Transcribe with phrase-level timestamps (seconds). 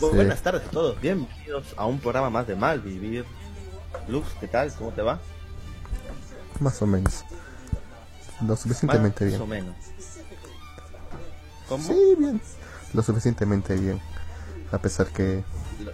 [0.00, 3.24] Buenas tardes a todos, bienvenidos a un programa más de Mal Vivir.
[4.06, 4.72] Luz, ¿qué tal?
[4.74, 5.18] ¿Cómo te va?
[6.60, 7.24] Más o menos.
[8.46, 9.42] Lo suficientemente más bien.
[9.42, 9.74] o menos.
[11.68, 11.84] ¿Cómo?
[11.84, 12.40] Sí, bien.
[12.94, 14.00] Lo suficientemente bien.
[14.70, 15.42] A pesar que
[15.84, 15.92] Lo-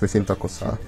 [0.00, 0.78] me siento acosado.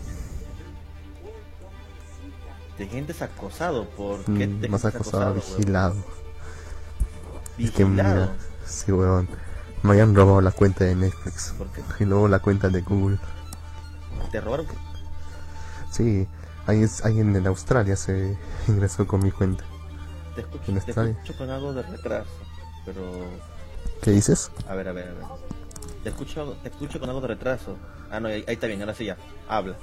[2.79, 5.95] Te sientes acosado, ¿por qué Mm, te más sientes acosado, vigilado.
[7.59, 8.15] Es que Vigilado.
[8.21, 8.33] mira,
[8.67, 9.29] sí, weón.
[9.85, 11.55] Me habían robado la cuenta de Netflix.
[11.59, 11.83] ¿Por qué?
[12.01, 13.19] Y luego la cuenta de Google.
[14.33, 14.67] ¿Te robaron?
[15.91, 16.27] Sí,
[16.67, 19.63] alguien, alguien en Australia se ingresó con mi cuenta.
[20.35, 21.13] Te escucho, En te Australia.
[21.13, 22.31] escucho con algo de retraso,
[22.85, 23.03] pero...
[24.03, 24.51] ¿Qué dices?
[24.69, 25.25] A ver, a ver, a ver.
[26.03, 27.77] Te escucho, te escucho con algo de retraso.
[28.11, 29.17] Ah, no, ahí, ahí está bien, ahora sí ya.
[29.49, 29.77] Habla.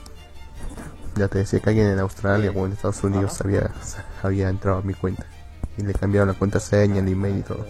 [1.15, 2.57] Ya te decía que alguien en Australia Sí.
[2.57, 3.43] o en Estados Unidos Ajá.
[3.45, 3.71] había,
[4.23, 5.25] había entrado a mi cuenta.
[5.77, 7.65] Y le cambiaron la contraseña, el email y todo.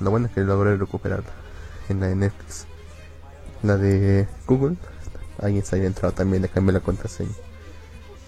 [0.00, 1.30] Lo bueno es que logré recuperarla
[1.88, 2.66] en la de Netflix.
[3.62, 4.76] La de Google,
[5.42, 7.32] alguien se había entrado también, le cambié la contraseña.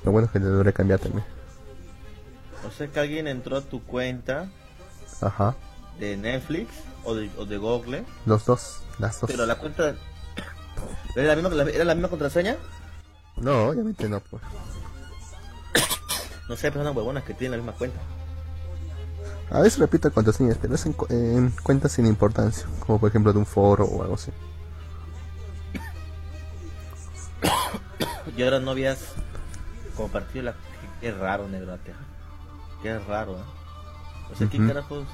[0.05, 1.25] Lo bueno es que le logré cambiar también.
[2.67, 4.49] O sea que alguien entró a tu cuenta
[5.21, 5.55] Ajá,
[6.01, 6.71] de Netflix
[7.05, 9.31] o de, o de Google, los dos, las dos.
[9.31, 9.95] pero la cuenta...
[11.17, 12.57] ¿Era la misma, la- ¿Era la misma contraseña?
[13.37, 14.43] No, obviamente no, pues.
[16.49, 17.99] No sé, personas huevonas que tienen la misma cuenta.
[19.51, 23.33] A veces repito contraseñas, pero es en, cu- en cuentas sin importancia, como por ejemplo
[23.33, 24.31] de un foro o algo así.
[28.37, 28.99] Y ahora no habías
[29.97, 30.55] compartido la...
[31.01, 31.77] Qué raro, negro.
[31.85, 31.93] Qué,
[32.83, 33.43] qué raro, ¿eh?
[34.33, 34.69] O sea, ¿qué Ujú.
[34.69, 35.07] carajos?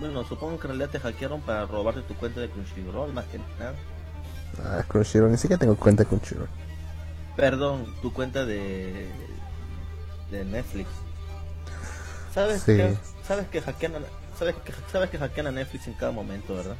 [0.00, 3.38] Bueno, supongo que en realidad te hackearon para robarte tu cuenta de Crunchyroll, más que
[3.58, 3.74] nada.
[4.64, 6.48] Ah, Crunchyroll, ni siquiera tengo cuenta con Crunchyroll.
[7.36, 9.10] Perdón, tu cuenta de...
[10.30, 10.88] de Netflix.
[12.32, 12.76] ¿Sabes Sí.
[12.76, 12.96] que
[13.26, 13.98] sabes que hackean a,
[14.38, 16.76] sabes que sabes que hackean a Netflix en cada momento, verdad?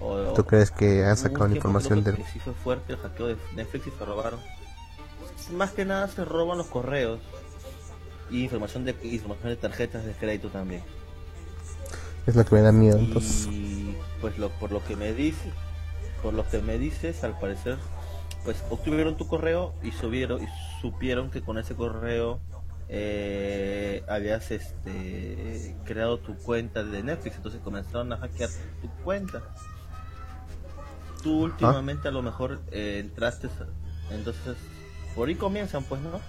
[0.00, 2.16] O- ¿Tú crees que han sacado la información del...
[2.32, 4.40] sí fue fuerte el hackeo de Netflix y se robaron.
[5.52, 7.20] Más que nada se roban los correos
[8.30, 10.82] y información de información de tarjetas de crédito también.
[12.26, 13.46] Es lo que me da miedo, entonces...
[13.50, 15.52] Y pues lo, por lo que me dices,
[16.22, 17.78] por lo que me dices, al parecer,
[18.44, 20.46] pues obtuvieron tu correo y subieron y
[20.80, 22.40] supieron que con ese correo
[22.94, 28.50] eh, habías este creado tu cuenta de Netflix, entonces comenzaron a hackear
[28.82, 29.42] tu cuenta.
[31.22, 33.48] Tú últimamente a lo mejor eh, entraste,
[34.10, 34.56] entonces
[35.14, 36.20] por ahí comienzan, pues, ¿no?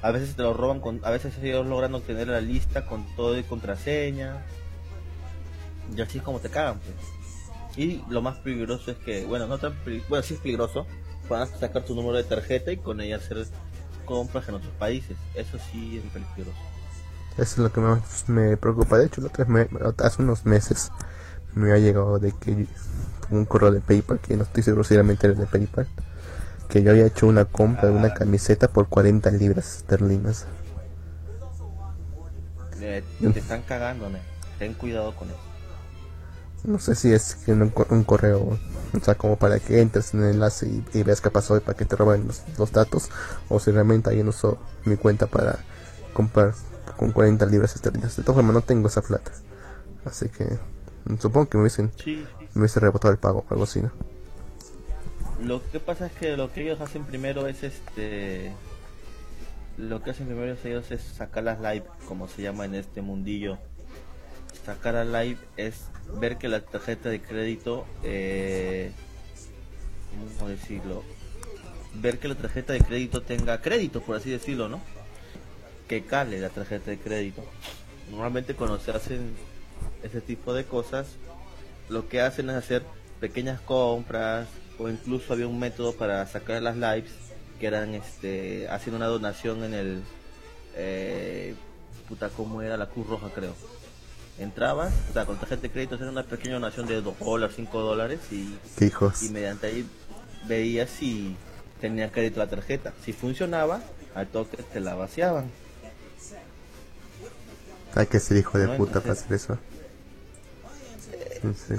[0.00, 3.36] A veces te lo roban, con, a veces ellos logran obtener la lista con todo
[3.36, 4.44] y contraseña.
[5.96, 6.96] Y así es como te cagan, pues.
[7.76, 9.74] Y lo más peligroso es que, bueno, no tan
[10.08, 10.86] bueno, sí es peligroso,
[11.28, 13.38] van a sacar tu número de tarjeta y con ella hacer
[14.04, 15.16] compras en otros países.
[15.34, 16.56] Eso sí es peligroso.
[17.34, 18.98] Eso es lo que más me preocupa.
[18.98, 19.68] De hecho, me-
[19.98, 20.90] hace unos meses
[21.54, 22.66] me ha llegado de que
[23.30, 25.86] un correo de PayPal, que no estoy seguro si realmente era de PayPal,
[26.68, 30.46] que yo había hecho una compra de una camiseta por 40 libras esterlinas.
[32.80, 33.02] Eh,
[33.32, 34.10] te están cagando.
[34.58, 35.38] Ten cuidado con eso.
[36.64, 38.58] No sé si es que un, un correo,
[38.92, 41.60] o sea, como para que entres en el enlace y, y veas qué pasó y
[41.60, 43.10] para que te roben los, los datos,
[43.48, 45.58] o si realmente alguien usó mi cuenta para
[46.12, 46.54] comprar
[46.96, 48.16] con 40 libras esterlinas.
[48.16, 49.32] De todas formas, no tengo esa plata.
[50.04, 50.58] Así que
[51.20, 52.24] supongo que me hubiesen, Sí,
[52.54, 53.90] me hubiese rebotado el pago o algo así, ¿no?
[55.42, 58.52] Lo que pasa es que lo que ellos hacen primero es este.
[59.76, 63.58] Lo que hacen primero ellos es sacar las live, como se llama en este mundillo.
[64.64, 65.86] Sacar a live es
[66.20, 67.84] ver que la tarjeta de crédito.
[68.04, 68.92] Eh,
[70.38, 71.02] ¿Cómo decirlo?
[71.94, 74.80] Ver que la tarjeta de crédito tenga crédito, por así decirlo, ¿no?
[75.88, 77.42] Que cale la tarjeta de crédito.
[78.10, 79.34] Normalmente cuando se hacen
[80.02, 81.06] ese tipo de cosas,
[81.88, 82.82] lo que hacen es hacer
[83.20, 84.48] pequeñas compras
[84.78, 87.12] o incluso había un método para sacar las lives
[87.58, 90.02] que eran este haciendo una donación en el
[90.74, 91.54] eh,
[92.08, 93.54] puta cómo era la Cruz Roja creo
[94.38, 97.80] entrabas o sea con tarjeta de crédito hacían una pequeña donación de 2 dólares 5
[97.80, 99.22] dólares y, Qué hijos.
[99.22, 99.86] y mediante ahí
[100.48, 101.36] veías si
[101.80, 103.80] tenía crédito la tarjeta si funcionaba
[104.14, 105.50] al toque te la vaciaban
[107.94, 109.58] Hay que ser hijo de No, puta para hacer eso.
[111.42, 111.74] Sí.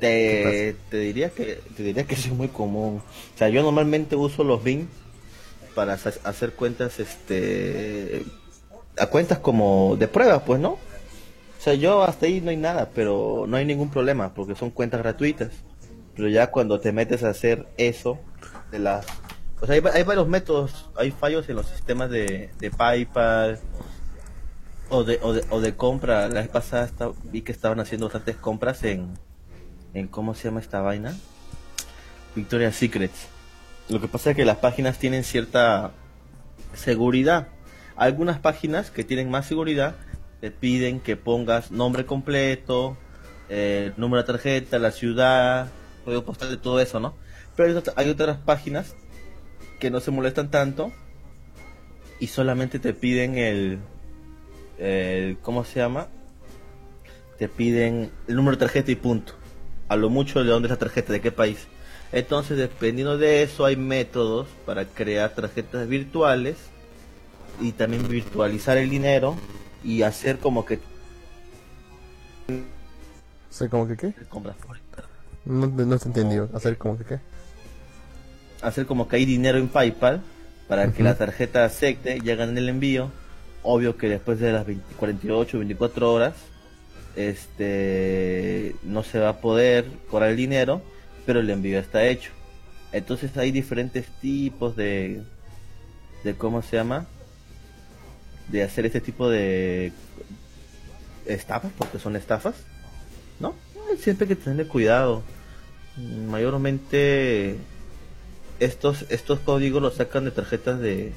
[0.00, 3.00] Te, te diría que te diría que es muy común.
[3.34, 4.88] O sea, yo normalmente uso los BIN
[5.74, 8.24] para hacer cuentas este
[8.98, 10.78] a cuentas como de prueba, pues, ¿no?
[11.62, 14.70] O sea, yo hasta ahí no hay nada, pero no hay ningún problema porque son
[14.70, 15.50] cuentas gratuitas.
[16.16, 18.18] Pero ya cuando te metes a hacer eso
[18.72, 19.06] de las
[19.60, 23.60] o sea, hay, hay varios métodos, hay fallos en los sistemas de, de PayPal
[24.88, 26.26] o de, o de, o de compra.
[26.26, 26.90] La vez pasada
[27.22, 29.16] vi que estaban haciendo bastantes compras en,
[29.94, 31.16] en cómo se llama esta vaina
[32.34, 33.28] Victoria's Secrets.
[33.88, 35.92] Lo que pasa es que las páginas tienen cierta
[36.74, 37.46] seguridad.
[37.94, 39.94] Algunas páginas que tienen más seguridad
[40.42, 42.96] te piden que pongas nombre completo,
[43.48, 45.70] eh, número de tarjeta, la ciudad,
[46.04, 47.14] código postal de todo eso, ¿no?
[47.54, 48.96] Pero hay otras páginas
[49.78, 50.90] que no se molestan tanto
[52.18, 53.78] y solamente te piden el,
[54.78, 56.08] el ¿cómo se llama?
[57.38, 59.34] Te piden el número de tarjeta y punto.
[59.86, 61.68] A lo mucho de dónde es la tarjeta, de qué país.
[62.10, 66.56] Entonces, dependiendo de eso, hay métodos para crear tarjetas virtuales
[67.60, 69.36] y también virtualizar el dinero
[69.84, 70.78] y hacer como que...
[73.50, 74.14] ¿Hacer como que qué?
[74.28, 74.56] Compras
[75.44, 76.48] no, no te entendido.
[76.54, 77.18] ¿Hacer como que qué?
[78.62, 80.22] Hacer como que hay dinero en PayPal
[80.68, 83.10] para que la tarjeta acepte y hagan el envío.
[83.62, 86.34] Obvio que después de las 20, 48, 24 horas
[87.14, 90.80] este no se va a poder cobrar el dinero,
[91.26, 92.30] pero el envío está hecho.
[92.92, 95.22] Entonces hay diferentes tipos de
[96.24, 97.06] de cómo se llama
[98.48, 99.92] de hacer este tipo de
[101.26, 102.54] estafas, porque son estafas,
[103.40, 103.54] ¿no?
[103.98, 105.22] Siempre hay que tener cuidado.
[106.28, 107.56] Mayormente
[108.60, 111.12] estos estos códigos los sacan de tarjetas de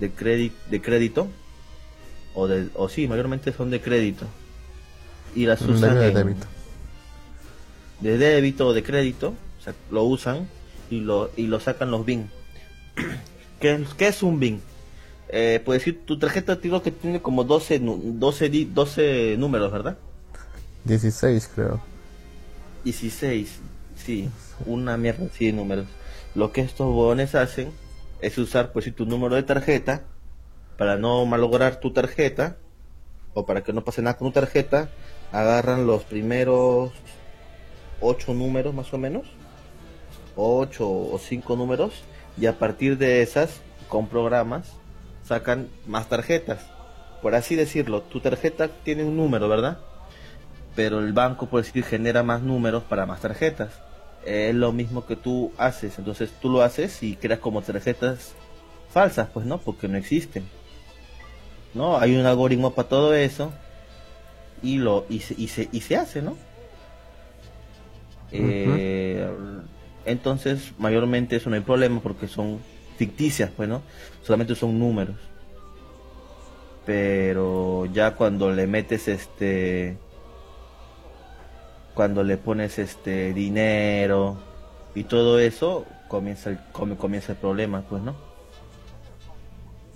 [0.00, 1.28] de, crédito de crédito
[2.34, 4.26] o de o sí, mayormente son de crédito
[5.34, 6.46] y las usan de en- débito.
[8.00, 10.48] de débito o de crédito, o sea, lo usan
[10.90, 12.30] y lo y lo sacan los BIN.
[13.60, 14.60] ¿Qué, qué es un BIN?
[15.32, 19.70] Eh, puedes decir, tu tarjeta digo que tiene como 12, nu- 12, di- 12 números,
[19.70, 19.96] ¿verdad?
[20.84, 21.80] 16 creo.
[22.84, 23.60] 16,
[23.94, 24.28] sí,
[24.66, 25.86] una mierda así de números.
[26.34, 27.70] Lo que estos bobones hacen
[28.20, 30.02] es usar, pues, si tu número de tarjeta
[30.78, 32.56] para no malograr tu tarjeta
[33.34, 34.90] o para que no pase nada con tu tarjeta,
[35.30, 36.90] agarran los primeros
[38.00, 39.26] ocho números más o menos,
[40.36, 42.02] ocho o cinco números,
[42.38, 44.72] y a partir de esas, con programas,
[45.30, 46.66] sacan más tarjetas.
[47.22, 49.78] Por así decirlo, tu tarjeta tiene un número, ¿verdad?
[50.74, 53.70] pero el banco, por decir, genera más números para más tarjetas.
[54.24, 58.34] Es lo mismo que tú haces, entonces tú lo haces y creas como tarjetas
[58.92, 60.44] falsas, pues no, porque no existen.
[61.74, 61.98] ¿No?
[61.98, 63.52] Hay un algoritmo para todo eso
[64.62, 66.36] y lo y se, y se, y se hace, ¿no?
[68.32, 69.28] Eh,
[70.04, 72.58] entonces, mayormente eso no hay problema porque son
[73.00, 73.80] ficticias, pues, ¿no?
[74.22, 75.16] Solamente son números.
[76.84, 79.96] Pero ya cuando le metes este
[81.94, 84.38] cuando le pones este dinero
[84.94, 88.14] y todo eso comienza el comienza el problema pues no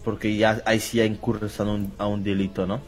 [0.05, 2.81] porque ya ahí sí ya incurres a un, a un delito no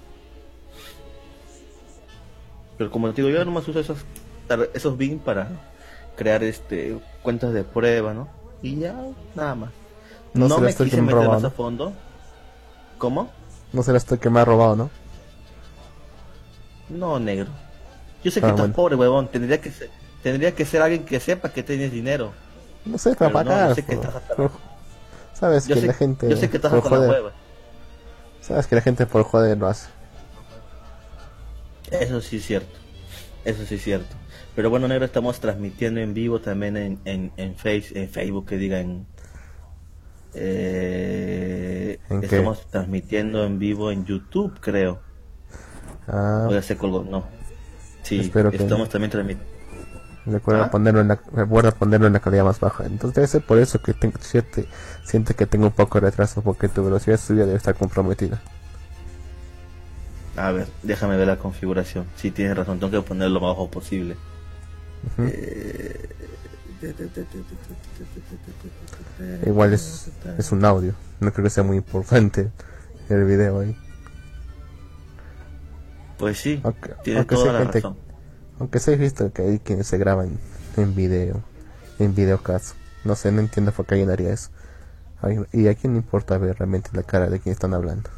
[2.76, 4.04] pero como te digo yo nomás uso esos
[4.74, 5.48] esos BIN para
[6.16, 8.28] crear este cuentas de prueba no
[8.60, 8.94] y ya
[9.34, 9.70] nada más
[10.38, 11.34] No no, será me quise que me meter robaron.
[11.42, 11.92] más a fondo
[12.98, 13.30] cómo
[13.72, 14.90] No será esto que me ha robado, ¿no?
[16.88, 17.48] No, negro.
[18.22, 18.74] Yo sé que Ah, estás bueno.
[18.74, 19.28] pobre, huevón.
[19.28, 19.90] Tendría que ser,
[20.22, 22.32] tendría que ser alguien que sepa que tienes dinero.
[22.84, 23.68] No sé, para no, pagar.
[23.70, 24.50] yo sé que estás hasta-
[25.34, 26.28] Sabes Yo que sé, la gente.
[26.30, 27.32] yo sé que estás por la joder- hueva.
[28.40, 29.88] Sabes que la gente por joder lo hace.
[31.90, 32.78] Eso sí es cierto.
[33.44, 34.14] Eso sí es cierto.
[34.54, 38.56] Pero bueno, negro, estamos transmitiendo en vivo también en, en, en, face, en Facebook, que
[38.56, 39.06] digan.
[40.36, 45.02] Eh, estamos transmitiendo en vivo en YouTube, creo.
[46.06, 47.28] Ah, O ya se colgó, no.
[48.02, 48.88] Sí, Espero que estamos no.
[48.88, 49.50] también transmitiendo.
[50.26, 50.70] recuerda ¿Ah?
[50.70, 52.84] ponerlo en la, recuerda ponerlo en la calidad más baja.
[52.86, 54.68] Entonces debe ser por eso que tengo, siente,
[55.04, 58.42] siente que tengo un poco de retraso porque tu velocidad subida debe estar comprometida.
[60.36, 62.12] A ver, déjame ver la configuración.
[62.14, 64.20] Sí, tienes razón, tengo que ponerlo lo más bajo posible.
[65.18, 66.35] Eh,
[69.46, 70.94] Igual es, es un audio.
[71.20, 72.50] No creo que sea muy importante
[73.08, 73.76] el video ahí.
[76.18, 77.96] Pues sí, Aunque, tiene aunque toda la gente- razón.
[78.58, 80.38] aunque sí he visto que hay quienes se graban
[80.76, 81.42] en video,
[81.98, 82.74] en videocast.
[83.04, 84.50] No sé, no entiendo por qué alguien haría eso.
[85.52, 88.08] Y a quién le importa ver realmente la cara de quien están hablando.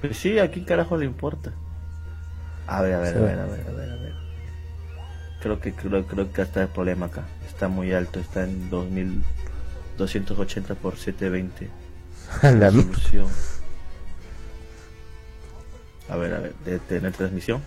[0.00, 1.52] Pues sí, ¿a quién carajo le importa?
[2.66, 3.18] A ver, a ver, Sí.
[3.18, 4.14] a ver, a ver, a ver, a ver.
[5.44, 7.24] Creo que creo, creo que está el problema acá.
[7.46, 11.68] Está muy alto, está en 2280 por 720.
[12.40, 13.26] A la resolución.
[16.08, 17.60] A ver, a ver, de tener transmisión.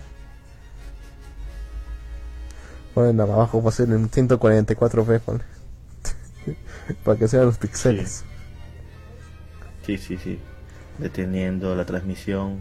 [2.95, 5.43] Bueno, abajo va a ser en 144p, ponle.
[7.03, 8.23] Para que sean los píxeles.
[9.85, 10.39] Sí, sí, sí.
[10.97, 12.59] Deteniendo la transmisión.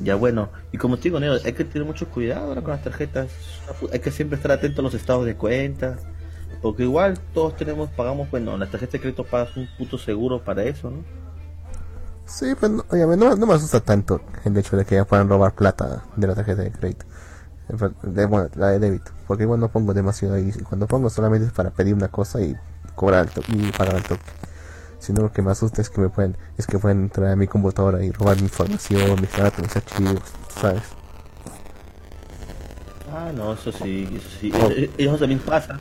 [0.00, 2.82] Ya bueno, y como te digo, Neo, hay que tener mucho cuidado ahora con las
[2.82, 3.30] tarjetas.
[3.92, 5.96] Hay que siempre estar atento a los estados de cuenta.
[6.62, 10.64] Porque igual todos tenemos, pagamos, bueno, la tarjeta de crédito pagas un puto seguro para
[10.64, 11.04] eso, ¿no?
[12.26, 15.54] Sí, pues no, no, no, me asusta tanto el hecho de que ya puedan robar
[15.54, 17.06] plata de la tarjeta de crédito.
[18.02, 19.12] De, bueno, la de débito.
[19.26, 20.52] Porque igual no pongo demasiado ahí.
[20.68, 22.54] Cuando pongo solamente es para pedir una cosa y
[22.94, 24.22] cobrar el y pagar el toque.
[24.98, 27.46] Sino lo que me asusta es que me pueden, es que pueden entrar a mi
[27.46, 30.22] computadora y robar mi información, mis datos, mis archivos,
[30.60, 30.82] ¿sabes?
[33.12, 34.52] Ah, no, eso sí, eso sí.
[34.54, 34.70] Oh.
[34.98, 35.80] Eso, también pasa.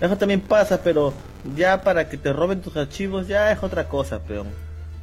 [0.00, 1.12] Eso también pasa, pero
[1.56, 4.48] ya para que te roben tus archivos ya es otra cosa, peón.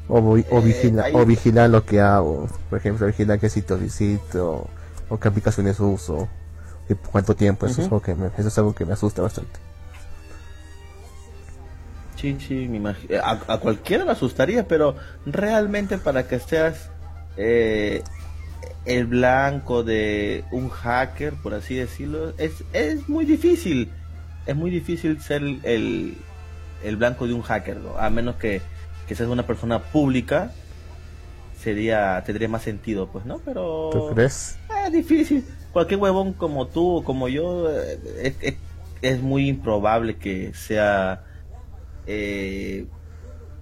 [0.07, 2.47] O, o, eh, vigila, o vigilar lo que hago.
[2.69, 4.67] Por ejemplo, vigilar qué sitio visito,
[5.09, 6.27] o qué aplicaciones uso,
[6.89, 7.65] y cuánto tiempo.
[7.65, 9.66] Eso, es algo que me, eso es algo que me asusta bastante.
[12.17, 13.19] Sí, sí, me imagino.
[13.23, 14.95] A, a, cualquiera le asustaría, pero
[15.25, 16.89] realmente para que seas
[17.37, 18.01] eh,
[18.85, 23.91] el blanco de un hacker, por así decirlo, es, es muy difícil.
[24.47, 26.17] Es muy difícil ser el,
[26.83, 27.97] el blanco de un hacker, ¿no?
[27.97, 28.61] a menos que,
[29.07, 30.53] que seas una persona pública,
[31.59, 33.39] sería tendría más sentido, pues, ¿no?
[33.39, 33.89] Pero...
[33.91, 34.57] ¿Tú crees?
[34.85, 35.45] Es difícil.
[35.73, 38.57] Cualquier huevón como tú o como yo, eh,
[39.01, 41.26] es muy improbable que sea
[42.07, 42.87] eh,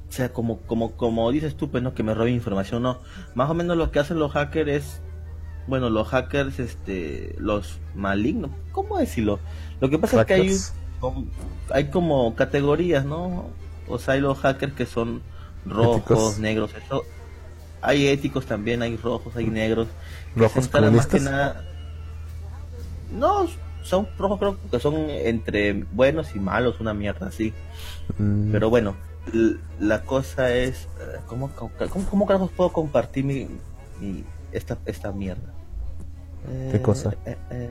[0.07, 2.99] o sea, como, como, como dices tú, pues no, que me robe información, no.
[3.33, 5.01] Más o menos lo que hacen los hackers es,
[5.67, 9.39] bueno, los hackers, este, los malignos, ¿cómo decirlo?
[9.81, 10.55] Lo que pasa es que hay,
[11.71, 13.49] hay como categorías, ¿no?
[13.87, 15.21] O sea, hay los hackers que son
[15.65, 17.03] rojos, negros, eso.
[17.81, 19.87] Hay éticos también, hay rojos, hay negros.
[20.35, 21.63] ¿Rojos más que nada...
[23.11, 23.47] No,
[23.85, 27.53] son rojos creo que son entre buenos y malos, una mierda así.
[28.17, 28.51] Mm.
[28.51, 28.95] Pero bueno,
[29.79, 31.71] la cosa es, eh, ¿cómo, cómo,
[32.09, 33.47] cómo carajos puedo compartir mi,
[34.51, 35.53] esta, esta mierda?
[36.71, 37.13] ¿Qué cosa?
[37.25, 37.69] Eh, eh,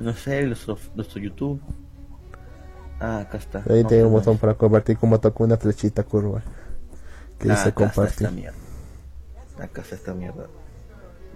[0.00, 1.60] no sé, nuestro, nuestro YouTube.
[3.00, 3.62] Ah, acá está.
[3.68, 6.42] Ahí tengo un botón para compartir como tocó una flechita curva.
[7.38, 8.28] Que dice compartir.
[9.58, 10.46] Acá está esta mierda.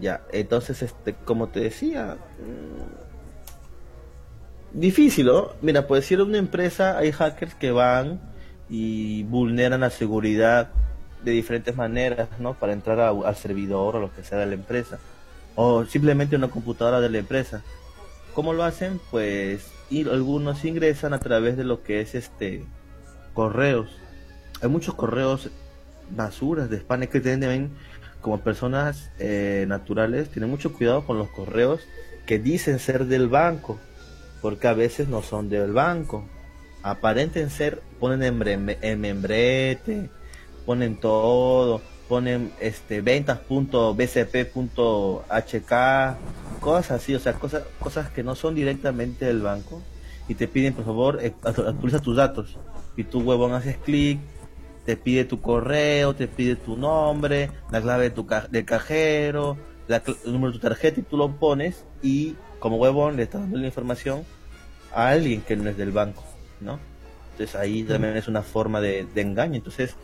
[0.00, 3.07] Ya, entonces, este, como te decía, mm,
[4.72, 5.50] difícil, ¿no?
[5.62, 8.20] Mira, puede ser una empresa, hay hackers que van
[8.68, 10.70] y vulneran la seguridad
[11.24, 12.54] de diferentes maneras, ¿no?
[12.54, 14.98] Para entrar al servidor o lo que sea de la empresa.
[15.54, 17.62] O simplemente una computadora de la empresa.
[18.34, 19.00] ¿Cómo lo hacen?
[19.10, 19.66] Pues
[20.10, 22.64] algunos ingresan a través de lo que es este
[23.34, 23.90] correos.
[24.62, 25.50] Hay muchos correos
[26.10, 27.70] basuras de spam que tienen
[28.20, 31.80] como personas eh, naturales, tienen mucho cuidado con los correos
[32.26, 33.78] que dicen ser del banco
[34.40, 36.24] porque a veces no son del banco.
[36.82, 40.10] Aparenten ser, ponen en, membrete,
[40.64, 43.80] ponen todo, ponen este ventas.bcp.hk,
[46.60, 49.82] cosas así, o sea, cosas, cosas que no son directamente del banco
[50.28, 52.58] y te piden, por favor, eh, actualiza tus datos.
[52.96, 54.20] Y tu huevón haces clic,
[54.84, 59.56] te pide tu correo, te pide tu nombre, la clave de tu del cajero,
[59.88, 63.58] el número de tu tarjeta y tú lo pones y como huevón le estás dando
[63.58, 64.24] la información
[64.92, 66.24] a alguien que no es del banco,
[66.60, 66.78] ¿no?
[67.32, 69.56] Entonces ahí también es una forma de, engaño.
[69.56, 69.94] Entonces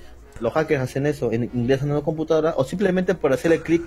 [0.40, 3.82] los hackers hacen eso, ingresan a una computadora o simplemente por hacerle clic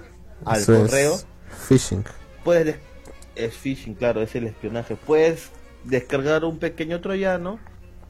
[0.46, 1.16] al correo.
[1.16, 1.26] Es
[1.68, 2.04] phishing.
[2.44, 2.76] Puedes
[3.36, 4.96] es phishing, claro, es el espionaje.
[4.96, 5.50] Puedes
[5.84, 7.60] descargar un pequeño troyano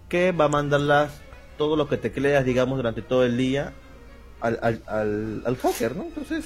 [0.09, 1.11] que va a mandarlas
[1.57, 3.73] todo lo que te creas, digamos, durante todo el día
[4.39, 6.03] al, al, al, al hacker, ¿no?
[6.03, 6.45] Entonces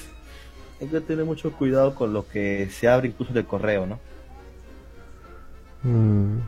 [0.82, 4.00] hay que tener mucho cuidado con lo que se abre incluso del correo, ¿no?
[5.84, 6.40] Mm.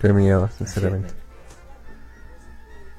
[0.00, 1.12] Qué miedo, sinceramente.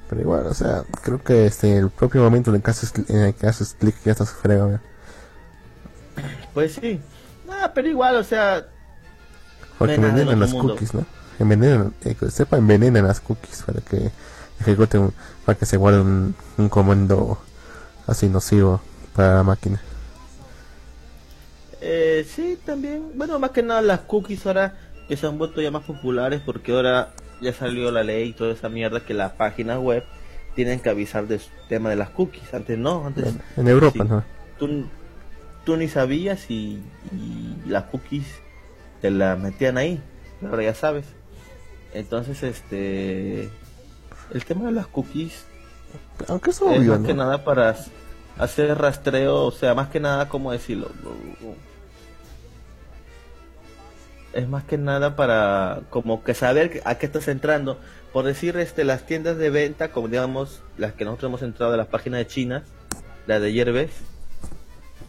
[0.08, 3.22] Pero igual, o sea, creo que este el propio momento en el que haces, en
[3.22, 4.78] el que haces clic ya estás fregado.
[6.54, 7.00] Pues sí.
[7.50, 8.68] Ah, pero igual, o sea.
[9.78, 11.04] Porque envenenan las cookies, ¿no?
[11.40, 14.12] Envenenan, eh, sepa, envenenan las cookies para que
[14.60, 15.12] ejecuten,
[15.44, 17.38] para que se guarde un, un comando
[18.06, 18.80] así nocivo
[19.18, 19.82] para la máquina.
[21.80, 23.10] Eh, sí, también.
[23.16, 26.70] Bueno, más que nada las cookies ahora que se han vuelto ya más populares porque
[26.70, 27.10] ahora
[27.40, 30.04] ya salió la ley y toda esa mierda que las páginas web
[30.54, 32.54] tienen que avisar del tema de las cookies.
[32.54, 33.34] Antes no, antes...
[33.56, 34.22] En, Europa, ¿no?
[34.56, 34.84] Tú,
[35.64, 36.80] tú, ni sabías y,
[37.66, 38.26] las cookies
[39.00, 40.00] te las metían ahí.
[40.48, 41.06] Ahora ya sabes.
[41.92, 43.50] Entonces, este...
[44.32, 45.44] El tema de las cookies...
[46.28, 47.74] Aunque es obvio, más que nada para
[48.38, 50.90] hacer rastreo, o sea, más que nada, como decirlo?
[54.32, 57.78] es más que nada para como que saber a qué estás entrando.
[58.12, 61.78] Por decir, este, las tiendas de venta, como digamos las que nosotros hemos entrado de
[61.78, 62.64] las páginas de China,
[63.26, 63.90] la de Yerbes,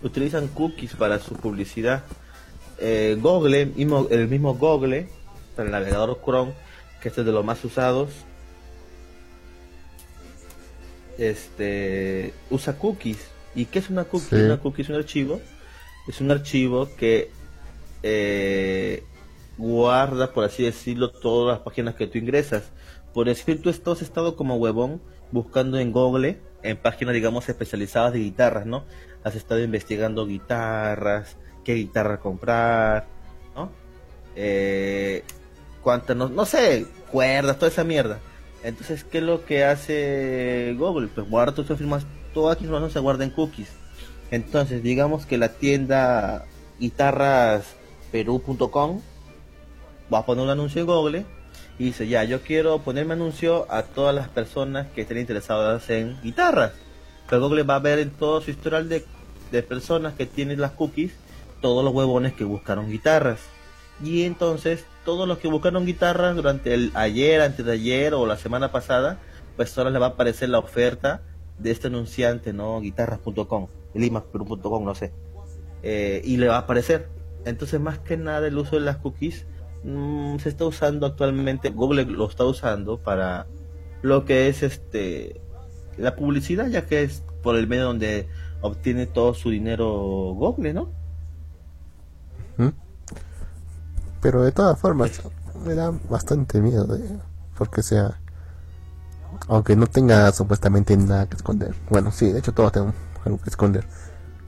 [0.03, 2.03] utilizan cookies para su publicidad.
[2.79, 5.09] Eh, Google, mismo, el mismo Google,
[5.57, 6.53] el navegador Chrome,
[7.01, 8.09] que este es de los más usados,
[11.19, 13.19] este usa cookies.
[13.55, 14.35] ¿Y qué es una cookie?
[14.35, 15.41] Una cookie es un archivo.
[16.07, 17.29] Es un archivo que
[18.01, 19.03] eh,
[19.57, 22.71] guarda, por así decirlo, todas las páginas que tú ingresas.
[23.13, 28.19] Por decir, tú has estado como huevón buscando en Google, en páginas, digamos, especializadas de
[28.19, 28.85] guitarras, ¿no?
[29.23, 33.07] Has estado investigando guitarras, qué guitarra comprar,
[33.55, 33.71] ¿no?
[34.35, 35.23] Eh,
[35.83, 38.19] cuántas, no, no sé, cuerdas, toda esa mierda.
[38.63, 41.07] Entonces, ¿qué es lo que hace Google?
[41.07, 43.69] Pues guarda tus firmas, todas las información se guarda en cookies.
[44.31, 46.45] Entonces, digamos que la tienda
[46.79, 49.01] guitarrasperú.com
[50.13, 51.25] va a poner un anuncio en Google
[51.77, 56.19] y dice, ya, yo quiero ponerme anuncio a todas las personas que estén interesadas en
[56.21, 56.73] guitarras.
[57.29, 59.05] Pero Google va a ver en todo su historial de,
[59.51, 61.13] de personas que tienen las cookies
[61.61, 63.39] todos los huevones que buscaron guitarras.
[64.03, 68.37] Y entonces todos los que buscaron guitarras durante el ayer, antes de ayer o la
[68.37, 69.17] semana pasada,
[69.55, 71.23] pues ahora le va a aparecer la oferta
[71.57, 72.79] de este anunciante, ¿no?
[72.79, 75.11] Guitarras.com, limac.com, no sé.
[75.81, 77.09] Eh, y le va a aparecer.
[77.43, 79.47] Entonces, más que nada, el uso de las cookies
[79.83, 83.47] mm, se está usando actualmente, Google lo está usando para
[84.03, 85.41] lo que es este
[85.97, 88.27] la publicidad, ya que es por el medio donde
[88.61, 89.87] obtiene todo su dinero
[90.35, 90.98] Google, ¿no?
[94.21, 95.21] Pero de todas formas,
[95.65, 96.87] me da bastante miedo,
[97.57, 98.19] porque sea,
[99.47, 101.73] aunque no tenga supuestamente nada que esconder.
[101.89, 102.95] Bueno, sí, de hecho todos tenemos
[103.25, 103.85] algo que esconder.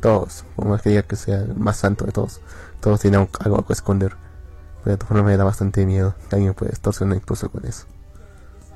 [0.02, 2.42] Todos, por más que diga que sea el más santo de todos,
[2.80, 4.16] todos tienen algo que esconder.
[4.84, 6.16] Pero de todas formas me da bastante miedo.
[6.32, 7.86] Alguien puede extorsionar incluso con eso.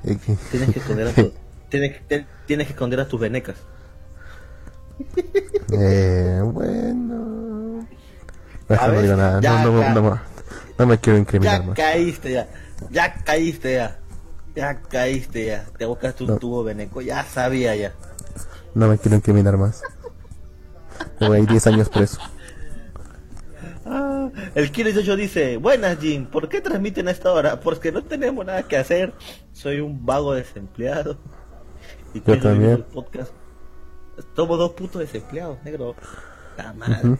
[0.02, 1.32] Tienes que esconder a tu,
[1.68, 2.00] tienes,
[2.46, 3.56] tienes que esconder a tus venecas.
[5.72, 7.86] Eh, bueno.
[8.68, 9.40] Mejor no digo nada.
[9.40, 10.35] no, no, no, no
[10.84, 12.48] me quiero incriminar ya caíste ya.
[12.90, 13.98] Ya caíste ya.
[14.54, 15.64] Ya caíste ya.
[15.78, 17.00] Te buscaste un tubo veneco.
[17.00, 17.94] Ya sabía ya.
[18.74, 19.82] No me quiero incriminar más.
[21.20, 22.20] Voy a ir 10 años preso.
[23.84, 27.60] Ah, el Kilo 18 dice, buenas Jim, ¿por qué transmiten a esta hora?
[27.60, 29.14] Porque no tenemos nada que hacer.
[29.52, 31.16] Soy un vago desempleado.
[32.12, 32.84] Y Yo también.
[32.92, 33.32] Podcast.
[34.34, 35.94] Somos dos putos desempleados, negro.
[36.56, 37.18] La madre.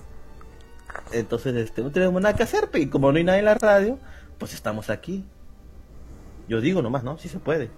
[1.12, 3.98] Entonces, este, no tenemos nada que hacer, y como no hay nadie en la radio,
[4.38, 5.24] pues estamos aquí.
[6.48, 7.18] Yo digo nomás, ¿no?
[7.18, 7.70] Si se puede.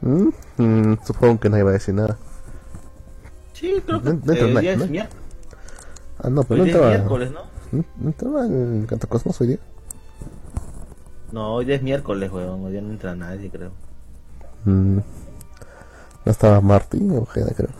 [0.00, 2.18] Mm, mm, supongo que nadie va a decir nada.
[3.52, 5.22] Sí, creo que el día es miércoles.
[6.18, 6.88] Ah, no, pero no estaba...
[6.88, 7.40] miércoles, ¿no?
[7.72, 7.84] ¿Mm?
[7.96, 9.58] ¿No estaba en Cosmos hoy día?
[11.30, 12.64] No, hoy es miércoles, weón.
[12.64, 13.70] Hoy día no entra nadie, creo.
[14.64, 14.98] Mm.
[16.24, 17.70] No estaba Martín o Jeda, creo.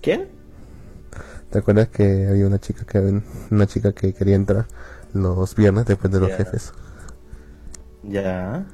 [0.00, 0.28] ¿Quién?
[1.52, 4.66] ¿Te acuerdas que había una chica que una chica que quería entrar
[5.12, 6.72] los viernes después de los jefes?
[8.02, 8.64] Ya.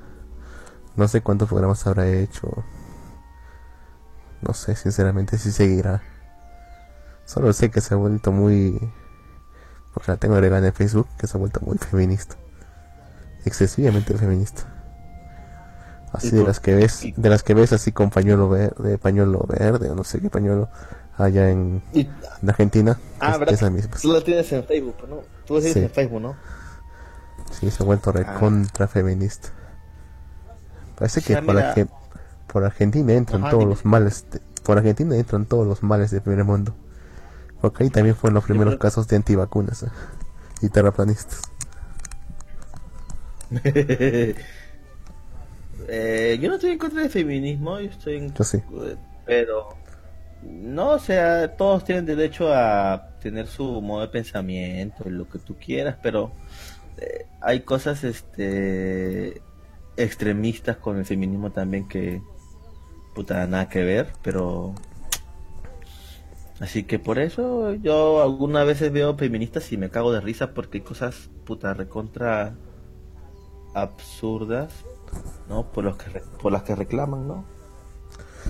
[0.94, 2.64] No sé cuántos programas habrá hecho.
[4.42, 6.02] No sé, sinceramente, si seguirá.
[7.24, 8.78] Solo sé que se ha vuelto muy.
[9.92, 12.36] Porque la tengo agregada en Facebook, que se ha vuelto muy feminista.
[13.44, 14.62] Excesivamente feminista.
[16.12, 19.90] Así de las que ves, de las que ves así con pañuelo verde, pañuelo verde
[19.90, 20.68] o no sé qué pañuelo
[21.18, 21.82] allá en,
[22.46, 22.98] Argentina.
[23.18, 23.72] Ah, ¿verdad?
[24.00, 25.22] Tú lo tienes en Facebook, ¿no?
[25.46, 26.36] Tú lo tienes en Facebook, ¿no?
[27.50, 28.88] Sí, se ha vuelto recontra ah.
[28.88, 29.48] feminista.
[30.96, 31.56] Parece que por,
[32.46, 34.24] por, Argentina entran todos los males.
[34.62, 36.74] por Argentina entran todos los males del primer mundo.
[37.60, 39.90] Porque ahí también fueron los primeros casos de antivacunas ¿eh?
[40.62, 41.42] y terraplanistas.
[43.64, 44.36] eh,
[46.40, 48.34] yo no estoy en contra del feminismo, yo estoy en.
[48.34, 48.62] Yo sí.
[49.24, 49.78] Pero
[50.42, 55.56] no, o sea, todos tienen derecho a tener su modo de pensamiento, lo que tú
[55.56, 56.32] quieras, pero
[56.98, 59.42] eh, hay cosas este
[59.96, 62.22] extremistas con el feminismo también que
[63.14, 64.74] puta nada que ver, pero
[66.60, 70.78] así que por eso yo algunas veces veo feministas y me cago de risa porque
[70.78, 72.54] hay cosas puta recontra
[73.74, 74.84] absurdas,
[75.48, 75.70] ¿no?
[75.72, 77.44] Por los que por las que reclaman, ¿no?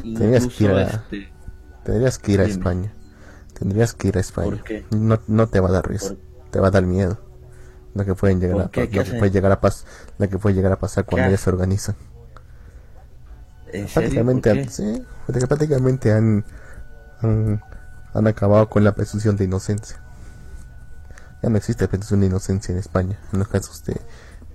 [0.05, 1.33] Incluso, este,
[1.89, 2.93] Tendrías que ir a España.
[3.59, 4.63] Tendrías que ir a España.
[4.91, 6.17] No, no te va a dar risa.
[6.51, 7.19] Te va a dar miedo.
[7.95, 9.87] Lo que pueden llegar a, lo que puede llegar a pas
[10.19, 11.97] lo que puede llegar a pasar cuando ellos se organizan.
[13.95, 16.45] prácticamente, sí, prácticamente han,
[17.23, 19.97] han, acabado con la presunción de inocencia.
[21.43, 23.99] Ya no existe presunción de inocencia en España en los casos de,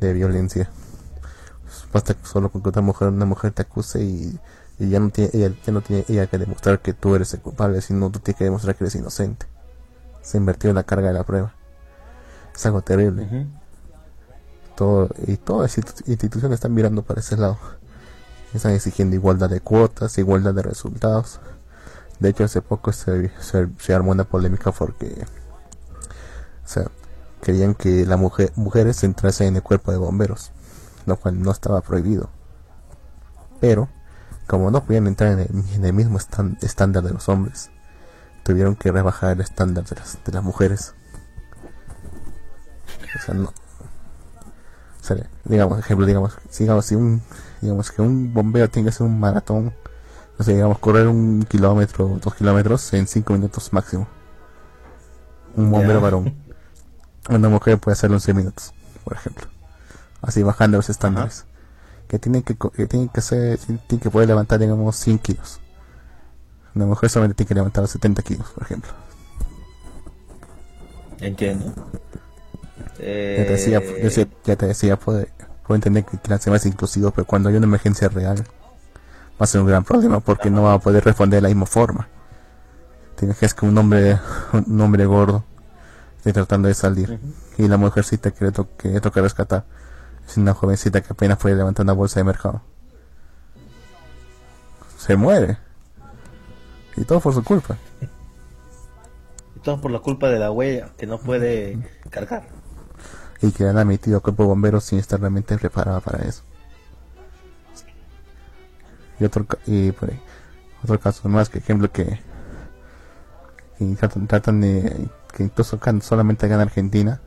[0.01, 0.69] de violencia.
[1.91, 4.39] Basta solo con que una mujer, una mujer te acuse y
[4.79, 7.41] y ya no tiene ella, ya no tiene ella que demostrar que tú eres el
[7.41, 9.45] culpable, sino tú tienes que demostrar que eres inocente.
[10.21, 11.53] Se invirtió en la carga de la prueba.
[12.55, 13.47] Es algo terrible.
[14.75, 17.57] Todo, y todas las instituciones están mirando para ese lado.
[18.53, 21.39] Están exigiendo igualdad de cuotas, igualdad de resultados.
[22.19, 23.31] De hecho, hace poco se,
[23.79, 25.25] se, armó una polémica porque
[26.63, 26.85] o sea,
[27.41, 30.51] querían que las mujer, mujeres entrasen en el cuerpo de bomberos,
[31.05, 32.29] lo cual no estaba prohibido.
[33.59, 33.89] Pero,
[34.47, 37.71] como no podían entrar en el, mismo estándar de los hombres,
[38.43, 40.93] tuvieron que rebajar el estándar de las, de las mujeres.
[43.15, 43.53] O sea, no.
[45.03, 47.21] O sea, digamos, ejemplo, digamos, digamos, si un,
[47.61, 49.73] digamos que un bombero tiene que hacer un maratón,
[50.37, 54.07] no sé, digamos, correr un kilómetro, dos kilómetros en cinco minutos máximo.
[55.55, 56.33] Un bombero varón.
[57.29, 59.47] Una mujer puede hacerlo en seis minutos, por ejemplo.
[60.21, 61.45] Así bajando los estándares.
[62.13, 65.59] Que tienen que, que tienen que hacer, tienen que poder levantar, digamos, 100 kilos.
[66.75, 68.91] Una mujer solamente tiene que levantar 70 kilos, por ejemplo.
[71.19, 71.73] Entiendo.
[72.99, 75.25] Ya te decía, eh, ya te decía puedo,
[75.69, 79.61] entender que quieran ser más inclusivos, pero cuando hay una emergencia real, va a ser
[79.61, 82.09] un gran problema porque no va a poder responder de la misma forma.
[83.15, 84.19] Tienes que es que un hombre,
[84.67, 85.43] un hombre gordo
[86.17, 87.19] esté tratando de salir
[87.57, 89.65] y la mujercita que le, que toca rescatar
[90.27, 92.61] es una jovencita que apenas fue levantar una bolsa de mercado.
[94.97, 95.57] Se muere.
[96.95, 97.77] Y todo por su culpa.
[99.55, 101.77] Y todo por la culpa de la huella que no puede
[102.09, 102.47] cargar.
[103.41, 106.43] Y que han admitido cuerpo bomberos sin estar realmente preparada para eso.
[109.19, 110.19] Y otro, y por ahí,
[110.83, 112.19] otro caso más que ejemplo que,
[114.27, 117.21] tratan, de que incluso solamente acá en Argentina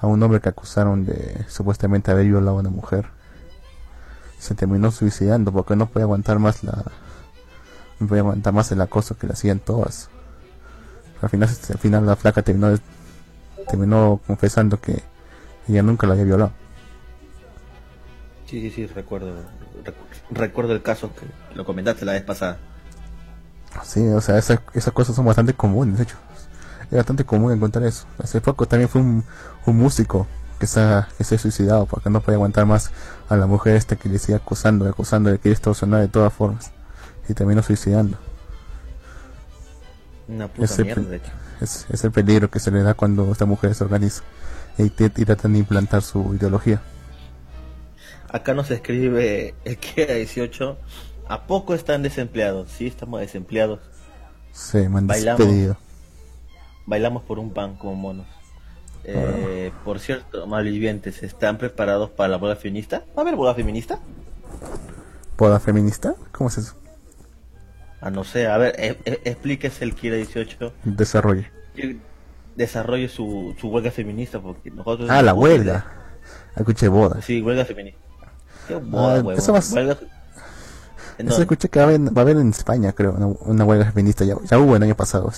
[0.00, 3.06] a un hombre que acusaron de supuestamente haber violado a una mujer.
[4.38, 6.84] Se terminó suicidando porque no podía aguantar más la
[8.00, 10.10] no podía aguantar más el acoso que le hacían todas.
[11.22, 12.76] Al final al final la flaca terminó
[13.68, 15.02] terminó confesando que
[15.68, 16.52] ella nunca la había violado.
[18.46, 19.32] Sí sí sí recuerdo
[20.30, 21.26] recuerdo el caso que
[21.56, 22.58] lo comentaste la vez pasada.
[23.82, 26.16] Sí o sea esas, esas cosas son bastante comunes de hecho
[26.94, 29.24] es bastante común encontrar eso hace poco también fue un,
[29.66, 30.26] un músico
[30.58, 32.90] que se, ha, que se ha suicidado porque no podía aguantar más
[33.28, 36.32] a la mujer esta que le sigue acusando, acusando de que quiere extorsionar de todas
[36.32, 36.70] formas
[37.28, 38.16] y terminó suicidando.
[40.28, 41.30] Una puta mierda, de hecho.
[41.60, 44.22] Es, es, el peligro que se le da cuando esta mujer se organiza
[44.78, 46.80] y, y tratan de implantar su ideología.
[48.28, 50.78] Acá nos escribe el que era 18.
[51.28, 52.70] ¿A poco están desempleados?
[52.70, 53.80] Sí, estamos desempleados.
[54.52, 55.76] Sí, me han despedido.
[56.86, 58.26] Bailamos por un pan como monos.
[59.04, 63.04] Eh, por cierto, malvivientes, ¿están preparados para la boda feminista?
[63.16, 63.98] ¿Va a haber boda feminista?
[65.36, 66.14] ¿Boda feminista?
[66.32, 66.74] ¿Cómo es eso?
[68.00, 70.72] Ah, no sé, a ver, e, e, explíquese el Kira 18.
[70.84, 71.50] Desarrolle.
[72.56, 75.08] Desarrolle su, su huelga feminista, porque nosotros...
[75.10, 75.86] Ah, la huelga.
[76.56, 77.20] Escuché boda.
[77.20, 77.98] Sí, huelga feminista.
[78.68, 79.98] ¿Qué boda, ah, Eso huelga...
[81.18, 84.24] Eso escuché que va a, haber, en España, creo, una, huelga feminista.
[84.24, 85.32] Ya, ya hubo el año pasado, o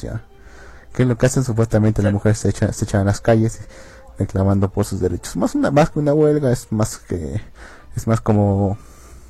[0.96, 3.60] que es lo que hacen supuestamente las mujeres se echan, se echan a las calles
[4.18, 5.36] reclamando por sus derechos.
[5.36, 7.42] Más una más que una huelga es más que
[7.94, 8.78] es más como,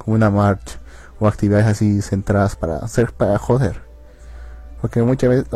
[0.06, 0.78] una marcha
[1.18, 3.82] o actividades así centradas para hacer para joder.
[4.80, 5.46] Porque muchas veces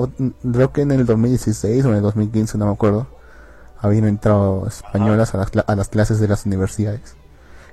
[0.53, 3.07] creo que en el 2016 o en el 2015 no me acuerdo
[3.79, 7.15] habían entrado españolas a las, a las clases de las universidades.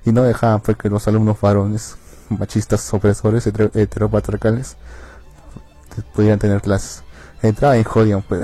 [0.06, 1.97] Y no dejaban porque los alumnos varones
[2.30, 4.78] machistas opresores heteropatriarcales
[6.13, 7.04] pudieran tener clases
[7.41, 8.41] entraba y jodían, pues.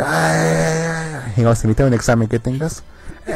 [1.36, 2.84] Y vamos a un examen que tengas.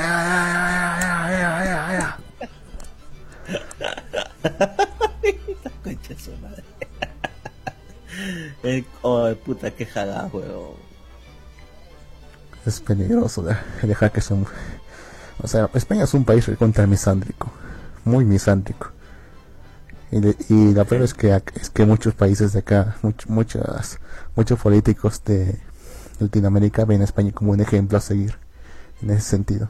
[9.02, 10.76] oh, puta, que jala, weón.
[12.66, 13.46] Es peligroso
[13.82, 14.46] dejar que son.
[15.42, 17.50] O sea, España es un país contra misándrico.
[18.04, 18.92] Muy misándrico.
[20.12, 24.00] Y, y la peor es que, es que muchos países de acá, muchas
[24.36, 25.60] muchos políticos de
[26.20, 28.38] Latinoamérica ven a España como un ejemplo a seguir
[29.02, 29.70] en ese sentido.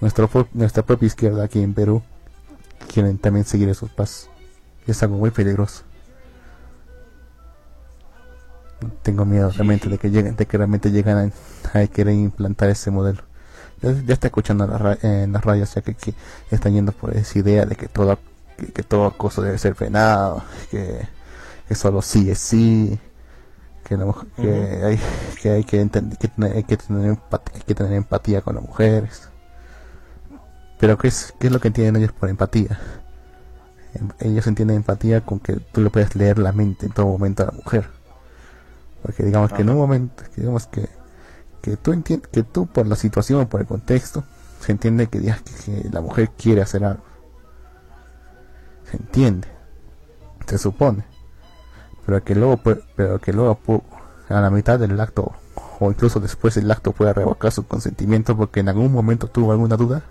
[0.00, 2.02] Nuestra, nuestra propia izquierda aquí en Perú
[2.92, 4.28] quieren también seguir esos pasos.
[4.86, 5.84] Y es algo muy peligroso.
[9.02, 11.32] Tengo miedo realmente de que lleguen, de que realmente lleguen
[11.72, 13.22] a, querer implantar ese modelo.
[13.80, 14.64] Ya, está escuchando
[15.02, 15.96] en las radios ya que,
[16.50, 18.18] están yendo por esa idea de que todo
[18.70, 21.08] que, todo acoso debe ser frenado, que,
[21.68, 22.98] que solo sí es sí,
[23.84, 23.96] que,
[24.36, 25.00] que, hay,
[25.40, 28.64] que hay que entender, que, hay que tener empatía, hay que tener empatía con las
[28.64, 29.28] mujeres.
[30.78, 32.78] Pero ¿qué es, qué es lo que entienden ellos por empatía?
[33.94, 37.42] Em, ellos entienden empatía con que tú le puedes leer la mente en todo momento
[37.42, 37.88] a la mujer.
[39.02, 40.88] Porque digamos que en un momento, digamos que,
[41.60, 44.24] que tú entiendes, que tú por la situación, por el contexto,
[44.60, 47.02] se entiende que, digas que, la mujer quiere hacer algo.
[48.92, 49.48] Se entiende,
[50.46, 51.02] se supone.
[52.04, 53.58] Pero que luego, pero que luego
[54.28, 55.32] a la mitad del acto
[55.80, 59.78] o incluso después del acto pueda revocar su consentimiento porque en algún momento tuvo alguna
[59.78, 60.02] duda,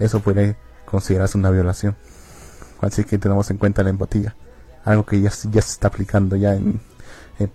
[0.00, 1.96] eso puede considerarse una violación.
[2.80, 4.34] Así que tenemos en cuenta la empatía,
[4.84, 6.80] algo que ya, ya se está aplicando ya en,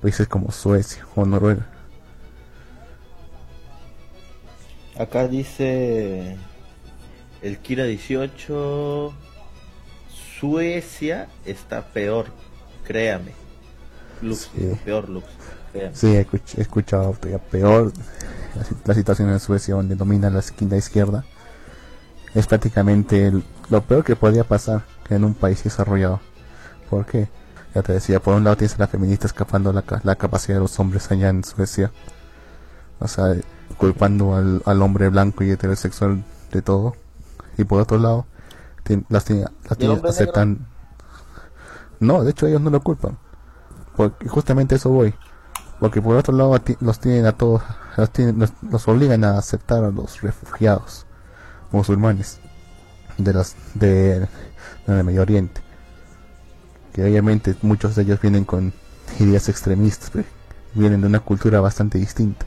[0.01, 1.67] países como Suecia o Noruega.
[4.97, 6.37] Acá dice
[7.41, 9.13] el Kira 18,
[10.43, 12.25] Suecia está peor,
[12.83, 13.31] créame.
[14.21, 14.49] Lux,
[14.83, 15.25] peor Lux.
[15.93, 16.27] Sí, he,
[16.57, 17.15] escuchado
[17.49, 17.93] peor
[18.83, 21.23] la, situación en Suecia donde domina la esquina izquierda.
[22.35, 23.31] Es prácticamente
[23.69, 26.19] lo peor que podría pasar en un país desarrollado.
[26.89, 27.29] ¿Por qué?
[27.73, 30.63] Ya te decía, por un lado tienes a la feminista escapando la, la capacidad de
[30.63, 31.89] los hombres allá en Suecia.
[32.99, 33.33] O sea,
[33.77, 36.97] culpando al, al hombre blanco y heterosexual de todo.
[37.57, 38.25] Y por otro lado,
[39.09, 40.67] las, tiene, las aceptan...
[41.99, 43.17] No, de hecho ellos no lo culpan.
[43.95, 45.13] Porque justamente eso voy.
[45.79, 47.61] Porque por otro lado los tienen a todos,
[47.97, 51.05] los, tienen, los, obligan a aceptar a los refugiados
[51.71, 52.39] musulmanes
[53.17, 54.27] de las de,
[54.87, 55.61] del Medio Oriente.
[56.93, 58.73] Que obviamente muchos de ellos vienen con
[59.19, 60.11] ideas extremistas,
[60.73, 62.45] vienen de una cultura bastante distinta.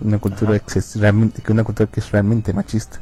[0.00, 3.00] Una cultura que es una cultura que es realmente machista.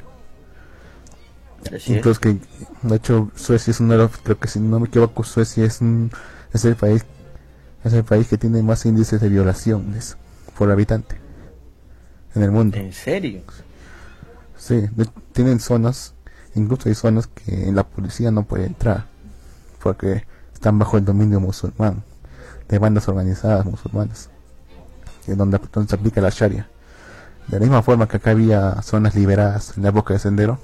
[1.87, 2.37] Incluso que,
[2.83, 5.81] de hecho, Suecia es uno de los, creo que si no me equivoco, Suecia es,
[5.81, 6.11] un,
[6.53, 7.05] es el país
[7.87, 10.17] es el país que tiene más índices de violaciones
[10.59, 11.17] por habitante
[12.35, 12.77] en el mundo.
[12.77, 13.43] ¿En serio?
[14.57, 14.89] Sí,
[15.33, 16.15] tienen zonas,
[16.55, 19.07] incluso hay zonas que la policía no puede entrar
[19.81, 22.03] porque están bajo el dominio musulmán,
[22.69, 24.31] de bandas organizadas musulmanas,
[25.27, 26.69] donde, donde se aplica la Sharia.
[27.47, 30.59] De la misma forma que acá había zonas liberadas en la época de sendero,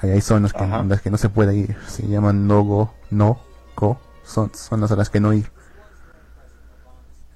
[0.00, 2.94] ahí hay zonas que, en las que no se puede ir, se llaman no go,
[3.10, 3.40] no
[3.76, 5.50] go, son zonas a las que no ir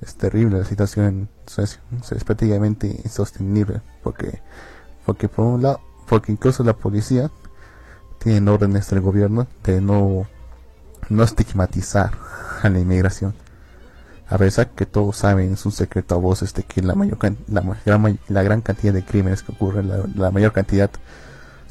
[0.04, 1.80] es terrible la situación en Suecia.
[2.10, 4.42] es prácticamente insostenible porque,
[5.06, 7.30] porque por un lado, porque incluso la policía
[8.18, 10.26] tiene órdenes del gobierno de no,
[11.08, 12.12] no estigmatizar
[12.62, 13.34] a la inmigración.
[14.28, 17.62] A pesar que todos saben, es un secreto a voces de que la, mayor, la,
[17.84, 20.90] gran, la gran cantidad de crímenes que ocurren, la, mayor cantidad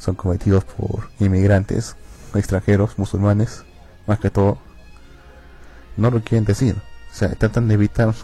[0.04, 1.96] son cometidos por inmigrantes,
[2.34, 3.64] extranjeros, musulmanes,
[4.06, 4.58] más que todo,
[5.96, 6.76] no lo quieren decir.
[7.10, 8.14] O sea, tratan de evitar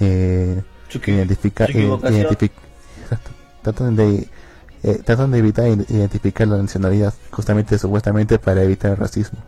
[0.00, 0.62] eh,
[1.06, 1.70] identificar,
[3.62, 4.28] tratan de
[4.82, 9.38] eh, tratan de evitar identificar la nacionalidad justamente supuestamente para evitar el racismo.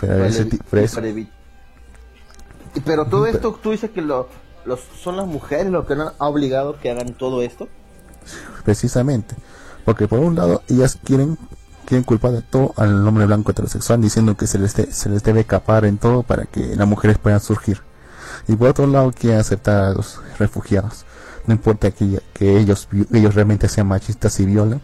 [0.00, 0.26] Pero,
[2.84, 4.28] pero todo esto tú dices que lo,
[4.64, 7.68] los, son las mujeres los que han obligado que hagan todo esto.
[8.64, 9.34] Precisamente,
[9.86, 11.38] porque por un lado ellas quieren
[11.86, 15.44] quieren culpar de todo al hombre blanco heterosexual diciendo que se les, se les debe
[15.44, 17.80] capar en todo para que las mujeres puedan surgir.
[18.48, 21.06] Y por otro lado quieren aceptar a los refugiados.
[21.46, 24.80] No importa que, que ellos, ellos realmente sean machistas y violen,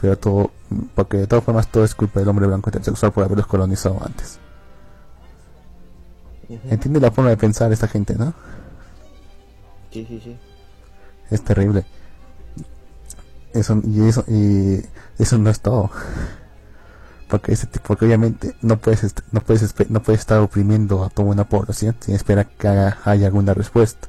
[0.00, 0.52] pero todo,
[0.94, 4.38] porque de todas formas todo es culpa del hombre blanco heterosexual por haberlos colonizado antes.
[6.48, 8.32] Entiende la forma de pensar esta gente, ¿no?
[9.90, 10.36] Sí, sí, sí.
[11.28, 11.84] Es terrible.
[13.52, 14.84] Eso, y eso, y
[15.18, 15.90] eso no es todo.
[17.28, 21.44] Porque, ese, porque obviamente no puedes, no, puedes, no puedes estar oprimiendo a toda una
[21.44, 24.08] población sin esperar que haya, alguna respuesta.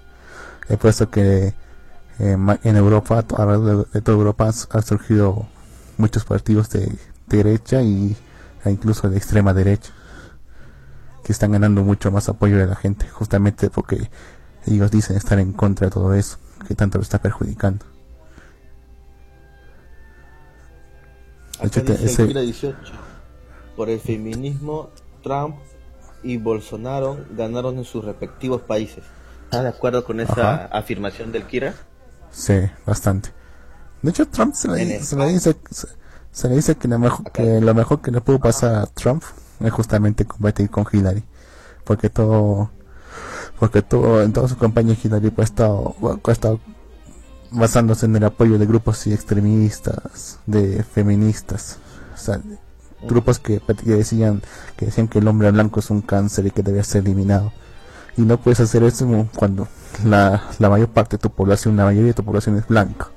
[0.70, 1.54] He puesto que
[2.20, 5.48] eh, en Europa, alrededor de, toda Europa, han, surgido
[5.98, 8.16] muchos partidos de, derecha y,
[8.66, 9.92] e incluso de extrema derecha
[11.24, 14.10] que están ganando mucho más apoyo de la gente, justamente porque
[14.66, 17.86] ellos dicen estar en contra de todo eso, que tanto lo está perjudicando.
[23.76, 24.90] Por el feminismo,
[25.24, 25.56] Trump
[26.24, 29.04] y Bolsonaro ganaron en sus respectivos países.
[29.46, 31.74] ¿Estás de acuerdo con esa afirmación del Kira?
[32.32, 32.54] Sí,
[32.86, 33.30] bastante.
[34.02, 35.56] De hecho, Trump se le, dice,
[36.32, 39.24] se, le dice que, lo mejor, que lo mejor que le pudo pasar a Trump
[39.60, 41.24] es justamente combatir con Hillary.
[41.84, 42.72] Porque todo,
[43.60, 46.60] porque todo, en toda su campaña Hillary pues, ha estado, ha estado
[47.52, 51.78] basándose en el apoyo de grupos extremistas, de feministas,
[52.14, 52.42] o sea,
[53.04, 54.42] grupos que, decían
[54.78, 57.52] que decían que el hombre blanco es un cáncer y que debe ser eliminado.
[58.18, 59.68] Y no puedes hacer eso cuando
[60.06, 63.08] la, la mayor parte de tu población, la mayoría de tu población es blanca.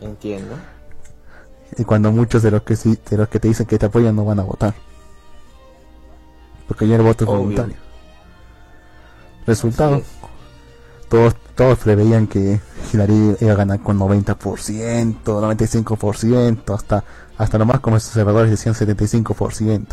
[0.00, 0.54] Entiendo.
[1.78, 4.24] y cuando muchos de los que de los que te dicen que te apoyan no
[4.24, 4.74] van a votar.
[6.68, 7.40] Porque ya el voto es Obvio.
[7.40, 7.76] voluntario.
[9.46, 10.02] Resultado,
[11.08, 12.60] todos, todos preveían que
[12.92, 17.04] Hillary iba a ganar con 90%, 95%, hasta,
[17.38, 19.86] hasta lo más como los observadores decían 75%.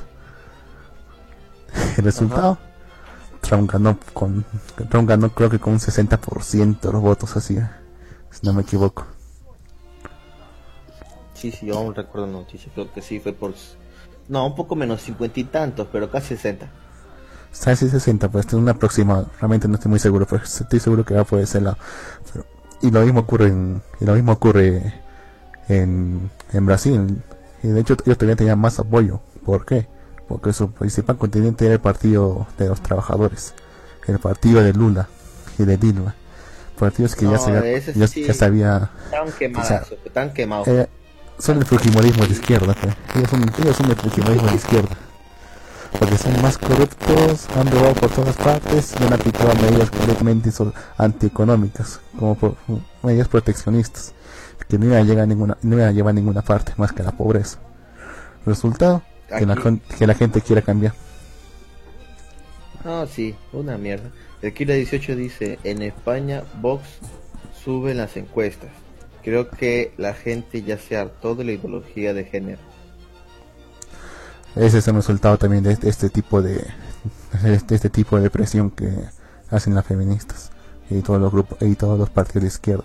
[1.98, 2.58] El resultado,
[3.42, 4.44] Trump ganó con,
[4.90, 7.58] Trump ganó creo que con un 60% de los votos así,
[8.32, 9.06] si no me equivoco.
[11.34, 13.54] Sí, sí, yo aún recuerdo la noticia, creo que sí, fue por...
[14.28, 16.70] No, un poco menos, cincuenta y tantos, pero casi 60.
[17.52, 19.30] Está sí 60, pues es un aproximado.
[19.40, 21.78] Realmente no estoy muy seguro, pero estoy seguro que va por ese lado.
[22.32, 22.46] Pero-
[22.82, 24.94] y lo mismo ocurre en, y lo mismo ocurre
[25.68, 27.22] en, en Brasil.
[27.64, 29.20] Y de hecho ellos todavía tenían más apoyo.
[29.46, 29.88] ¿Por qué?
[30.28, 33.54] Porque su principal continente era el partido de los trabajadores,
[34.08, 35.08] el partido de Lula
[35.60, 36.16] y de Dilma.
[36.80, 38.24] Partidos que ya No, se había, ese ya, sí.
[38.24, 40.68] ya se había Están quemados, sea, están quemados.
[40.68, 40.88] eh,
[41.38, 42.96] son el fujimorismo de izquierda, pues.
[43.16, 44.90] ellos, son, ellos son el fujimorismo de izquierda.
[46.00, 50.50] Porque son más corruptos, han robado por todas partes y han aplicado medidas completamente
[50.98, 52.56] antieconómicas, como por-
[53.04, 54.14] medidas proteccionistas,
[54.68, 56.92] que no iban a llegar a ninguna, no iban a llevar a ninguna parte más
[56.94, 57.60] que a la pobreza.
[58.46, 59.04] Resultado,
[59.38, 59.56] que la,
[59.98, 60.94] que la gente quiera cambiar.
[62.84, 64.12] Ah, sí, una mierda.
[64.42, 66.84] El Kira 18 dice, en España Vox
[67.64, 68.72] sube las encuestas.
[69.24, 72.62] Creo que la gente ya se hartó de la ideología de género.
[74.56, 76.66] Ese es el resultado también de este, este tipo de,
[77.44, 78.92] de este tipo de presión que
[79.50, 80.52] hacen las feministas
[80.90, 82.84] y todos los grupos y todos los partidos de izquierda.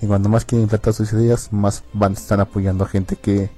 [0.00, 3.50] Y cuando más quieren implantar sus ideas, más van están apoyando a gente que,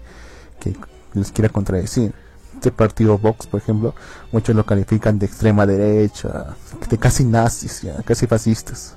[0.59, 0.75] que
[1.13, 2.15] les quiera contradecir.
[2.55, 3.95] Este partido Vox, por ejemplo,
[4.33, 6.57] muchos lo califican de extrema derecha,
[6.89, 8.97] de casi nazis, ya, casi fascistas.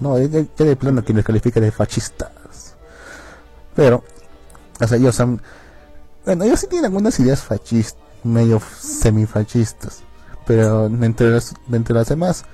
[0.00, 2.76] No, ya, de plano que les califica de fascistas.
[3.74, 4.04] Pero,
[4.80, 5.40] o sea, ellos han,
[6.28, 10.02] bueno, ellos sí tienen algunas ideas fascistas, medio semifascistas,
[10.46, 12.44] pero entre las, entre las demás,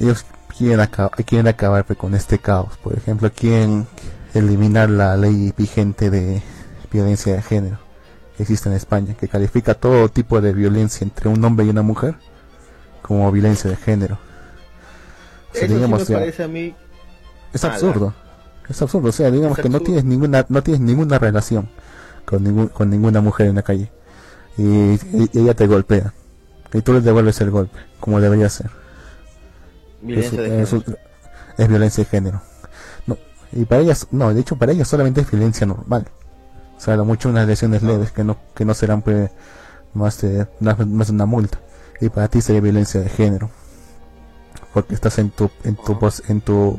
[0.00, 0.24] ellos
[0.56, 2.78] quieren, acabar quieren acabar con este caos.
[2.82, 3.86] Por ejemplo, quieren
[4.32, 6.40] eliminar la ley vigente de
[6.90, 7.78] violencia de género
[8.38, 11.82] que existe en España, que califica todo tipo de violencia entre un hombre y una
[11.82, 12.14] mujer
[13.02, 14.18] como violencia de género.
[15.52, 16.74] Eso sí me parece a mí...
[17.52, 18.14] es absurdo.
[18.66, 21.68] Es absurdo, o sea, digamos Es que no tienes ninguna no tienes ninguna relación
[22.28, 23.90] con ningún, con ninguna mujer en la calle
[24.56, 26.12] y, y- y ella te golpea
[26.72, 28.70] y tú le devuelves el golpe como debería ser.
[30.02, 30.98] Violencia Eso- de género.
[31.56, 32.42] es violencia de género.
[33.06, 33.16] No,
[33.52, 36.06] y para ellas no, de hecho para ellas solamente es violencia normal.
[36.76, 39.30] O sea, lo mucho unas lesiones leves que no que no serán pues
[39.94, 41.58] más de más, más de una multa
[42.00, 43.50] y para ti sería violencia de género.
[44.74, 46.78] Porque estás en tu en tu pos- en tu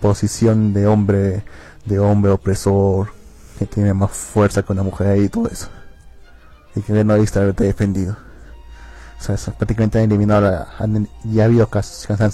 [0.00, 1.44] posición de hombre
[1.86, 3.08] de hombre opresor
[3.58, 5.68] que tiene más fuerza que una mujer y todo eso.
[6.74, 8.16] Y que no debiste haberte defendido.
[9.20, 10.68] O sea prácticamente han eliminado la,
[11.24, 12.30] ya ha habido casos que han,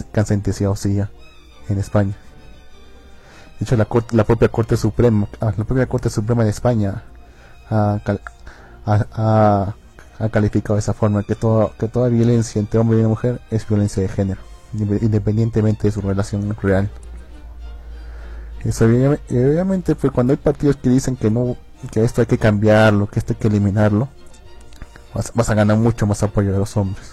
[1.69, 2.15] en España.
[3.59, 7.03] De hecho la corte, la propia corte suprema ah, la propia corte suprema de España
[7.69, 8.01] ha,
[8.87, 9.75] ha- ha-
[10.31, 14.03] calificado de esa forma que toda que toda violencia entre hombre y mujer es violencia
[14.03, 14.41] de género
[14.75, 16.89] inde- independientemente de su relación real
[18.65, 21.57] eso obviamente, pues cuando hay partidos que dicen que no,
[21.93, 24.09] que esto hay que cambiarlo, que esto hay que eliminarlo,
[25.35, 27.13] vas, a ganar mucho más apoyo de los hombres.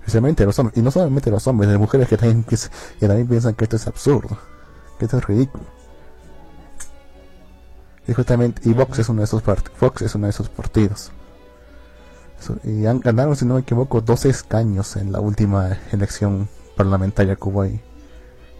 [0.00, 2.56] Especialmente los hombres, y no solamente los hombres, de mujeres que también, que
[3.06, 4.38] también piensan que esto es absurdo,
[4.98, 5.64] que esto es ridículo.
[8.08, 11.10] Y justamente, y Vox es uno de esos partidos, Fox es uno de esos partidos.
[12.62, 17.48] Y han ganaron, si no me equivoco, 12 escaños en la última elección parlamentaria que
[17.48, 17.80] hubo ahí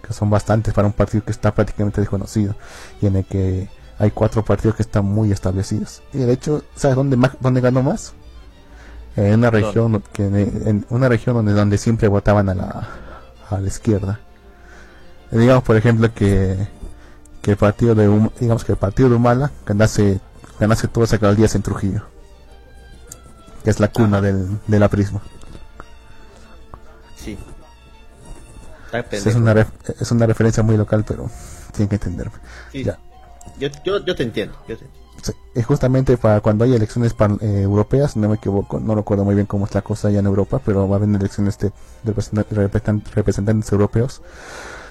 [0.07, 2.55] que son bastantes para un partido que está prácticamente desconocido
[3.01, 6.03] y en el que hay cuatro partidos que están muy establecidos.
[6.13, 8.15] Y de hecho, ¿sabes dónde más, dónde ganó más?
[9.17, 12.89] En una región que en una región donde donde siempre votaban a la
[13.49, 14.21] a la izquierda.
[15.33, 16.57] Eh, Digamos por ejemplo que
[17.41, 18.07] que el partido de
[18.39, 20.21] digamos que el partido de Humala ganase
[20.61, 22.03] ganase todas las alcaldías en Trujillo,
[23.65, 24.27] que es la cuna Ajá.
[24.27, 25.23] del del aprismo.
[29.31, 29.67] Es una
[30.01, 31.29] es una referencia muy local, pero
[31.73, 32.33] tienen que entenderme.
[32.73, 32.85] Sí.
[32.85, 32.99] Ya.
[33.59, 34.55] Yo, yo, yo te entiendo.
[34.69, 35.07] Yo te entiendo.
[35.23, 39.25] Sí, es justamente para cuando hay elecciones par- eh, europeas, no me equivoco, no recuerdo
[39.25, 41.73] muy bien cómo es la cosa allá en Europa, pero va a haber elecciones de,
[42.03, 44.21] de representan- representantes europeos.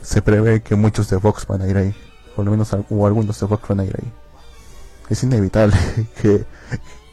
[0.02, 1.96] Se prevé que muchos de Vox van a ir ahí,
[2.36, 4.12] por lo menos o algunos de Vox van a ir ahí.
[5.10, 5.76] Es inevitable
[6.22, 6.46] que,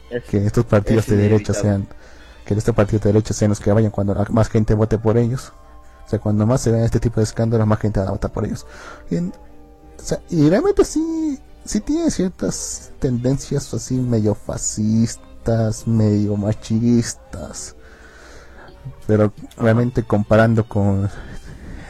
[0.09, 1.87] Es- que estos partidos Es de derecha sean,
[2.45, 5.53] que estos partidos de derecha sean los que vayan cuando más gente vote por ellos.
[6.05, 8.31] O sea, cuando más se vean este tipo de escándalos, más gente va a votar
[8.31, 8.65] por ellos.
[9.09, 9.33] Y, en-
[9.99, 17.75] o sea, y realmente sí, sí tiene ciertas tendencias así medio fascistas, medio machistas.
[19.07, 21.09] Pero realmente comparando con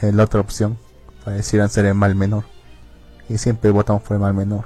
[0.01, 0.77] la otra opción,
[1.25, 2.43] parecieran ser el mal menor.
[3.29, 4.65] Y siempre votamos por el mal menor.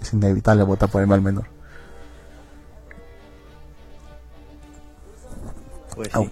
[0.00, 1.46] Es inevitable votar por el mal menor.
[5.94, 6.30] Pues sí.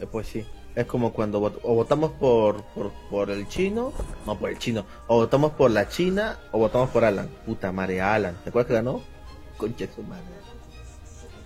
[0.00, 0.46] Eh, pues sí.
[0.80, 3.92] Es como cuando o votamos por, por, por, el chino,
[4.24, 7.28] no por el chino, o votamos por la China o votamos por Alan.
[7.44, 8.34] Puta madre, Alan.
[8.42, 9.02] ¿Te acuerdas que ganó?
[9.58, 10.24] Concha su madre.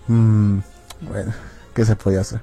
[0.07, 0.59] Mm,
[1.01, 1.33] bueno,
[1.73, 2.39] ¿qué se podía hacer?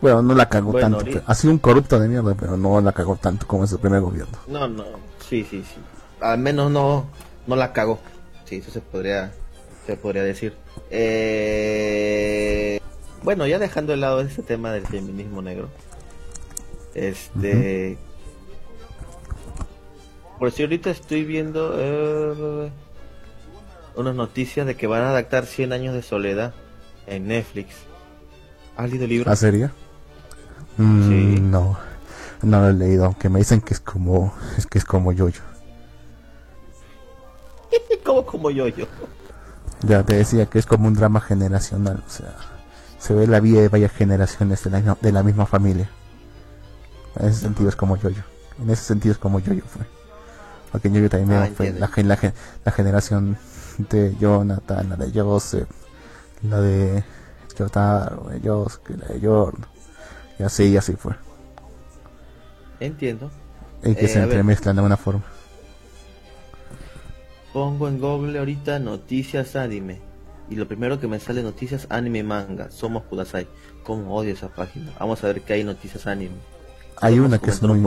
[0.00, 1.04] Bueno, no la cagó tanto.
[1.26, 4.00] Ha sido un corrupto de mierda, pero no la cagó tanto como en su primer
[4.00, 4.38] gobierno.
[4.46, 4.84] No, no,
[5.28, 5.80] sí, sí, sí.
[6.20, 7.06] Al menos no,
[7.48, 7.98] no la cagó.
[8.44, 9.32] Sí, eso se podría,
[9.84, 10.54] se podría decir.
[10.90, 12.80] Eh,
[13.24, 15.68] bueno, ya dejando de lado este tema del feminismo negro.
[16.94, 17.98] Este.
[20.38, 22.70] Por si ahorita estoy viendo eh,
[23.94, 26.54] unas noticias de que van a adaptar 100 años de soledad
[27.06, 27.74] en Netflix.
[28.76, 29.30] ¿Has leído el libro?
[29.30, 29.72] ¿Ah, sería?
[30.78, 31.78] Mm, no,
[32.42, 35.42] no lo he leído, aunque me dicen que es como, es que es como yo-yo.
[38.04, 38.86] ¿Cómo como yo-yo?
[39.82, 42.34] Ya te decía que es como un drama generacional, o sea,
[42.98, 45.90] se ve la vida de varias generaciones de la, de la misma familia.
[47.18, 48.22] En ese sentido es como yo-yo.
[48.60, 49.82] En ese sentido es como yo-yo fue.
[50.72, 52.34] Porque yo-yo también ah, fue la, la,
[52.64, 53.36] la, generación
[53.90, 55.68] de Jonathan, la de Joseph,
[56.42, 57.02] la de
[57.58, 59.66] Jotaro, la de Joseph, la de Jordan
[60.40, 61.12] y así, y así fue.
[62.80, 63.30] Entiendo.
[63.84, 65.22] Y que se eh, entremezclan de una forma.
[67.52, 70.00] Pongo en Google ahorita noticias anime.
[70.48, 72.70] Y lo primero que me sale noticias anime manga.
[72.70, 73.48] Somos Kudasai.
[73.84, 74.92] Como odio esa página.
[74.98, 76.36] Vamos a ver qué hay noticias anime.
[77.00, 77.82] Hay una que es muy...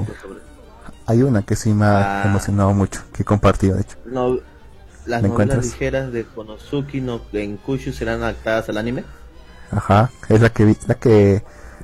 [1.05, 2.27] Hay una que sí me ha ah.
[2.27, 3.01] emocionado mucho.
[3.13, 3.97] Que he compartido, de hecho.
[4.05, 4.39] No,
[5.05, 7.21] las novelas ligeras de Konosuke no
[7.65, 9.03] Kushu serán adaptadas al anime.
[9.71, 11.43] Ajá, es la que la que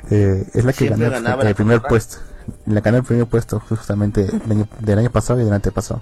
[0.09, 2.17] eh, es la que ganó el primer puesto.
[2.65, 4.25] La ganó el primer puesto justamente
[4.80, 6.01] del año, pasado y del antepasado.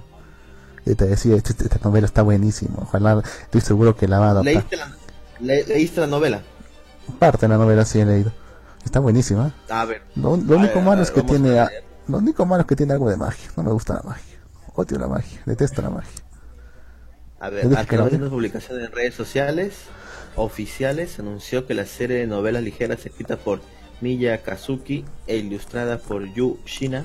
[0.86, 2.76] Y te decía, esta, esta, novela está buenísima.
[2.78, 4.54] Ojalá, estoy seguro que la va a adaptar.
[4.54, 4.96] ¿Leíste la,
[5.40, 6.42] ¿Leíste la novela?
[7.18, 8.32] Parte de la novela sí he leído.
[8.88, 9.52] Está buenísima.
[9.68, 10.00] A ver.
[10.16, 11.62] Lo, único malo es que tiene...
[12.08, 13.50] lo único malo es que tiene algo de magia.
[13.54, 14.38] No me gusta la magia.
[14.76, 15.42] Odio la magia.
[15.44, 16.22] Detesto la magia.
[17.38, 19.74] A ver, a través de una publicación en redes sociales
[20.36, 23.60] oficiales anunció que la serie de novelas ligeras escrita por
[24.00, 27.04] Miya Kazuki e ilustrada por Yu Shina,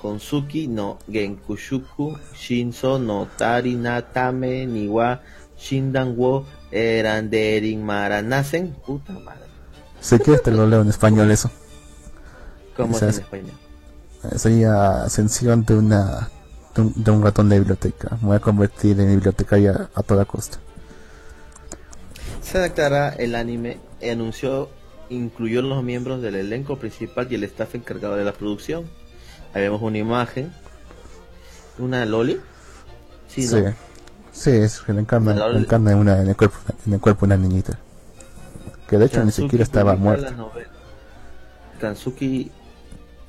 [0.00, 5.20] Konsuki no Genkushuku Shinso no Tari Natame Niwa
[5.56, 8.74] Shindan wo Eranderin Maranasen.
[8.84, 9.51] Puta madre.
[10.02, 11.50] Sé que te lo leo en español eso.
[12.76, 13.52] ¿Cómo es en español?
[14.36, 16.28] Sería ascensión de una
[16.74, 18.18] de un, ratón de biblioteca.
[18.20, 20.58] Me voy a convertir en bibliotecaria a toda costa.
[22.42, 23.78] Se adaptará el anime
[24.10, 24.70] anunció
[25.10, 28.84] incluyó los miembros del elenco principal y el staff encargado de la producción.
[29.54, 30.52] Ahí vemos una imagen,
[31.78, 32.40] una Loli.
[33.28, 33.46] Sí,
[34.32, 35.32] sí, es que le encarna,
[35.94, 37.78] una, en, el cuerpo, en el cuerpo una niñita.
[38.92, 39.96] Que de hecho ni siquiera estaba.
[41.80, 42.50] Kansuki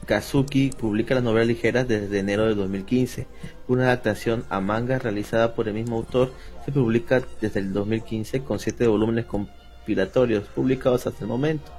[0.06, 3.28] Kazuki publica las novelas ligeras desde enero de 2015.
[3.70, 6.34] Una adaptación a manga realizada por el mismo autor
[6.66, 11.72] se publica desde el 2015 con siete volúmenes compilatorios publicados hasta el momento.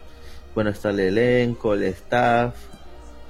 [0.55, 2.55] Bueno, está el elenco, el staff,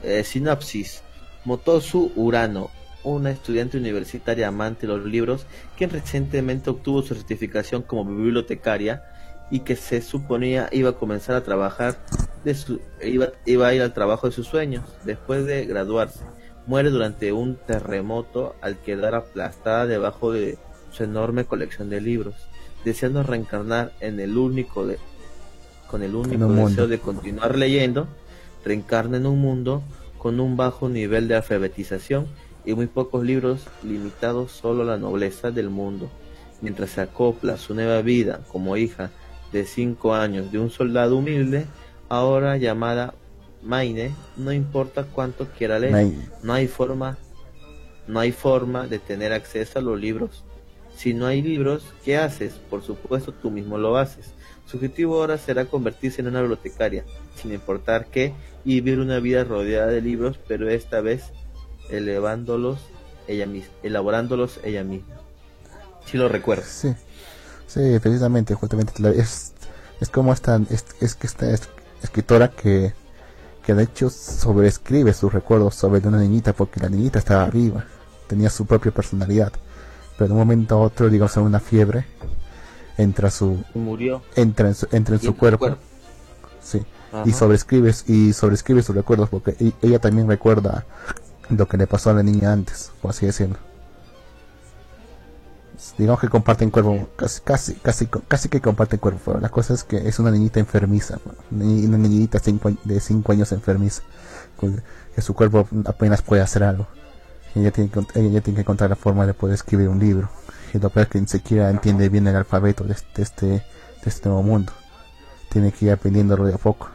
[0.05, 1.03] eh, sinopsis.
[1.45, 2.71] Motosu Urano,
[3.03, 5.47] una estudiante universitaria amante de los libros,
[5.77, 9.03] quien recientemente obtuvo su certificación como bibliotecaria
[9.51, 11.99] y que se suponía iba a comenzar a trabajar
[12.45, 16.21] de su, iba, iba a ir al trabajo de sus sueños después de graduarse.
[16.67, 20.59] Muere durante un terremoto al quedar aplastada debajo de
[20.91, 22.35] su enorme colección de libros
[22.85, 24.99] deseando reencarnar en el único de,
[25.91, 28.07] con el único deseo de continuar leyendo,
[28.65, 29.83] reencarna en un mundo
[30.19, 32.27] con un bajo nivel de alfabetización
[32.65, 36.09] y muy pocos libros limitados solo a la nobleza del mundo,
[36.61, 39.11] mientras se acopla su nueva vida como hija
[39.55, 41.65] de cinco años de un soldado humilde,
[42.11, 43.15] ahora llamada
[43.63, 47.17] Maine, no importa cuánto quiera leer, no hay forma,
[48.07, 50.45] no hay forma de tener acceso a los libros
[50.97, 52.55] si no hay libros, ¿qué haces?
[52.71, 54.33] Por supuesto, tú mismo lo haces.
[54.67, 58.33] Su objetivo ahora será convertirse en una bibliotecaria, sin importar qué,
[58.65, 61.33] y vivir una vida rodeada de libros, pero esta vez
[61.91, 62.79] elevándolos
[63.27, 65.17] ella misma, elaborándolos ella misma.
[66.07, 66.67] Si lo recuerdas.
[66.67, 66.95] Sí,
[67.67, 69.53] sí, precisamente, justamente es,
[70.01, 71.47] es como esta, es, es que esta
[72.03, 72.95] escritora que,
[73.65, 77.85] que de hecho sobreescribe sus recuerdos sobre una niñita porque la niñita estaba viva,
[78.29, 79.53] tenía su propia personalidad
[80.17, 82.05] pero de un momento a otro, digamos, en una fiebre,
[82.97, 83.63] entra su...
[83.75, 84.23] Murió.
[84.37, 85.59] Entra en su, entra en su cuerpo.
[85.59, 85.79] cuerpo.
[86.63, 86.83] Sí.
[87.13, 87.25] Ajá.
[87.27, 90.85] Y sobrescribes, y sobrescribe sus recuerdos, porque ella también recuerda
[91.49, 93.57] lo que le pasó a la niña antes, por así decirlo.
[95.97, 99.85] Digamos que comparten cuerpo, casi, casi, casi, casi que comparten cuerpo, pero la cosa es
[99.85, 101.19] que es una niñita enfermiza,
[101.53, 104.03] una niñita cinco de 5 años enfermiza,
[104.57, 104.83] con-
[105.15, 106.89] que su cuerpo apenas puede hacer algo.
[107.55, 110.29] Ella tiene, que, ella tiene que encontrar la forma de poder escribir un libro.
[110.73, 113.47] Y lo peor es que ni siquiera entiende bien el alfabeto de este, de este,
[113.47, 113.63] de
[114.05, 114.73] este nuevo mundo.
[115.51, 116.89] Tiene que ir aprendiéndolo de a poco.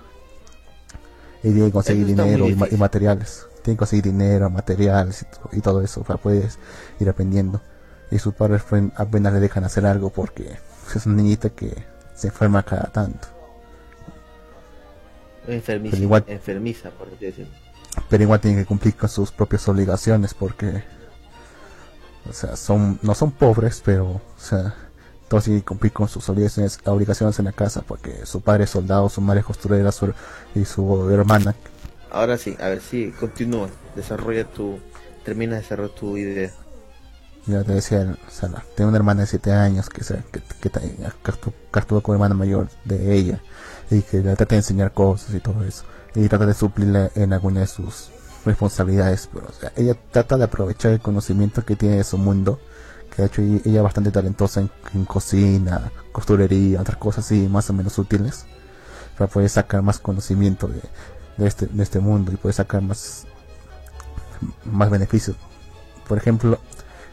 [1.43, 3.45] Y tiene que conseguir dinero y, y materiales.
[3.63, 6.49] Tiene que conseguir dinero, materiales y todo eso para poder
[6.99, 7.61] ir aprendiendo.
[8.11, 8.63] Y sus padres
[8.95, 10.57] apenas le dejan hacer algo porque
[10.95, 11.71] es una niñita que
[12.15, 13.27] se enferma cada tanto.
[15.47, 17.51] Enfermiza, Pero igual- enfermiza, por así decirlo.
[18.09, 20.83] pero igual tienen que cumplir con sus propias obligaciones porque
[22.29, 24.75] o sea son no son pobres pero o sea
[25.27, 28.69] todos tienen que cumplir con sus obligaciones, obligaciones en la casa porque su padre es
[28.69, 30.13] soldado su madre es costurera su,
[30.55, 31.55] y su hermana
[32.11, 33.69] Ahora sí, a ver, sí, continúa.
[33.95, 34.79] Desarrolla tu.
[35.23, 36.49] Termina de desarrollar tu idea.
[37.45, 41.79] Ya te decía o sea, tengo una hermana de 7 años que, que, que, que
[41.79, 43.41] actúa como hermana mayor de ella
[43.89, 45.83] y que le trata de enseñar cosas y todo eso.
[46.15, 48.09] Y trata de suplirle en alguna de sus
[48.45, 52.59] responsabilidades pero ella trata de aprovechar el conocimiento que tiene de su mundo
[53.13, 57.69] que de hecho ella es bastante talentosa en, en cocina costurería otras cosas así más
[57.69, 58.45] o menos útiles
[59.17, 60.81] para poder sacar más conocimiento de,
[61.37, 63.25] de este de este mundo y poder sacar más
[64.63, 65.35] más beneficios
[66.07, 66.59] por ejemplo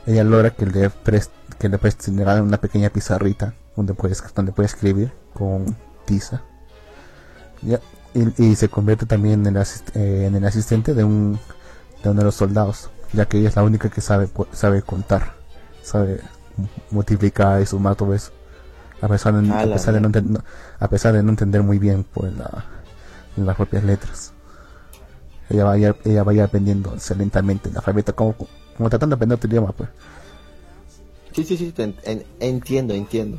[0.07, 4.67] ella logra que le prest, que le presten una pequeña pizarrita donde puede, donde puede
[4.67, 5.77] escribir con
[6.07, 6.43] tiza.
[7.63, 7.81] Ya,
[8.15, 11.39] y, y se convierte también en el, asist- eh, en el asistente de un
[12.03, 15.35] de uno de los soldados ya que ella es la única que sabe sabe contar
[15.83, 16.21] sabe
[16.57, 18.33] mu- multiplicar y sumar todo eso.
[19.01, 20.45] A pesar de, A pesar de no, no-
[20.79, 22.65] a pesar de no entender muy bien pues la,
[23.37, 24.33] las propias letras.
[25.49, 28.35] Ella vaya ella vaya aprendiendo lentamente el alfabeto como
[28.77, 29.89] como tratando de aprender otro idioma pues
[31.35, 33.39] Sí, sí, sí, te en- en- entiendo, entiendo.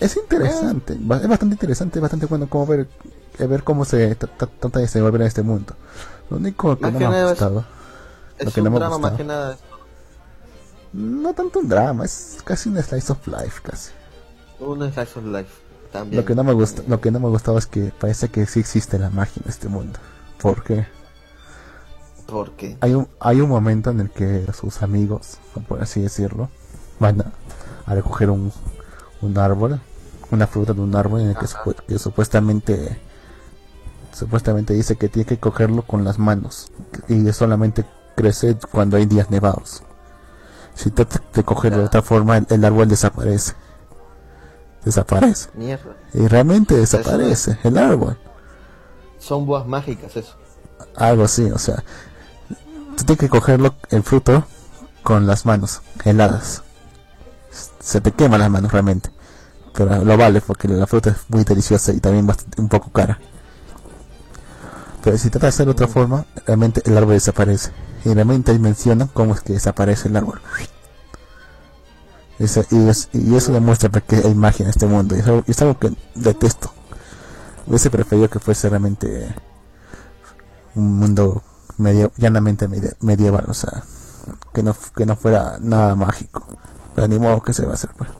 [0.00, 2.88] es interesante ba- es bastante interesante es bastante bueno como ver
[3.38, 5.74] eh, ver cómo se tra- tra- trata de desenvolver en este mundo
[6.30, 7.64] lo único que Más no que me ha es- gustado
[8.38, 9.56] Es que un no me ha drama más que nada.
[10.92, 13.90] no tanto un drama es casi un slice of life casi
[14.60, 15.50] Un slice of life.
[15.92, 16.22] También.
[16.22, 18.60] lo que no me gusta lo que no me gustaba es que parece que sí
[18.60, 19.98] existe la magia en este mundo
[20.40, 20.86] porque
[22.26, 22.76] Porque.
[22.80, 26.48] hay un hay un momento en el que sus amigos por así decirlo
[26.98, 27.32] van a,
[27.86, 28.50] a recoger un,
[29.20, 29.80] un árbol
[30.30, 32.98] una fruta de un árbol en el que, supu- que supuestamente
[34.12, 36.70] supuestamente dice que tiene que cogerlo con las manos
[37.08, 37.84] y solamente
[38.16, 39.82] crece cuando hay días nevados
[40.74, 43.54] si trata de cogerlo de otra forma el, el árbol desaparece
[44.84, 45.94] desaparece Mierda.
[46.12, 48.16] y realmente desaparece el árbol
[49.18, 50.36] Son boas mágicas, eso.
[50.96, 51.82] algo así, o sea,
[52.94, 54.44] tú tienes que cogerlo, el fruto,
[55.02, 56.62] con las manos heladas.
[57.80, 59.10] Se te queman las manos realmente,
[59.72, 63.18] pero lo vale porque la fruta es muy deliciosa y también bastante, un poco cara.
[65.02, 67.70] Pero si trata de hacer de otra forma, realmente el árbol desaparece.
[68.06, 70.40] Y realmente ahí mencionan cómo es que desaparece el árbol.
[72.38, 72.44] Y
[73.36, 75.14] eso demuestra que hay magia en este mundo.
[75.14, 76.72] Y es algo, es algo que detesto.
[77.66, 79.34] Hubiese preferido que fuese realmente
[80.74, 81.42] un mundo
[81.78, 83.82] medio, llanamente medi- medieval, o sea,
[84.52, 86.46] que no, que no fuera nada mágico.
[86.94, 88.10] Pero ni modo que se va a hacer, pues.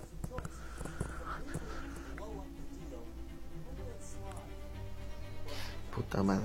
[5.94, 6.44] Puta madre.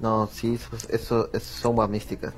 [0.00, 2.32] No, sí, eso, eso, eso son boas místicas.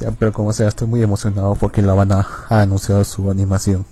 [0.00, 3.84] Ya, pero como sea, estoy muy emocionado porque la van a, a anunciar su animación.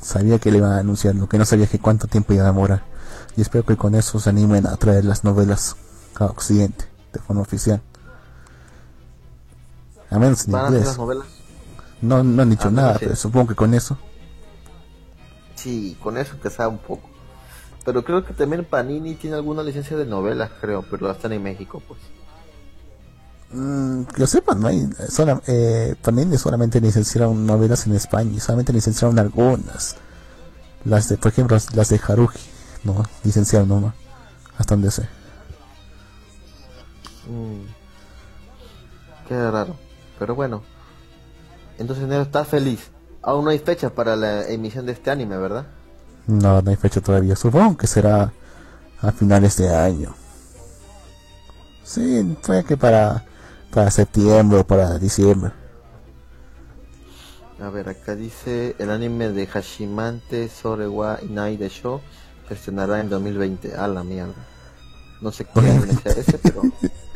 [0.00, 2.46] Sabía que le iban a anunciar, lo que no sabía que cuánto tiempo iba a
[2.46, 2.82] demorar.
[3.36, 5.76] Y espero que con eso se animen a traer las novelas
[6.18, 7.80] a Occidente, de forma oficial.
[10.10, 11.24] A menos en ¿Van a hacer inglés.
[12.02, 13.96] No, no han dicho Ah, nada, pero supongo que con eso.
[15.54, 17.08] Sí, con eso que sabe un poco.
[17.84, 21.82] Pero creo que también Panini tiene alguna licencia de novelas, creo, pero están en México,
[21.86, 22.00] pues.
[23.52, 24.88] Mm, que lo sepan, no hay.
[25.08, 29.96] Sola, eh, Panini solamente licenciaron novelas en España y solamente licenciaron algunas.
[30.84, 32.40] Las de, por ejemplo, las de Haruji,
[32.84, 33.94] no, licenciaron nomás.
[34.58, 35.08] Hasta donde sé.
[37.28, 37.66] Mm.
[39.28, 39.76] Qué raro.
[40.18, 40.62] Pero bueno.
[41.78, 42.90] Entonces, Nero, estás feliz.
[43.22, 45.66] Aún no hay fecha para la emisión de este anime, ¿verdad?
[46.26, 47.36] No, no hay fecha todavía.
[47.36, 48.32] Supongo que será
[49.00, 50.14] a finales de año.
[51.84, 53.24] Sí, puede que para,
[53.72, 55.52] para septiembre o para diciembre.
[57.60, 62.00] A ver, acá dice el anime de Hashimante Sorewa Inai de Show
[62.52, 63.74] estrenará en 2020.
[63.74, 64.34] A la mierda.
[65.20, 66.62] No sé qué anime sea ese, pero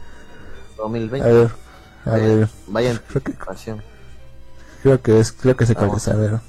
[0.76, 1.28] 2020.
[1.28, 1.50] A ver,
[2.04, 2.48] a ver.
[2.66, 3.82] Vaya Creo que- anticipación.
[4.82, 6.34] Creo que es, creo que se es, a ver.
[6.34, 6.40] A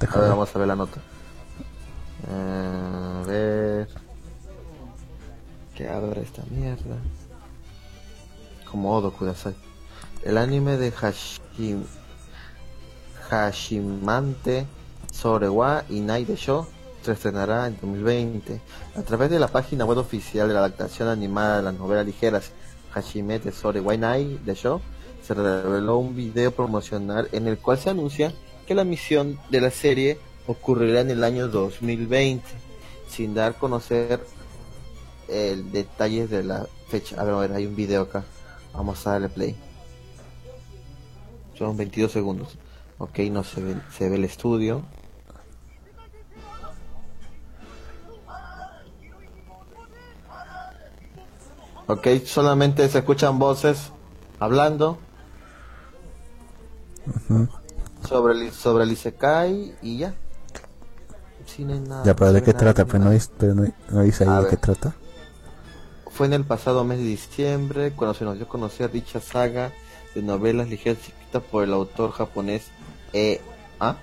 [0.00, 0.28] ver, ver.
[0.30, 1.00] vamos a ver la nota.
[2.28, 3.88] Eh, a ver.
[5.74, 6.96] Que abra esta mierda.
[8.70, 9.54] Como Odo Kudasai.
[10.22, 11.84] El anime de Hashim...
[13.30, 14.66] Hashimante
[15.12, 16.66] Sorewa Inai de Show
[17.02, 18.60] se estrenará en 2020.
[18.96, 22.50] A través de la página web oficial de la adaptación animada de las novelas ligeras
[22.96, 24.80] Hashimete Sorewa Inai de Show
[25.22, 28.32] se reveló un video promocional en el cual se anuncia
[28.66, 32.42] que la misión de la serie ocurrirá en el año 2020,
[33.08, 34.20] sin dar a conocer
[35.28, 37.20] el detalles de la fecha.
[37.20, 38.24] A ver, a ver, hay un video acá.
[38.72, 39.56] Vamos a darle play.
[41.54, 42.56] Son 22 segundos.
[42.98, 44.82] Ok, no se ve, se ve el estudio.
[51.88, 53.90] Ok, solamente se escuchan voces
[54.40, 54.98] hablando
[58.08, 60.14] sobre el, sobre el Isekai y ya.
[61.58, 62.84] Nada, Ya, pero ¿de qué nada, trata?
[62.84, 64.50] Pero no, dice- pero no, no dice ahí A de ver.
[64.50, 64.94] qué trata.
[66.10, 69.70] Fue en el pasado mes de diciembre cuando se nos dio a conocer dicha saga
[70.14, 72.68] de novelas ligeras escrita por el autor japonés
[73.12, 73.40] E.
[73.78, 73.96] A.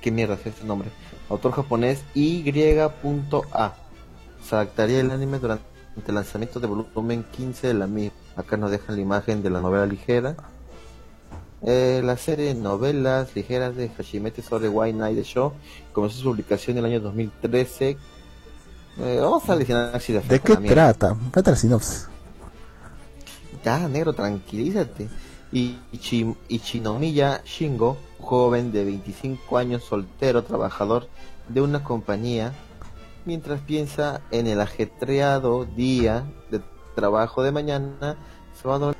[0.00, 0.90] ¿Qué mierda es este nombre?
[1.28, 3.74] Autor japonés Y.A.
[4.48, 5.64] Se adaptaría el anime durante
[6.06, 8.16] el lanzamiento de volumen 15 de la misma.
[8.36, 10.36] Acá nos dejan la imagen de la novela ligera.
[11.62, 15.52] Eh, la serie de novelas ligeras de Hashimete sobre White Night The Show
[15.92, 17.98] comenzó su publicación en el año 2013.
[18.98, 21.16] Eh, vamos a lesionar así de ¿De qué trata?
[21.34, 22.08] Vete a la sinopsis.
[23.64, 25.08] Ya, negro, tranquilízate.
[25.52, 31.08] Y Ichi- Ichinomiya Shingo, joven de 25 años, soltero, trabajador
[31.48, 32.52] de una compañía,
[33.24, 36.60] mientras piensa en el ajetreado día de
[36.94, 38.16] trabajo de mañana.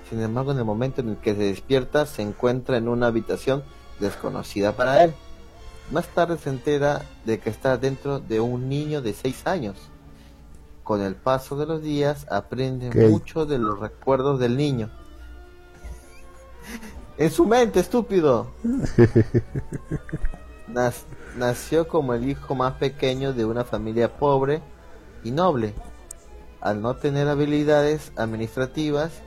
[0.09, 3.62] Sin embargo, en el momento en el que se despierta, se encuentra en una habitación
[3.99, 5.12] desconocida para él.
[5.91, 9.77] Más tarde se entera de que está dentro de un niño de 6 años.
[10.83, 14.91] Con el paso de los días aprende mucho de los recuerdos del niño.
[17.18, 18.51] En su mente, estúpido.
[21.37, 24.62] Nació como el hijo más pequeño de una familia pobre
[25.25, 25.75] y noble.
[26.61, 29.23] Al no tener habilidades administrativas,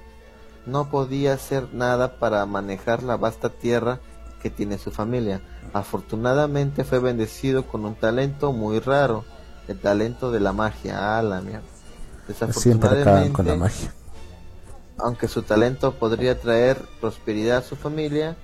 [0.66, 4.00] no podía hacer nada para manejar la vasta tierra
[4.42, 5.42] que tiene su familia.
[5.74, 9.26] Afortunadamente fue bendecido con un talento muy raro,
[9.68, 11.18] el talento de la magia.
[11.18, 11.68] Ah, la mierda.
[12.82, 13.94] Acaban con la Desafortunadamente, magia.
[14.98, 18.38] aunque su talento podría traer prosperidad a su familia,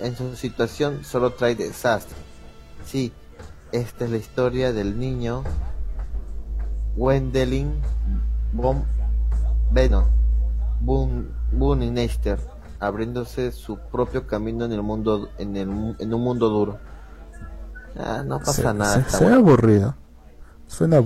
[0.00, 2.16] en su situación solo trae desastre.
[2.84, 3.12] Sí,
[3.72, 5.44] esta es la historia del niño
[6.96, 7.72] Wendelin
[8.52, 8.84] von
[9.70, 10.06] Beno
[10.80, 12.38] Bun Buninester,
[12.78, 16.78] abriéndose su propio camino en el mundo en, el, en un mundo duro.
[17.98, 19.04] Ah, no pasa Se, nada.
[19.04, 19.38] se- se bueno.
[19.38, 19.94] aburrido.
[20.66, 21.02] Suena.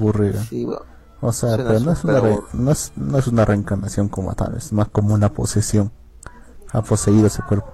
[0.48, 0.82] Sí, bueno.
[1.20, 4.54] O sea, pero no es, una re- no, es, no es una reencarnación como tal,
[4.56, 5.90] es más como una posesión.
[6.72, 7.72] Ha poseído ese cuerpo.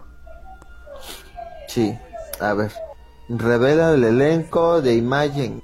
[1.72, 1.96] Sí,
[2.40, 2.72] a ver.
[3.28, 5.62] Revela el elenco de imagen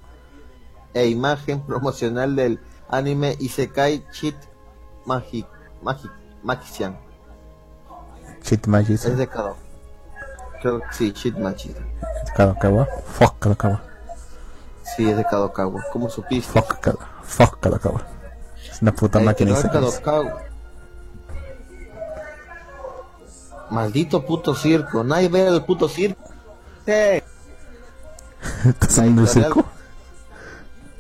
[0.94, 4.36] e imagen promocional del anime Isekai Cheat
[5.04, 5.46] Magic
[5.82, 6.10] Magic
[6.44, 6.96] Magician.
[8.42, 8.94] Cheat Magic.
[9.04, 9.56] Es de Kado.
[10.62, 11.76] Creo que sí, Cheat Magic.
[12.36, 12.86] Kadokawa.
[13.18, 13.82] Fuck Kadokawa.
[14.96, 15.84] Sí, es de Kadokawa.
[15.92, 16.52] ¿Cómo supiste?
[16.52, 18.06] Fuck Kadokawa.
[18.70, 20.42] Es una puta Eh, máquina Kadokawa.
[23.70, 25.02] Maldito puto circo.
[25.04, 26.22] Nadie ve el puto circo.
[26.86, 27.22] Eh,
[28.64, 29.64] ¿Estás en un circo?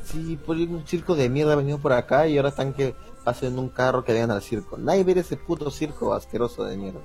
[0.04, 2.94] Sí, por un circo de mierda ha venido por acá y ahora están que
[3.24, 4.76] pasen en un carro que vayan al circo.
[4.78, 7.00] Nadie ve ese puto circo asqueroso de mierda.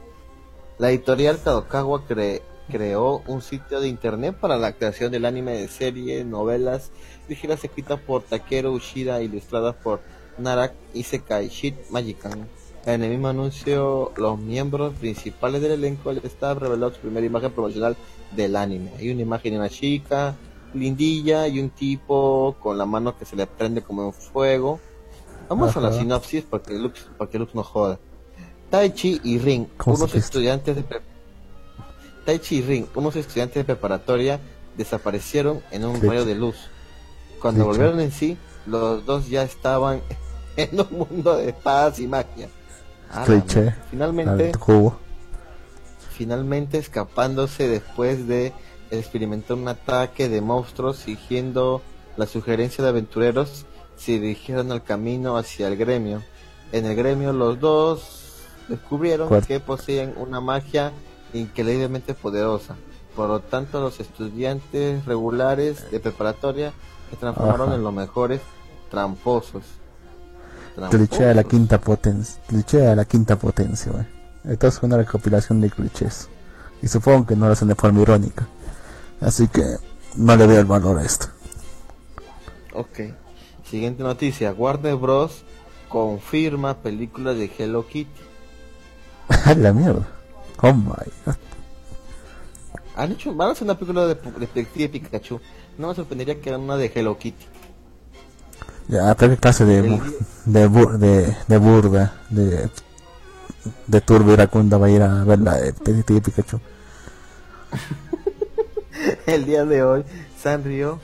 [0.78, 5.68] La editorial Kadokawa cre- creó un sitio de internet para la creación del anime de
[5.68, 6.91] serie, novelas
[7.28, 9.99] ligeras escritas por Takeru Ushida, ilustradas por
[10.38, 12.47] Narak Isekai Shit Magican.
[12.86, 17.95] En el mismo anuncio, los miembros principales del elenco del staff su primera imagen promocional
[18.36, 18.91] del anime.
[18.97, 20.36] Hay una imagen de una chica,
[20.73, 24.79] lindilla y un tipo con la mano que se le prende como en fuego.
[25.47, 27.99] Vamos a la sinopsis porque Lux, porque Lux no joda.
[28.71, 30.86] Taichi y Ring, ¿Cómo unos estudiantes de
[32.25, 34.39] Taichi y Ring, unos estudiantes de preparatoria,
[34.77, 36.55] desaparecieron en un rayo de luz.
[37.41, 40.01] Cuando volvieron en sí, los dos ya estaban
[40.55, 42.49] en un mundo de espadas y magia.
[43.14, 43.70] Ah, Cliché.
[43.70, 44.51] A Finalmente,
[46.12, 48.53] finalmente escapándose después de
[48.89, 51.82] experimentar un ataque de monstruos, siguiendo
[52.18, 53.66] la sugerencia de aventureros,
[53.97, 56.22] se dirigieron al camino hacia el gremio.
[56.72, 60.91] En el gremio los dos descubrieron que poseen una magia
[61.34, 62.76] increíblemente poderosa.
[63.16, 66.72] Por lo tanto, los estudiantes regulares de preparatoria
[67.09, 67.76] se transformaron Ajá.
[67.76, 68.41] en los mejores
[68.89, 69.64] tramposos.
[70.89, 72.41] Cliché de la quinta potencia.
[72.47, 74.05] Cliché de la quinta potencia, güey.
[74.43, 76.27] Esto es una recopilación de clichés.
[76.82, 78.47] Y supongo que no lo hacen de forma irónica.
[79.19, 79.63] Así que
[80.15, 81.27] no le veo el valor a esto.
[82.73, 82.99] Ok.
[83.69, 84.51] Siguiente noticia.
[84.53, 85.43] Warner Bros.
[85.89, 88.21] confirma película de Hello Kitty.
[89.45, 90.07] A la mierda.
[90.61, 90.89] Oh my
[91.25, 91.36] god.
[92.95, 95.39] Han hecho, van a hacer una película de de Pikachu.
[95.77, 97.45] No me sorprendería que hagan una de Hello Kitty.
[98.91, 99.81] Pero qué clase de,
[100.45, 102.69] de, bu- de, de burda, de,
[103.87, 106.59] de turbo iracunda va a ir a ver la de Pikachu.
[109.25, 110.03] El día de hoy,
[110.41, 110.99] Sanrio,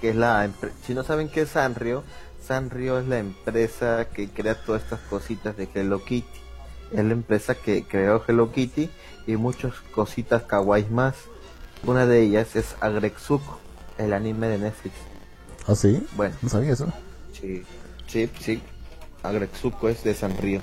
[0.00, 0.50] que es la
[0.86, 2.04] si no saben qué es Sanrio,
[2.46, 6.38] Sanrio es la empresa que crea todas estas cositas de Hello Kitty.
[6.92, 8.90] Es la empresa que creó Hello Kitty
[9.26, 11.14] y muchas cositas kawaii más.
[11.84, 13.58] Una de ellas es Agretsuko,
[13.98, 14.94] el anime de Netflix.
[15.68, 16.02] ¿Ah, sí?
[16.16, 16.86] Bueno, No sabía eso.
[17.32, 17.62] Sí,
[18.08, 18.60] sí, sí.
[19.22, 20.62] Agretsuko es de Sanrio.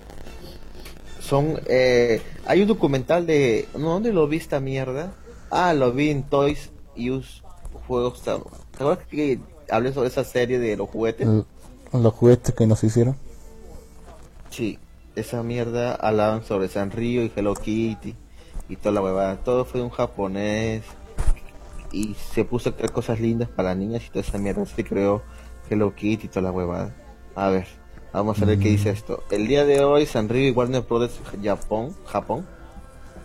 [1.21, 5.13] Son, eh, hay un documental de, ¿no, ¿dónde lo vi esta mierda?
[5.51, 7.41] Ah, lo vi en Toys Use
[7.87, 8.21] Juegos.
[8.21, 9.39] ¿Te acuerdas que
[9.69, 11.27] hablé sobre esa serie de los juguetes?
[11.27, 11.43] L-
[11.93, 13.15] Los juguetes que nos hicieron.
[14.49, 14.79] Sí,
[15.15, 18.15] esa mierda hablaban sobre Sanrio y Hello Kitty
[18.69, 19.37] y toda la huevada.
[19.37, 20.83] Todo fue de un japonés
[21.95, 24.65] y se puso a crear cosas lindas para niñas y toda esa mierda.
[24.65, 25.23] Se creó
[25.69, 26.93] Hello Kitty y toda la huevada.
[27.35, 27.67] A ver,
[28.11, 29.23] vamos a ver qué dice esto.
[29.31, 31.21] El día de hoy, Sanrio y Warner Bros.
[31.41, 32.45] Japón, Japón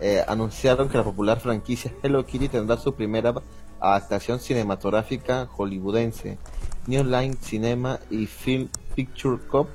[0.00, 3.34] eh, anunciaron que la popular franquicia Hello Kitty tendrá su primera
[3.80, 6.38] adaptación cinematográfica hollywoodense.
[6.86, 9.68] New Line Cinema y Film Picture Corp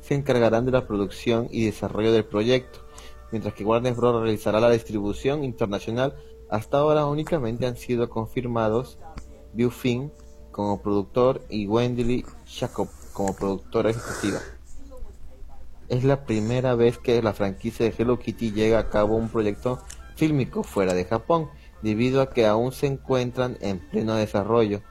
[0.00, 2.80] se encargarán de la producción y desarrollo del proyecto,
[3.30, 4.22] mientras que Warner Bros.
[4.22, 6.14] realizará la distribución internacional.
[6.50, 8.98] Hasta ahora únicamente han sido confirmados
[9.52, 10.12] Viewfin
[10.50, 14.40] como productor y Wendy Jacob como productora ejecutiva.
[15.88, 19.78] Es la primera vez que la franquicia de Hello Kitty llega a cabo un proyecto
[20.16, 21.48] fílmico fuera de Japón,
[21.82, 24.82] debido a que aún se encuentran en pleno desarrollo.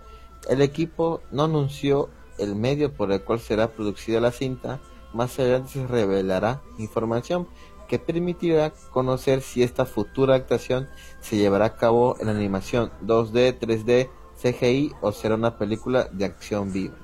[0.50, 4.80] El equipo no anunció el medio por el cual será producida la cinta,
[5.14, 7.48] más adelante se revelará información
[7.88, 10.88] que permitirá conocer si esta futura actuación
[11.22, 14.10] se llevará a cabo en animación 2D, 3D,
[14.42, 16.96] CGI o será una película de acción viva.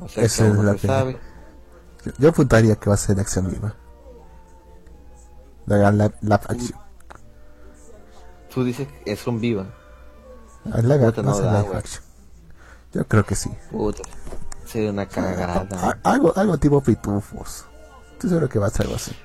[0.00, 1.18] O sea Esa que es la sabe.
[2.04, 3.74] Yo, yo apuntaría que va a ser de acción viva.
[5.66, 6.78] La, la, la acción.
[8.52, 9.66] Tú dices que son viva.
[10.64, 11.64] La, la, Puta, no da.
[12.92, 13.50] Yo creo que sí.
[13.70, 14.02] Puta,
[14.66, 15.66] sería una cagada.
[15.72, 17.64] A- algo, algo tipo pitufos.
[18.12, 19.16] Estoy seguro que va a ser algo así.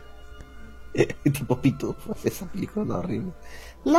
[1.32, 3.32] tipo pitufos, esa película horrible.
[3.84, 3.92] Sí,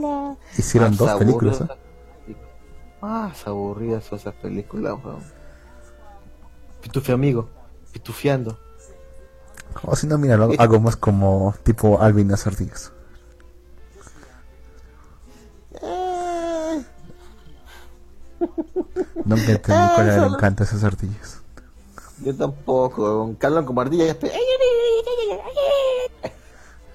[0.00, 0.38] ¿no?
[0.56, 1.60] Hicieron Más dos aburridas películas.
[1.60, 2.36] ¿eh?
[3.00, 5.22] Más aburridas son esas películas, weón.
[6.82, 7.48] Pitufi amigo,
[7.92, 8.58] pitufiando.
[9.82, 12.92] O si no, mira, algo, algo más como tipo Alvin ardillas.
[19.24, 21.42] Nunca entendí cuál era el encanto de esas ardillas.
[22.18, 23.34] Yo tampoco, weón.
[23.34, 24.16] Carlos como ardilla.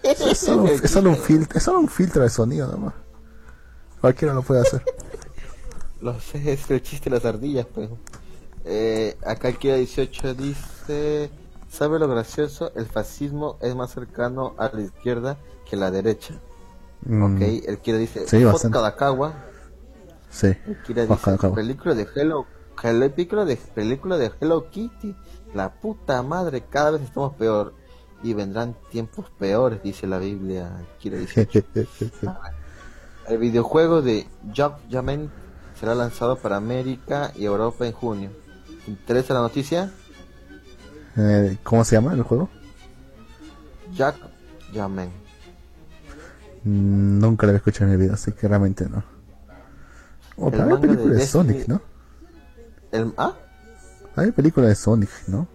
[0.04, 2.94] Es solo, es solo un filtro, es solo un filtro de sonido nomás.
[4.00, 4.84] Cualquiera lo puede hacer.
[6.02, 7.88] Lo sé, es el chiste de las ardillas, pues.
[8.66, 11.30] Eh, acá el Kira 18 dice:
[11.70, 12.72] ¿Sabe lo gracioso?
[12.76, 15.38] El fascismo es más cercano a la izquierda
[15.70, 16.34] que a la derecha.
[17.06, 18.44] Mm, Ok, el Kira dice: Sí.
[20.32, 20.58] Sí.
[20.88, 22.48] Kira Ojalá, dice: película de Hello
[22.82, 25.16] película de película de Hello Kitty.
[25.54, 27.74] La puta madre, cada vez estamos peor.
[28.24, 30.86] Y vendrán tiempos peores, dice la Biblia.
[31.00, 31.64] Kira 18.
[33.28, 34.28] El videojuego de
[34.90, 35.30] Jamen
[35.80, 38.30] será lanzado para América y Europa en junio.
[38.86, 39.92] ¿Te interesa la noticia?
[41.18, 42.50] Eh, ¿Cómo se llama el juego?
[43.94, 44.16] Jack
[44.74, 45.10] Jamen.
[46.64, 49.04] Mm, Nunca lo había escuchado en mi vida, así que realmente no.
[50.38, 51.82] Oh, El manga de película de, Destiny- Sonic, ¿no?
[52.92, 53.34] El, ¿Ah?
[54.16, 55.48] Hay película de Sonic, ¿no?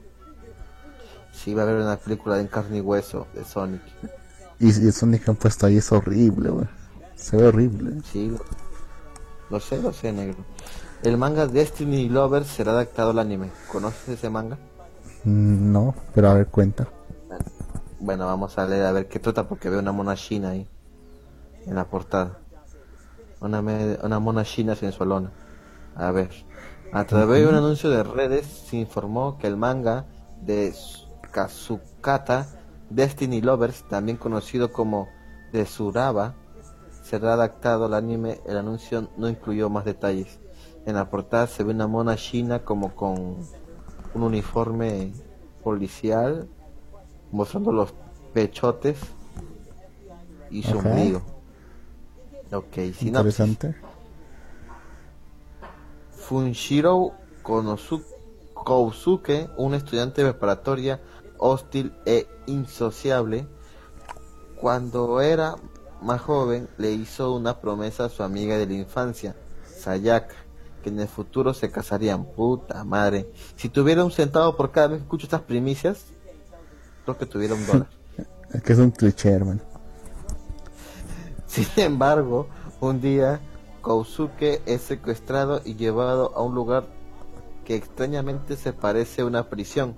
[1.32, 3.82] Sí, va a haber una película en carne y hueso de Sonic.
[4.58, 6.66] Y, y el Sonic que han puesto ahí es horrible, güey.
[7.14, 8.00] Se ve horrible.
[8.10, 8.34] Sí,
[9.50, 10.38] lo, sé, lo sé, negro.
[11.02, 13.50] El manga Destiny Lovers será adaptado al anime.
[13.70, 14.56] ¿Conoces ese manga?
[15.24, 16.88] Mm, no, pero a ver, cuenta.
[18.00, 20.66] Bueno, vamos a leer a ver qué trata porque veo una mona china ahí
[21.66, 22.38] en la portada.
[23.40, 25.30] Una, una mona china sensualona.
[25.94, 26.45] A ver.
[26.96, 30.06] A través de un anuncio de redes se informó que el manga
[30.40, 30.74] de
[31.30, 32.48] Kazukata
[32.88, 35.06] Destiny Lovers, también conocido como
[35.52, 36.36] de Suraba,
[37.02, 38.40] será adaptado al anime.
[38.46, 40.40] El anuncio no incluyó más detalles.
[40.86, 43.36] En la portada se ve una mona china como con
[44.14, 45.12] un uniforme
[45.62, 46.48] policial
[47.30, 47.92] mostrando los
[48.32, 48.96] pechotes
[50.50, 51.20] y su ombligo.
[52.50, 53.74] Ok, Interesante.
[56.28, 57.12] Funshiro
[58.64, 61.00] Kousuke, un estudiante de preparatoria
[61.38, 63.46] hostil e insociable,
[64.56, 65.54] cuando era
[66.02, 69.36] más joven le hizo una promesa a su amiga de la infancia,
[69.78, 70.34] Sayaka,
[70.82, 72.24] que en el futuro se casarían.
[72.24, 73.30] Puta madre.
[73.54, 76.06] Si tuviera un centavo por cada vez que escucho estas primicias,
[77.04, 77.88] creo que tuviera un dólar.
[78.52, 79.60] es que es un cliché, hermano.
[81.46, 82.48] Sin embargo,
[82.80, 83.40] un día
[83.86, 86.88] Kousuke es secuestrado y llevado a un lugar
[87.64, 89.94] que extrañamente se parece a una prisión.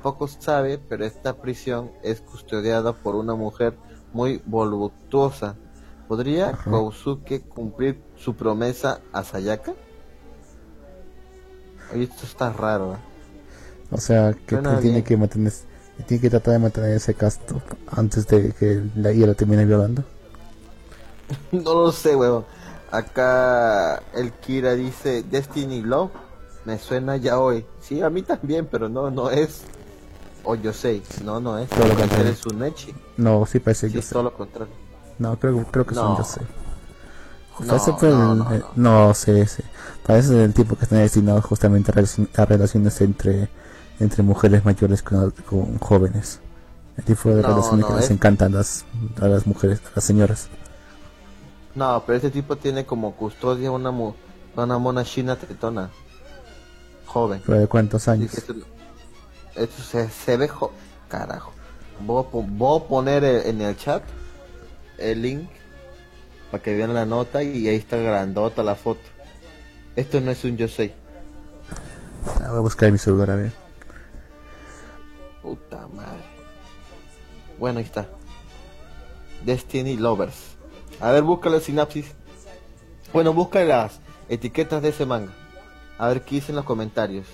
[0.00, 3.76] Poco sabe, pero esta prisión es custodiada por una mujer
[4.12, 5.56] muy voluptuosa.
[6.06, 9.74] ¿Podría Kousuke cumplir su promesa a Sayaka?
[11.92, 12.94] Oye, esto está raro.
[12.94, 12.98] ¿eh?
[13.90, 15.52] O sea, que tiene que mantener,
[16.06, 17.60] tiene que tratar de mantener ese casto
[17.90, 20.04] antes de que la ira termine violando.
[21.50, 22.44] no lo sé, weón.
[22.90, 26.12] Acá el Kira dice Destiny Love.
[26.64, 27.64] Me suena ya hoy.
[27.80, 29.62] Sí, a mí también, pero no, no es.
[30.44, 31.68] O yo sé, no, no es.
[31.70, 32.32] Todo lo contrario.
[32.32, 32.94] es un Echi.
[33.16, 34.72] No, sí parece sí, es todo lo contrario.
[35.18, 36.40] No, creo, creo que es un yo sé.
[37.58, 39.62] No, no, no, no, sí, sí.
[40.06, 41.92] Parece el tipo que está destinado justamente
[42.36, 43.48] a, relaciones entre,
[43.98, 45.32] entre mujeres mayores con,
[45.78, 46.40] jóvenes.
[46.96, 48.84] El tipo de relaciones que les encantan las,
[49.20, 50.48] a las mujeres, a las señoras.
[51.76, 55.90] No, pero ese tipo tiene como custodia una, una mona china tetona.
[57.04, 57.42] Joven.
[57.44, 58.32] ¿Pero de cuántos años?
[58.34, 60.50] Esto, se, se, ve
[61.08, 61.52] Carajo.
[62.00, 64.02] Voy a, poner en el chat
[64.96, 65.50] el link
[66.50, 69.02] para que vean la nota y ahí está grandota la foto.
[69.96, 70.94] Esto no es un yo sé.
[72.40, 73.52] Ah, voy a buscar mi celular a ver.
[75.42, 76.24] Puta madre.
[77.58, 78.08] Bueno, ahí está.
[79.44, 80.55] Destiny Lovers.
[81.00, 82.06] A ver, busca la sinapsis.
[83.12, 85.32] Bueno, busca las etiquetas de ese manga.
[85.98, 87.26] A ver qué dicen los comentarios.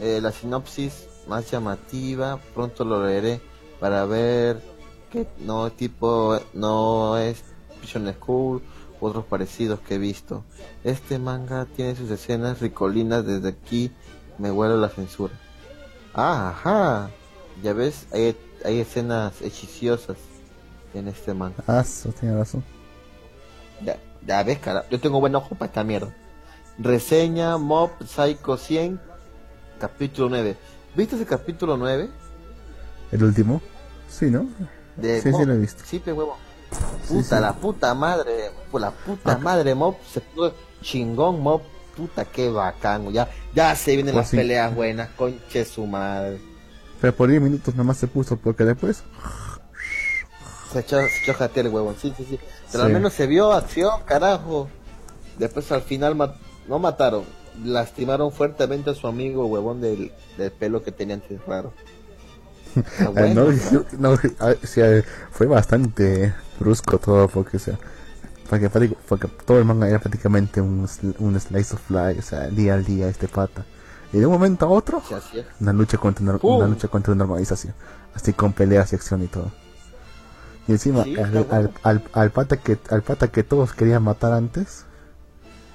[0.00, 3.40] Eh, la sinopsis más llamativa, pronto lo leeré
[3.80, 4.62] para ver
[5.10, 7.42] que no tipo no es
[7.82, 8.62] Vision School
[9.00, 10.44] u otros parecidos que he visto.
[10.82, 13.90] Este manga tiene sus escenas ricolinas desde aquí
[14.38, 15.34] me huele la censura.
[16.14, 17.10] Ah, ajá.
[17.62, 20.16] Ya ves, hay, hay escenas hechiciosas
[20.94, 21.62] en este manga.
[21.66, 22.64] Ah, eso tiene razón.
[23.84, 26.14] Ya, ya ves, cara, yo tengo buen ojo para esta mierda.
[26.78, 29.00] Reseña Mob Psycho 100,
[29.78, 30.56] capítulo 9.
[30.96, 32.08] ¿Viste ese capítulo 9?
[33.12, 33.60] ¿El último?
[34.08, 34.48] Sí, ¿no?
[35.00, 35.82] sí, sí lo he visto.
[35.84, 36.36] Sí, pe huevo.
[37.08, 41.62] Puta, la puta madre, la puta madre Mob se puso chingón Mob,
[41.96, 46.40] puta qué bacán, ya, ya se vienen pues las peleas buenas, conche su madre.
[47.00, 49.02] Pero por 10 minutos nomás se puso, porque después
[50.72, 52.38] se echó, se echó el huevón, sí, sí, sí.
[52.70, 54.68] Pero al menos se vio acción, carajo.
[55.38, 56.16] Después al final
[56.68, 57.24] no mataron,
[57.64, 61.72] lastimaron fuertemente a su amigo huevón del, del pelo que tenía antes raro.
[63.98, 64.16] no,
[65.32, 67.78] fue bastante brusco todo porque, o sea,
[68.48, 68.68] porque,
[69.08, 72.84] porque, todo el manga era prácticamente un, un slice of life, o sea, día al
[72.84, 73.64] día este pata.
[74.12, 75.02] Y de un momento a otro,
[75.60, 77.74] una lucha contra una, lucha contra una normalización,
[78.14, 79.52] así con peleas y acción y todo.
[80.70, 84.84] Y encima, al, al, al, pata que, al pata que todos querían matar antes,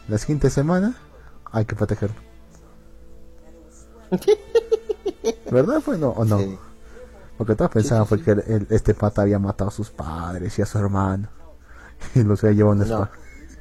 [0.07, 0.95] la siguiente semana,
[1.51, 2.15] hay que protegerlo.
[5.51, 5.81] ¿Verdad?
[5.81, 6.39] Fue no, o no.
[7.37, 8.37] Porque todos pensaban fue que
[8.69, 11.27] este pata había matado a sus padres y a su hermano.
[12.15, 13.11] Y los había llevado un spa.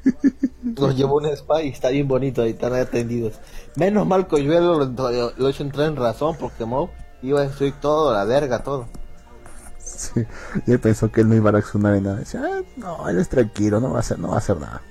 [0.76, 3.41] Los llevó un spa y está bien bonito y están atendidos.
[3.74, 6.91] Menos mal que yo lo, lo, lo, hecho entrar en razón porque Mo
[7.22, 8.87] iba a destruir todo, la verga, todo.
[9.85, 10.24] Sí.
[10.66, 12.16] Y él pensó que él no iba a reaccionar en nada.
[12.16, 14.82] Decía, ah, no, él es tranquilo, no va a hacer, no va a hacer nada.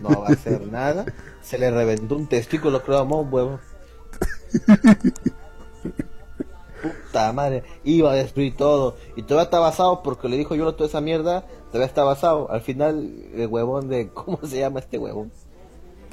[0.00, 1.04] No va a hacer nada.
[1.42, 3.60] Se le reventó un testículo, creo, a un huevo.
[6.82, 8.96] Puta madre, iba a destruir todo.
[9.16, 11.44] Y todavía está basado porque le dijo yo no toda esa mierda.
[11.66, 12.50] Todavía está basado.
[12.50, 14.08] Al final, el huevón de.
[14.14, 15.30] ¿Cómo se llama este huevón?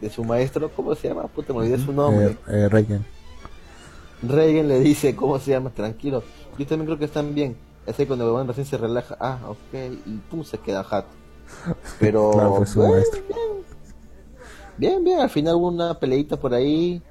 [0.02, 1.24] De su maestro, ¿cómo se llama?
[1.24, 2.28] Puta, me olvidé su nombre.
[2.28, 3.06] Eh, eh, Reagan.
[4.22, 5.70] Reagan le dice, ¿cómo se llama?
[5.72, 6.24] Tranquilo
[6.58, 7.56] Yo también creo que están bien.
[7.86, 9.74] Es ahí cuando el huevón recién se relaja, ah, ok,
[10.06, 11.08] y pum, se queda jato.
[12.00, 12.92] Pero, Claro, su bien,
[13.28, 13.66] bien.
[14.78, 17.02] bien, bien, al final hubo una peleita por ahí,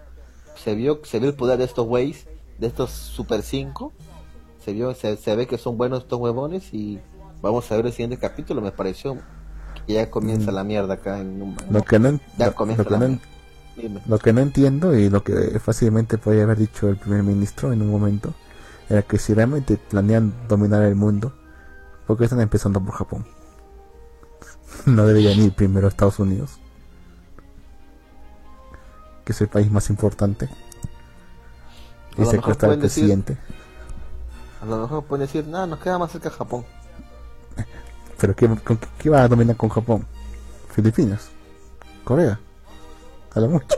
[0.57, 2.27] se vio, se vio el poder de estos güeyes,
[2.59, 3.93] de estos Super 5,
[4.65, 6.99] se vio, se, se ve que son buenos estos huevones y
[7.41, 9.17] vamos a ver el siguiente capítulo, me pareció.
[9.87, 11.57] Que ya comienza la mierda acá en un...
[11.71, 16.19] Lo que no, Ya lo- que no, lo que no entiendo y lo que fácilmente
[16.19, 18.35] podría haber dicho el primer ministro en un momento
[18.89, 21.33] era que si realmente planean dominar el mundo,
[22.07, 23.27] ¿por qué están empezando por Japón?
[24.87, 26.59] No deberían ir primero a Estados Unidos,
[29.25, 30.49] que es el país más importante,
[32.17, 33.37] y secuestrar al decir- presidente.
[34.63, 36.65] A lo mejor pueden decir, no, nos queda más cerca Japón.
[38.21, 40.07] Pero ¿qué, con qué, qué va a dominar con Japón?
[40.75, 41.29] Filipinas,
[42.05, 42.39] Corea,
[43.35, 43.67] a lo mucho.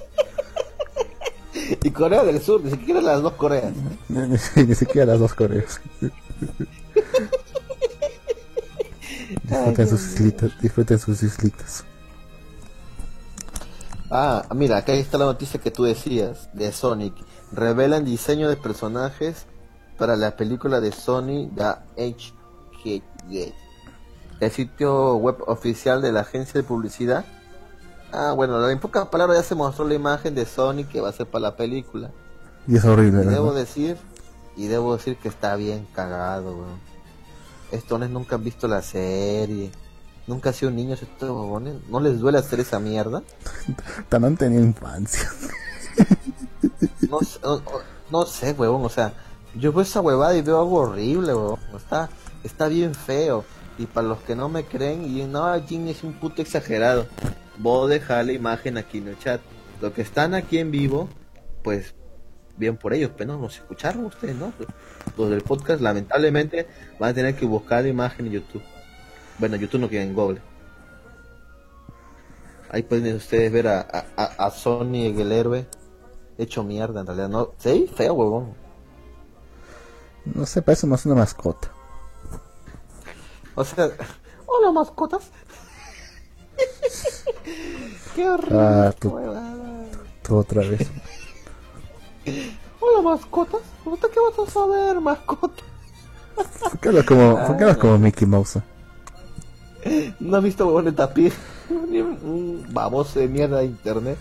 [1.83, 3.73] Y Corea del Sur, ni siquiera las dos Coreas.
[4.09, 4.21] Ni,
[4.65, 5.81] ni- siquiera las dos Coreas.
[9.45, 11.85] disfruten sus islitas, disfruten sus islitas.
[14.11, 17.15] Ah, mira, acá está la noticia que tú decías de Sonic.
[17.53, 19.47] Revelan diseño de personajes
[19.99, 23.03] para la película de Sony The HG
[24.41, 27.25] El sitio web oficial de la agencia de publicidad.
[28.13, 31.13] Ah, bueno, en pocas palabras ya se mostró la imagen de Sonic que va a
[31.13, 32.11] ser para la película.
[32.67, 33.97] Y es horrible, Y debo decir,
[34.57, 36.89] y debo decir que está bien cagado, weón.
[37.71, 39.71] Estos nunca han visto la serie.
[40.27, 41.75] Nunca han sido niños estos huevones.
[41.89, 43.23] ¿No les duele hacer esa mierda?
[44.09, 45.29] Tan han tenido infancia.
[47.11, 47.63] No, sé- no, no-
[48.11, 49.13] no sé, huevón, o sea,
[49.55, 51.61] yo veo esa huevada y veo algo horrible, huevón.
[51.77, 52.09] Está,
[52.43, 53.45] está bien feo.
[53.79, 57.07] Y para los que no me creen, y no, Jimmy es un puto exagerado.
[57.59, 59.41] Voy a dejar la imagen aquí en el chat.
[59.81, 61.09] Los que están aquí en vivo,
[61.63, 61.95] pues
[62.57, 64.53] bien por ellos, pero no nos escucharon ustedes, ¿no?
[64.57, 64.69] Pues,
[65.17, 66.67] Los del podcast, lamentablemente,
[66.99, 68.63] van a tener que buscar la imagen en YouTube.
[69.39, 70.41] Bueno, YouTube no queda en Google.
[72.71, 75.67] Ahí pueden ustedes ver a, a, a- a Sony, el héroe,
[76.37, 77.29] hecho mierda en realidad.
[77.29, 78.55] No, sí, feo, huevón.
[80.27, 81.71] No sé, parece más una mascota.
[83.55, 83.89] O sea,
[84.47, 85.31] hola mascotas.
[88.15, 88.59] Qué horrible.
[88.59, 89.17] Ah, tú-
[90.37, 90.87] otra vez.
[92.81, 93.61] Hola mascotas.
[93.85, 95.63] ¿Usted qué vas a saber, mascota?
[96.35, 98.59] ¿Por qué hablas como, por qué hablas como Mickey Mouse?
[100.21, 101.33] ¿No has visto huevón de tapir?
[101.89, 104.19] Ni un- baboso de mierda de internet.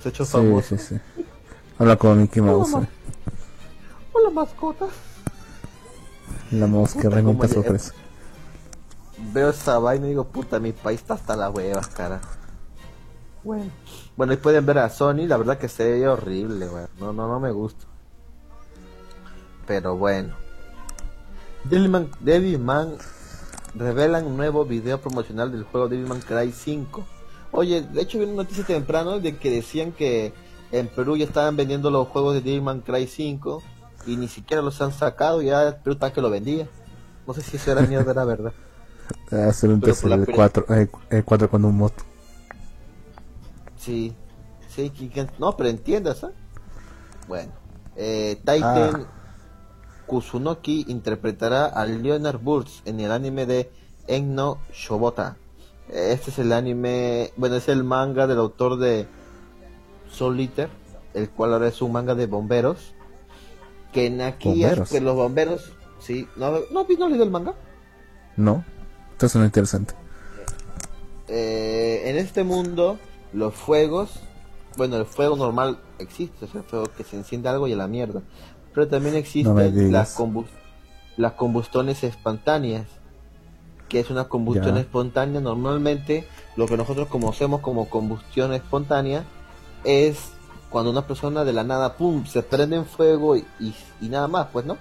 [0.00, 0.76] Se ha hecho famoso.
[0.76, 1.22] sí, sí.
[1.78, 2.74] Habla como Mickey Mouse.
[2.74, 2.88] Hola, eh.
[4.12, 4.90] Hola mascotas.
[6.52, 7.92] La que Puta, remonta ofrece.
[9.32, 12.20] Veo esa vaina y digo, puta, mi país está hasta la hueva, cara.
[13.42, 13.70] Bueno.
[14.16, 16.84] Bueno, ahí pueden ver a Sony, la verdad que se ve horrible, güey.
[16.98, 17.86] No, no, no me gusta.
[19.66, 20.34] Pero bueno.
[21.64, 22.96] Devilman, Devilman
[23.74, 27.04] revelan un nuevo video promocional del juego Devilman Cry 5.
[27.52, 30.32] Oye, de hecho vi una noticia temprano de que decían que
[30.72, 33.62] en Perú ya estaban vendiendo los juegos de Devilman Cry 5
[34.06, 36.68] y ni siquiera los han sacado, ya Perú está que lo vendía.
[37.26, 38.52] No sé si eso era mierda, era verdad.
[39.30, 41.92] Hacer un test el peli- 4, eh, el 4 con un mod.
[43.76, 44.14] Sí,
[44.68, 44.92] sí,
[45.38, 46.32] no, pero entiendas, ¿ah?
[47.26, 47.52] Bueno,
[47.96, 49.06] eh, Titan
[50.06, 53.70] Kusunoki interpretará a Leonard Burns en el anime de
[54.06, 55.36] Enno Shobota.
[55.88, 59.06] Este es el anime, bueno, es el manga del autor de
[60.10, 60.68] Soul Eater,
[61.14, 62.94] el cual ahora es un manga de bomberos.
[63.92, 64.90] Que en aquí es ¿Bomberos?
[64.90, 67.54] que los bomberos, sí, ¿no, no, no leído el manga?
[68.36, 68.64] No.
[69.18, 69.94] Esto suena interesante.
[71.26, 72.98] eh, en este mundo
[73.32, 74.10] los fuegos,
[74.76, 77.88] bueno, el fuego normal existe, es el fuego que se enciende algo y a la
[77.88, 78.22] mierda,
[78.72, 80.46] pero también existen las, combus-
[81.16, 82.86] las combustiones espontáneas,
[83.88, 84.82] que es una combustión Ya.
[84.82, 86.24] espontánea, normalmente
[86.56, 89.24] lo que nosotros conocemos como combustión espontánea
[89.82, 90.30] es
[90.70, 94.28] cuando una persona de la nada, pum, se prende en fuego y, y- y nada
[94.28, 94.78] más, pues, ¿no?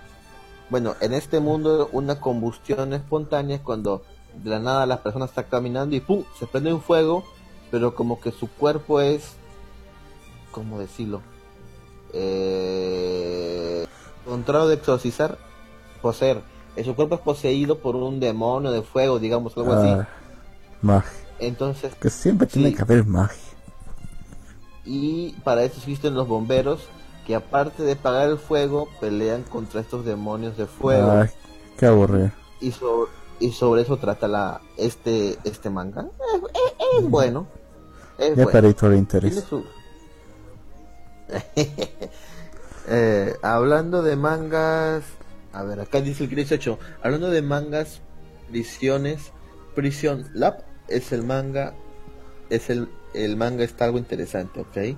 [0.70, 4.04] Bueno, en este mundo una combustión espontánea es cuando
[4.44, 7.24] de la nada la persona está caminando y pum, se prende un fuego,
[7.72, 9.34] pero como que su cuerpo es,
[10.52, 11.22] ¿cómo decirlo?
[12.14, 13.86] Eh,
[14.26, 15.38] contrario de exorcizar,
[16.02, 16.42] poseer.
[16.76, 19.90] Eh, Su cuerpo es poseído por un demonio de fuego, digamos, algo así.
[19.90, 20.08] Ah,
[20.82, 21.12] magia.
[21.40, 23.38] Entonces, Que siempre tiene que haber magia.
[24.86, 26.82] y para eso existen los bomberos,
[27.26, 31.12] que aparte de apagar el fuego, pelean contra estos demonios de fuego.
[31.12, 31.30] Ay,
[31.78, 32.32] qué aburrido.
[32.62, 37.48] y sobre, y sobre eso trata la este este manga es, es- es bueno
[38.18, 38.96] es Ya bueno.
[38.98, 39.44] interés.
[39.48, 39.64] su-
[42.90, 45.04] Eh, hablando de mangas
[45.52, 46.80] A ver, acá dice el 18.
[47.04, 48.00] Hablando de mangas,
[48.50, 49.32] visiones,
[49.76, 51.74] Prison Lab es el manga,
[52.50, 54.96] es el, el manga está algo interesante, ¿ok?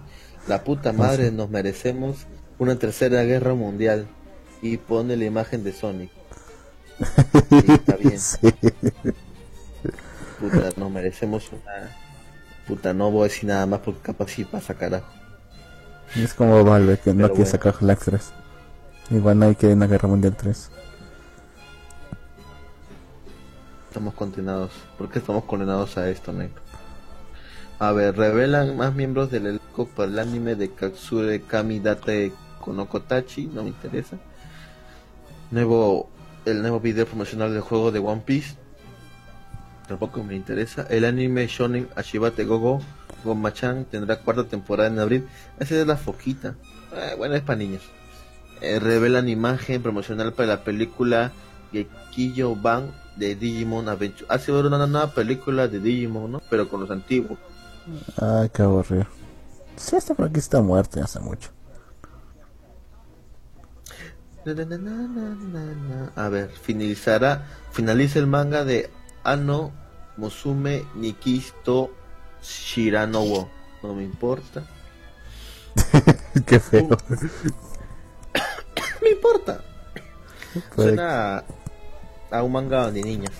[0.47, 2.27] La puta madre nos merecemos
[2.59, 4.05] una tercera guerra mundial
[4.61, 6.11] y pone la imagen de Sonic.
[6.99, 8.19] Sí, está bien.
[10.39, 11.95] Puta, nos merecemos una...
[12.67, 15.07] Puta, no voy a decir nada más porque capaz sí pasa carajo.
[16.15, 18.31] Es como Valve que no quiere sacar Half-Life 3.
[19.11, 20.69] Igual nadie quiere una Guerra Mundial 3.
[23.87, 24.71] Estamos condenados.
[24.97, 26.61] ¿Por qué estamos condenados a esto, negro?
[27.79, 33.47] A ver, revelan más miembros del elenco para el anime de Katsure Kami Date Konokotachi,
[33.47, 34.17] no me interesa.
[35.49, 36.09] Nuevo,
[36.49, 38.55] el nuevo video promocional del juego de One Piece,
[39.87, 40.85] tampoco me interesa.
[40.89, 42.81] El anime Shonen Ashibate Gogo
[43.23, 45.27] Gomachan tendrá cuarta temporada en abril.
[45.59, 46.55] Esa es la foquita.
[46.95, 47.81] Eh, bueno, es para niños.
[48.61, 51.31] Eh, revelan imagen promocional para la película
[51.71, 54.25] Gekiyo Ban de Digimon Adventure.
[54.29, 56.41] Hace ver una nueva película de Digimon, ¿no?
[56.49, 57.37] Pero con los antiguos.
[58.17, 59.05] Ay, qué aburrido.
[59.75, 61.49] Sí, este por aquí está muerto ya hace mucho.
[64.55, 66.11] Na, na, na.
[66.15, 68.89] A ver, finalizará, finaliza el manga de
[69.23, 69.71] Ano
[70.17, 71.91] Musume Nikisto
[72.41, 73.49] Shiranowo.
[73.83, 74.63] No me importa.
[76.45, 76.89] qué feo.
[79.01, 79.63] me importa.
[80.75, 81.45] Suena a,
[82.31, 83.33] a un manga de niñas.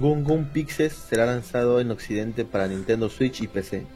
[0.00, 3.86] Gun Gun Pixels será lanzado en Occidente para Nintendo Switch y PC.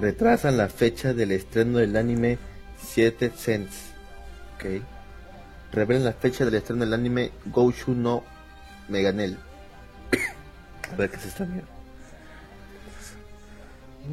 [0.00, 2.38] Retrasan la fecha del estreno del anime
[2.82, 3.91] 7 Sense.
[4.62, 4.82] Ok.
[5.72, 8.22] Revelan la fecha del estreno del anime Goushu no
[8.88, 9.36] Meganel.
[10.92, 11.68] a ver qué es esta mierda.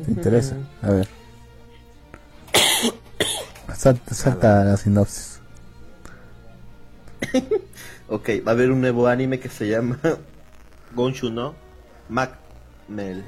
[0.05, 0.55] ¿Te interesa?
[0.81, 1.07] A ver.
[3.75, 5.39] Salta, salta la sinopsis.
[8.11, 9.99] Ok, va a haber un nuevo anime que se llama
[10.95, 11.53] Gonshu no
[12.09, 13.23] Macmel.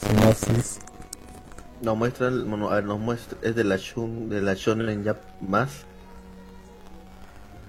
[0.00, 0.78] Sinopsis.
[1.84, 5.04] Nos muestra, el- bueno, a ver, nos muestra, es de la Shun, de la Shonen
[5.04, 5.84] Jump más.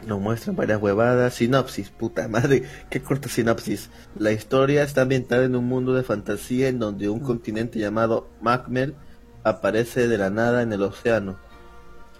[0.07, 3.89] Nos muestran varias huevadas, sinopsis, puta madre, qué corta sinopsis.
[4.17, 8.95] La historia está ambientada en un mundo de fantasía en donde un continente llamado Macmel
[9.43, 11.37] aparece de la nada en el océano.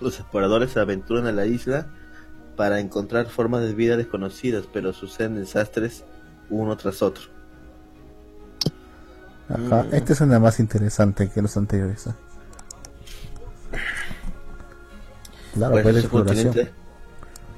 [0.02, 1.88] Los exploradores se aventuran a la isla
[2.58, 6.04] para encontrar formas de vida desconocidas, pero suceden desastres
[6.50, 7.35] uno tras otro.
[9.50, 9.84] Ajá.
[9.84, 9.94] Mm.
[9.94, 12.08] Este suena más interesante que los anteriores.
[12.08, 12.14] ¿eh?
[15.54, 16.46] Claro, Pues, es, un exploración.
[16.48, 16.74] continente,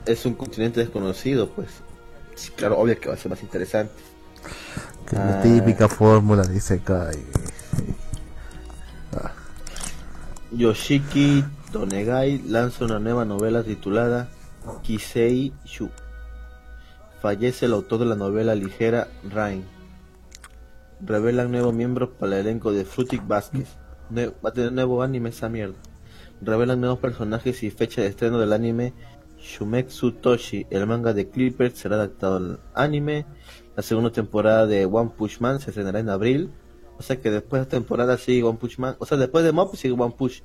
[0.06, 1.70] es un continente desconocido, pues.
[2.36, 3.94] Sí, claro, obvio que va a ser más interesante.
[5.10, 5.42] Que es la Ah.
[5.42, 7.18] típica fórmula de Isekai.
[10.52, 14.30] Yoshiki Tonegai lanza una nueva novela titulada
[14.84, 15.90] Kisei Shu.
[17.22, 19.66] Fallece el autor de la novela ligera Rain.
[21.02, 23.68] Revelan nuevos miembros para el elenco de Frutic Vázquez.
[24.10, 25.76] Nue- va a tener nuevo anime esa mierda.
[26.42, 28.94] Revelan nuevos personajes y fecha de estreno del anime
[29.40, 30.66] Shumetsu Toshi.
[30.70, 33.26] El manga de Clipper será adaptado al anime.
[33.76, 36.52] La segunda temporada de One Punch Man se estrenará en abril.
[36.98, 38.96] O sea que después de temporada sigue One Punch Man.
[39.00, 40.44] O sea, después de Mob sigue One Punch.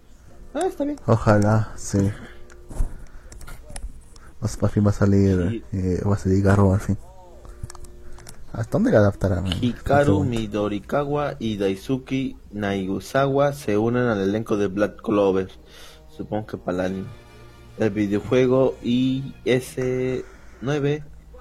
[0.54, 0.98] Ah, está bien.
[1.06, 2.10] Ojalá, sí.
[4.40, 5.64] Más por fin va a salir, Sí.
[5.72, 6.98] eh, va a salir Garro al fin.
[8.52, 9.46] ¿Hasta dónde la adaptarán?
[9.46, 15.48] Hikaru Midorikawa y Daisuke Naigusawa se unen al elenco de Black Clover.
[16.08, 17.06] Supongo que para el.
[17.78, 20.22] El videojuego IS-9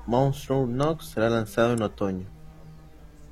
[0.07, 2.25] Monster Nox será lanzado en otoño.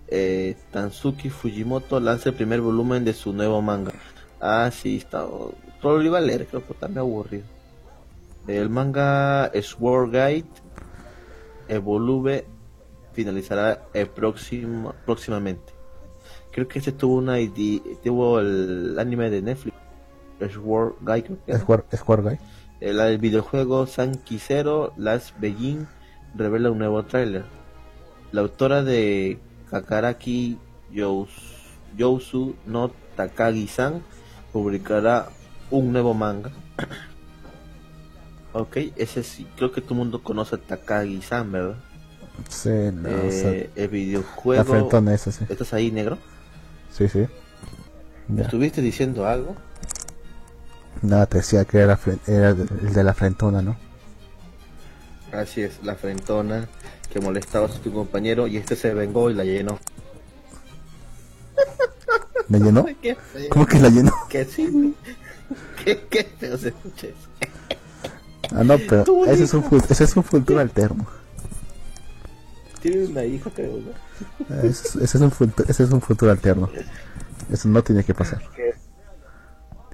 [0.07, 3.93] Eh, Tansuki Fujimoto lanza el primer volumen de su nuevo manga.
[4.41, 5.25] Ah, sí, está.
[5.81, 7.45] Todo lo iba a leer, creo que está medio aburrido.
[8.47, 10.49] El manga Sword Guide
[11.69, 12.45] Evolve
[13.13, 15.73] finalizará el próximo, próximamente.
[16.51, 19.75] Creo que este tuvo una ID, tuvo el anime de Netflix,
[20.51, 20.95] Sword
[21.45, 22.37] creo que Square Guy.
[22.79, 25.85] El, el videojuego San Quisero Last Beijing
[26.35, 27.45] revela un nuevo tráiler.
[28.31, 30.57] La autora de Kakaraki
[30.91, 31.59] Yous-
[31.97, 34.01] Yousu no Takagi-san
[34.53, 35.29] publicará
[35.71, 36.51] un nuevo manga.
[38.53, 41.75] ok, ese sí, creo que todo el mundo conoce a Takagi-san, ¿verdad?
[42.47, 43.89] Sí, no, o sea, Eh, el
[44.55, 44.63] la videojuego...
[44.63, 45.45] frentona esa, sí.
[45.49, 46.17] ¿Estás ahí, negro?
[46.89, 47.27] Sí, sí.
[48.27, 48.43] Ya.
[48.43, 49.55] ¿Estuviste diciendo algo?
[51.01, 53.77] Nada, te decía que era, era el de la frentona, ¿no?
[55.31, 56.67] Así es, la frentona
[57.09, 59.79] que molestaba a tu compañero y este se vengó y la llenó.
[62.47, 62.85] ¿La llenó?
[63.49, 64.11] ¿Cómo que la llenó?
[64.29, 64.95] Que sí.
[65.83, 67.29] Qué, qué feo se escucha eso.
[68.51, 71.05] Ah, no, pero ese es, un, ese es un futuro alterno.
[72.81, 73.91] Tiene una hija, creo, ¿no?
[74.49, 76.69] Ah, ese, es un futuro, ese es un futuro alterno.
[77.51, 78.41] Eso no tiene que pasar.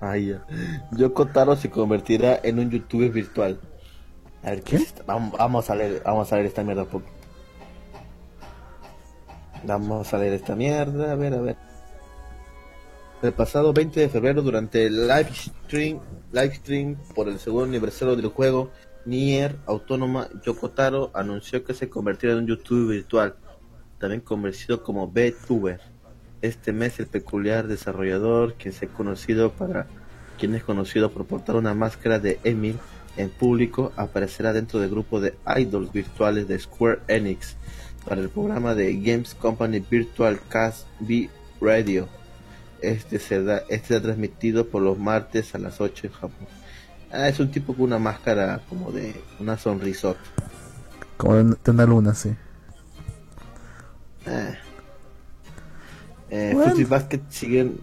[0.02, 0.46] Ay, ya.
[0.92, 3.60] Yoko Taro se convertirá en un youtuber virtual.
[4.44, 4.86] A ver, ¿qué?
[5.08, 7.08] Vamos, vamos, a leer, vamos a leer esta mierda poco.
[9.64, 11.58] Vamos a leer esta mierda, a ver, a ver.
[13.24, 16.00] El pasado 20 de febrero, durante el live stream,
[16.32, 18.70] live stream por el segundo aniversario del juego,
[19.06, 23.36] Nier Autónoma Yokotaro anunció que se convertirá en un youtuber virtual,
[24.00, 25.80] también conocido como VTuber.
[26.42, 29.88] Este mes el peculiar desarrollador, quien se conocido para
[30.40, 32.78] quien es conocido por portar una máscara de Emil
[33.16, 37.56] en público, aparecerá dentro del grupo de idols virtuales de Square Enix
[38.06, 41.30] para el programa de Games Company Virtual Cast V
[41.62, 42.08] Radio.
[42.82, 46.48] Este será, este será transmitido por los martes a las 8 en Japón.
[47.16, 50.20] Ah, es un tipo con una máscara como de una sonrisota.
[51.16, 52.36] Como de una luna, sí.
[54.28, 54.54] Ah.
[56.30, 57.80] Eh, Fruity Basket siguen.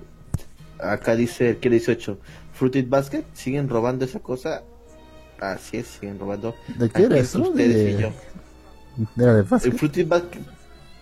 [0.78, 2.18] Acá dice que 18.
[2.52, 4.64] Fruity Basket siguen robando esa cosa.
[5.40, 6.54] Así es, siguen robando.
[6.76, 7.40] ¿De qué era eso?
[7.40, 8.12] Ustedes y yo.
[9.16, 9.70] Era de Basket.
[9.70, 10.40] El Fruity Basket,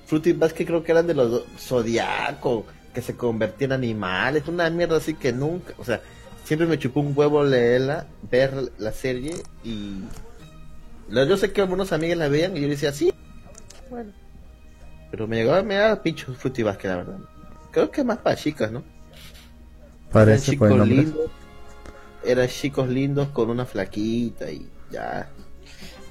[0.06, 4.46] Fruity Basket creo que eran de los Zodiaco, que se convertían en animales.
[4.46, 5.74] Una mierda así que nunca.
[5.78, 6.00] O sea,
[6.50, 10.00] siempre me chupó un huevo leerla, ver la serie y.
[11.08, 13.14] Yo sé que algunos amigos la veían y yo decía, sí.
[13.88, 14.10] Bueno.
[15.12, 17.18] Pero me llegaba, me daba pincho Fruity Basket, la verdad.
[17.70, 18.82] Creo que más para chicas, ¿no?
[20.10, 21.30] Parece eran chicos lindos.
[22.24, 25.30] Eran chicos lindos con una flaquita y ya.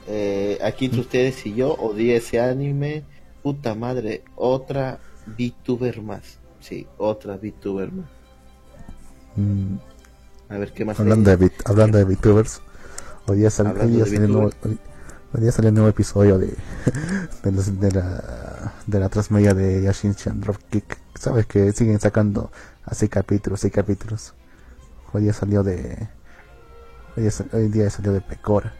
[0.07, 3.03] Eh, aquí entre ustedes y yo odié ese anime.
[3.44, 6.40] Puta madre, otra VTuber más.
[6.61, 8.07] Sí, otra VTuber más.
[9.36, 9.89] Mm.
[10.49, 10.99] A ver qué más.
[10.99, 12.61] Hablando, de, hablando de VTubers,
[13.27, 14.80] hoy día, sal, hoy día salió nuevo, hoy,
[15.34, 16.55] hoy día salió un nuevo episodio de,
[17.43, 20.97] de, los, de la de la transmedia de Yashin Chan Dropkick.
[21.15, 22.51] Sabes que siguen sacando
[22.85, 24.34] así capítulos y capítulos.
[25.13, 26.07] Hoy día salió de.
[27.15, 28.73] Hoy día, hoy día salió de Pecora.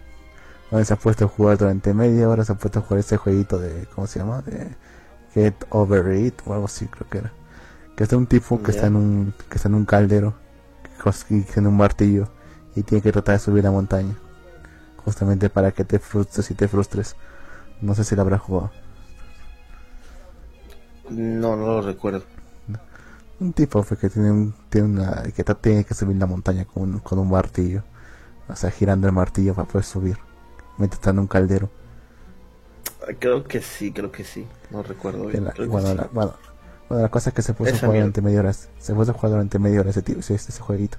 [0.72, 2.44] Hoy se ha puesto a jugar durante media hora.
[2.46, 3.88] Se ha puesto a jugar ese jueguito de.
[3.94, 4.42] ¿Cómo se llama?
[4.42, 4.76] De
[5.34, 7.34] Get Over It o algo así, creo que era.
[7.96, 10.34] Que es de un tipo que está en un que está en un caldero.
[11.04, 12.28] Que en un martillo.
[12.76, 14.16] Y tiene que tratar de subir la montaña.
[14.98, 17.16] Justamente para que te frustres y te frustres.
[17.82, 18.72] No sé si la habrá jugado.
[21.10, 22.24] No, no lo recuerdo.
[23.40, 26.84] Un tipo fue que tiene un, tiene una, que tiene que subir la montaña con
[26.84, 27.84] un, con un martillo.
[28.50, 30.18] O sea, girando el martillo para poder subir.
[30.78, 31.70] Mientras está en un caldero.
[33.20, 34.46] Creo que sí, creo que sí.
[34.72, 35.46] No recuerdo bien.
[35.46, 36.34] La, bueno, la, bueno,
[36.90, 38.54] bueno, la cosa es que se puso a jugar durante media hora.
[38.54, 40.98] Se puso a jugar durante media hora ese, tío, ese, ese jueguito.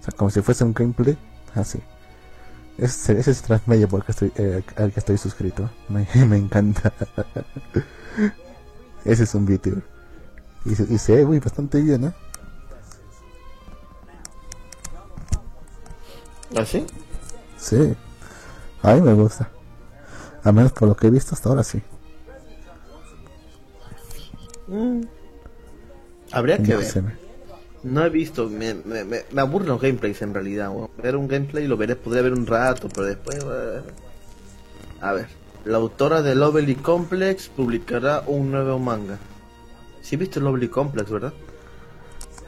[0.00, 1.16] O sea, como si fuese un gameplay.
[1.54, 1.80] Así.
[2.76, 5.70] Ese, ese es transmedio porque estoy, eh, al que estoy suscrito.
[5.88, 6.92] Me, me encanta.
[9.04, 9.84] ese es un VTuber.
[10.64, 12.12] Y se, y se ve muy bastante bien, ¿eh?
[16.56, 16.84] ¿Ah, sí?
[17.58, 17.94] Sí.
[18.82, 19.48] A mí me gusta.
[20.42, 21.80] A menos por lo que he visto hasta ahora, sí.
[24.66, 25.17] Mm.
[26.32, 26.86] Habría que no ver.
[26.86, 27.02] Sé.
[27.82, 30.70] No he visto, me, me, me, me aburren los gameplays en realidad.
[30.70, 30.90] Bueno.
[31.00, 33.42] Ver un gameplay lo veré, podría ver un rato, pero después.
[33.44, 33.82] Uh...
[35.00, 35.28] A ver,
[35.64, 39.18] la autora de Lovely Complex publicará un nuevo manga.
[40.02, 41.32] ¿Sí viste Lovely Complex, verdad?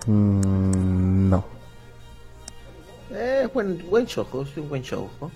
[0.07, 1.45] Mm, no.
[3.13, 5.11] Eh, buen, buen show, es un buen show.
[5.21, 5.31] ¿no?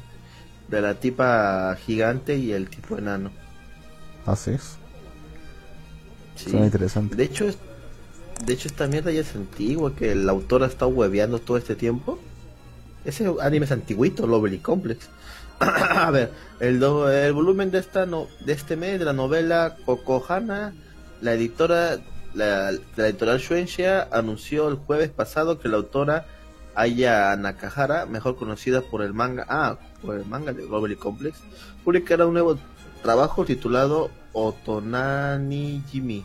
[0.68, 3.30] De la tipa gigante y el tipo enano.
[4.26, 4.76] Así es.
[6.36, 6.50] Sí.
[6.50, 7.14] Suena interesante.
[7.14, 7.58] De hecho, es,
[8.44, 11.74] de hecho esta mierda ya es antigua, que el autor ha estado hueveando todo este
[11.74, 12.18] tiempo.
[13.04, 15.08] Ese anime es antiguito, Lovely Complex.
[15.60, 16.30] a ver,
[16.60, 20.74] el, do, el volumen de esta no, de este mes de la novela Kokohana,
[21.20, 21.98] la editora
[22.34, 26.26] la, editorial Shueisha anunció el jueves pasado que la autora
[26.74, 31.38] Aya Nakahara, mejor conocida por el manga, ah, por el manga de Lovely Complex,
[31.84, 32.58] publicará un nuevo
[33.02, 36.24] trabajo titulado Otonani Jimi.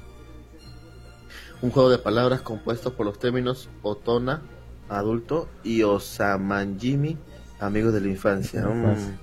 [1.62, 4.42] Un juego de palabras compuesto por los términos Otona,
[4.88, 7.18] adulto, y Osamanjimi,
[7.60, 8.66] amigos de la infancia.
[8.66, 9.18] Mm.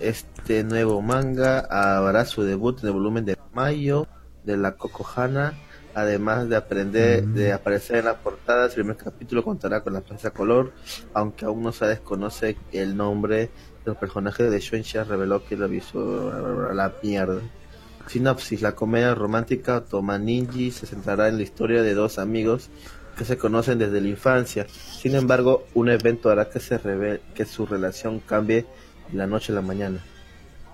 [0.00, 4.06] Este nuevo manga hará su debut en el volumen de mayo
[4.44, 5.54] de la Kokohana
[5.94, 7.34] además de aprender mm.
[7.34, 10.72] de aparecer en las portadas el primer capítulo contará con la prensa color
[11.14, 13.50] aunque aún no se desconoce el nombre de
[13.84, 16.32] los personajes de Shueisha reveló que lo avisó
[16.68, 17.40] a la mierda
[18.06, 22.70] sinopsis la comedia romántica Tomaninji se centrará en la historia de dos amigos
[23.16, 24.66] que se conocen desde la infancia.
[24.68, 28.66] Sin embargo, un evento hará que se revele, que su relación cambie
[29.10, 30.00] de la noche a la mañana.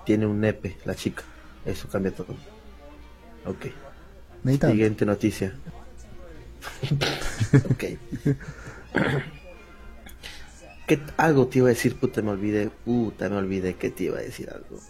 [0.04, 1.22] Tiene un nepe, la chica.
[1.64, 2.34] Eso cambia todo.
[3.44, 3.66] Ok.
[4.42, 5.54] Siguiente noticia.
[7.70, 7.84] ok.
[10.86, 12.70] ¿Qué, algo te iba a decir, puta, me olvidé.
[12.84, 14.80] Puta, me olvidé que te iba a decir algo.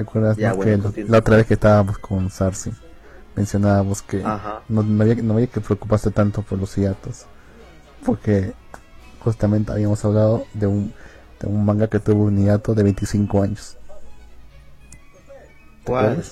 [0.00, 2.72] ¿Te acuerdas que la otra vez que estábamos con Sarsi
[3.36, 7.26] mencionábamos que no, había, no había que preocuparse tanto por los hiatos?
[8.06, 8.54] Porque
[9.22, 10.94] justamente habíamos hablado de un,
[11.38, 13.76] de un manga que tuvo un hiato de 25 años.
[15.84, 16.22] ¿Cuál?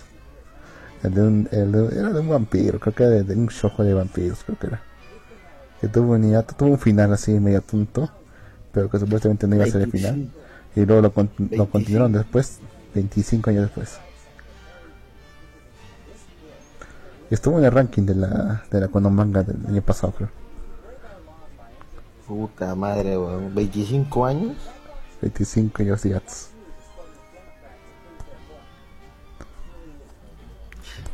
[1.02, 3.92] El de un, el era de un vampiro, creo que era de, un show de
[3.92, 4.80] vampiros, creo que era.
[5.82, 8.10] Que tuvo un hiato, tuvo un final así medio tonto,
[8.72, 10.30] pero que supuestamente no iba a ser el final.
[10.74, 12.60] Y luego lo, lo continuaron después
[12.94, 13.98] 25 años después.
[17.30, 20.30] Estuvo en el ranking de la, de la Manga del año pasado, creo.
[22.26, 23.54] Puta madre, weón.
[23.54, 24.56] ¿25 años?
[25.20, 26.20] 25 años de.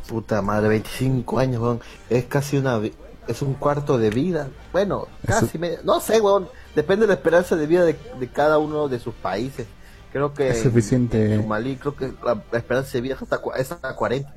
[0.07, 1.81] Puta madre, 25 años, weón.
[2.09, 2.81] Es casi una.
[3.27, 4.49] Es un cuarto de vida.
[4.71, 5.59] Bueno, casi.
[5.83, 6.47] no sé, weón.
[6.75, 9.67] Depende de la esperanza de vida de, de cada uno de sus países.
[10.15, 11.35] Creo que es suficiente.
[11.35, 14.33] En Malí creo que la, esperanza de vida hasta, es hasta 40.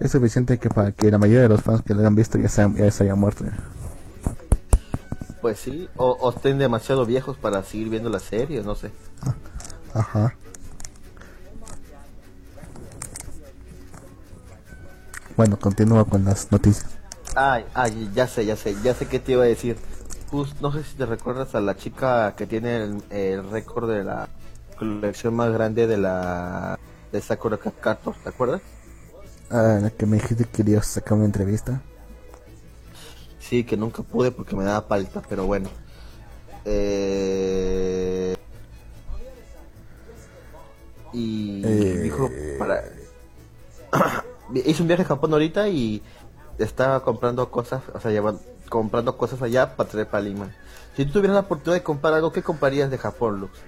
[0.00, 2.48] Es suficiente que para que la mayoría de los fans que lo han visto ya
[2.48, 3.44] se, ya se hayan muerto.
[5.42, 8.90] Pues sí, o, estén demasiado viejos para seguir viendo la serie, no sé.
[9.20, 9.34] Ah,
[9.92, 10.34] ajá.
[15.36, 16.88] Bueno, continúa con las noticias.
[17.36, 19.76] Ay, ay, ya sé, ya sé, ya sé qué te iba a decir.
[20.30, 24.26] Pues, no sé si te recuerdas a la chica que tiene el récord de la
[24.76, 26.78] colección más grande de la
[27.12, 28.60] de Sakura Cartor, ¿te acuerdas?
[29.50, 31.80] Ah, la que me dijiste que querías sacar una entrevista.
[33.38, 35.68] Sí, que nunca pude porque me daba palta, pero bueno.
[36.64, 38.34] Eh...
[41.12, 42.00] Y eh...
[42.02, 42.28] dijo
[42.58, 42.82] para
[44.54, 46.02] hizo un viaje a Japón ahorita y
[46.58, 48.38] estaba comprando cosas, o sea, llevan,
[48.68, 50.50] comprando cosas allá para traer para Lima.
[50.96, 53.58] Si tú tuvieras la oportunidad de comprar algo, ¿qué comprarías de Japón, Lux?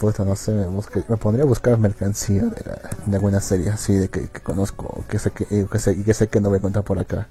[0.00, 4.08] Pues no sé, me, pondría a buscar mercancía de, la, de alguna serie así de
[4.08, 6.84] que, conozco, que sé que, eh, que, sé, que sé que no voy a encontrar
[6.84, 7.28] por acá.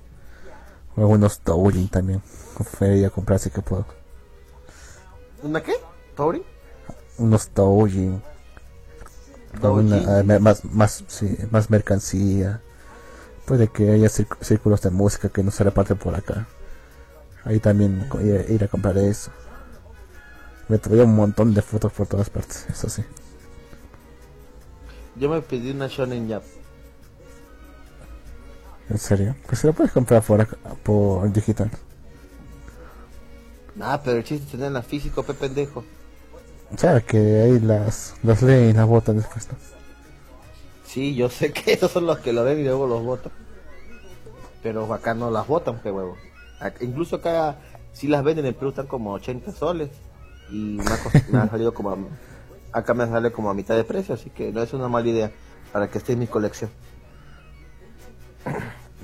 [0.95, 2.21] O algunos Touring también.
[2.55, 3.85] Preferiría comprar si que puedo.
[5.41, 5.73] ¿Una qué?
[6.15, 6.43] ¿Touring?
[7.17, 8.21] Unos Touring.
[9.61, 12.61] Ah, más, más, sí, más mercancía.
[13.45, 16.47] Puede que haya círculos de música que no se reparten por acá.
[17.43, 18.07] Ahí también
[18.49, 19.31] ir a comprar eso.
[20.69, 23.03] Me traía un montón de fotos por todas partes, eso sí.
[25.15, 26.43] Yo me pedí una Shonen Jump.
[28.89, 29.35] ¿En serio?
[29.47, 30.47] Pues se la puedes comprar por,
[30.83, 31.69] por digital.
[33.79, 35.83] Ah, pero el chiste es tenerla físico, pe pendejo.
[36.73, 39.47] O sea, que ahí las, las leen y las botan después.
[39.49, 39.57] ¿no?
[40.85, 43.31] Sí, yo sé que esos son los que lo ven y luego los botan.
[44.61, 46.17] Pero acá no las botan, pe huevo.
[46.81, 47.57] incluso acá,
[47.91, 49.89] si las venden en Perú están como 80 soles
[50.53, 50.79] y
[51.31, 51.97] me ha, salido como
[52.71, 55.31] acá me sale como a mitad de precio, así que no es una mala idea
[55.71, 56.69] para que esté en mi colección.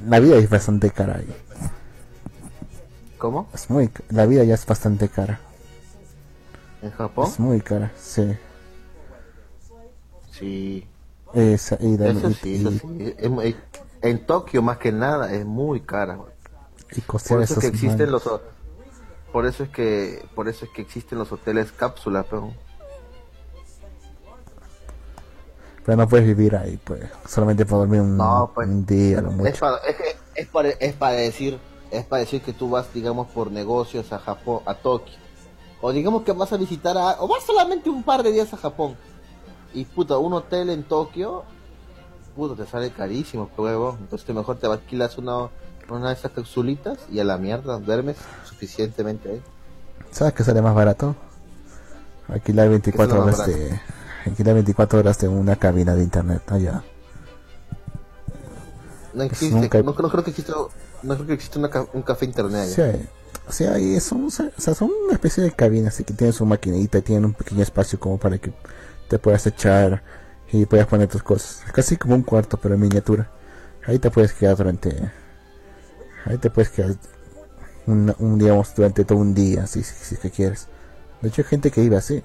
[0.08, 1.36] La vida es bastante cara ahí.
[3.18, 3.50] ¿Cómo?
[3.54, 5.40] Es muy la vida ya es bastante cara.
[6.82, 7.28] ¿En Japón?
[7.28, 8.38] Es muy cara, sí.
[10.32, 10.88] Sí.
[11.34, 13.56] eso sí, eso sí.
[14.02, 16.20] en Tokio más que nada es muy cara.
[16.96, 18.24] Y Por eso que existen los
[19.32, 22.54] por eso es que por eso es que existen los hoteles cápsula, pero
[25.86, 28.22] pero no puedes vivir ahí, pues, solamente para dormir un,
[28.54, 29.78] pues, día, Es para,
[30.36, 34.20] es, para, es para decir, es para decir que tú vas, digamos, por negocios a
[34.20, 35.16] Japón, a Tokio,
[35.82, 38.58] o digamos que vas a visitar a, o vas solamente un par de días a
[38.58, 38.98] Japón,
[39.74, 41.44] y puta, un hotel en Tokio,
[42.36, 45.50] puta, te sale carísimo, huevo, entonces mejor te alquilas una
[45.92, 49.42] una de esas capsulitas y a la mierda, duermes suficientemente ahí.
[50.12, 51.16] ¿Sabes qué sale más barato?
[52.28, 53.80] Alquilar 24 horas de
[54.26, 56.84] alquilar 24 horas de una cabina de internet allá.
[59.14, 60.54] No existe, no, creo que exista,
[61.04, 61.60] no creo que exista
[61.94, 62.94] un café internet allá.
[62.94, 63.08] Sí,
[63.48, 67.00] o sea, son, o sea, son una especie de cabina, así que tienen su maquinita
[67.00, 68.54] y tienen un pequeño espacio como para que
[69.08, 70.04] te puedas echar
[70.52, 71.64] y puedas poner tus cosas.
[71.72, 73.32] Casi como un cuarto, pero en miniatura.
[73.88, 75.12] Ahí te puedes quedar durante
[76.30, 76.96] Ahí te puedes quedar
[77.88, 80.68] un, un digamos, durante todo un día, si, si, que quieres.
[81.22, 82.22] De hecho, hay gente que vive así.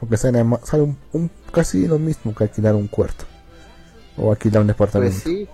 [0.00, 3.26] Porque sale, sale un, casi lo mismo que alquilar un cuarto.
[4.16, 5.12] O alquilar un departamento.
[5.12, 5.48] Pues sí.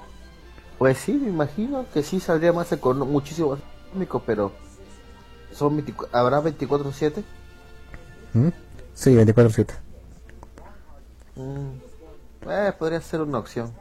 [0.79, 4.53] Pues sí, me imagino que sí saldría más económico, muchísimo más económico, pero
[5.53, 7.25] son 24 habrá 24/7.
[8.35, 8.49] ¿Mm?
[8.95, 9.75] Sí, 24-7.
[11.35, 13.73] Mm, eh, podría ser una opción.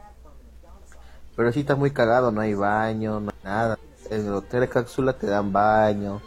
[1.38, 3.78] Pero sí está muy cagado, no hay baño, no hay nada.
[4.10, 6.20] En el hotel de cápsula te dan baño.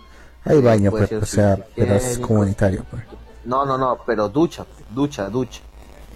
[0.46, 2.86] Hay eh, baño, pero, ser o sea, pero es comunitario.
[2.90, 3.04] Pues.
[3.44, 5.60] No, no, no, pero ducha, ducha, ducha.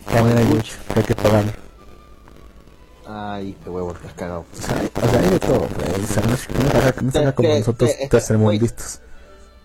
[0.06, 1.52] También hay ducha, hay que pagarlo.
[3.06, 4.46] Ay, qué huevo, te has cagado.
[4.50, 5.60] O sea, hay, o sea, hay de todo.
[5.68, 5.90] pues.
[5.90, 6.24] O sea,
[7.02, 9.02] no, es acá como nosotros tercermundistas.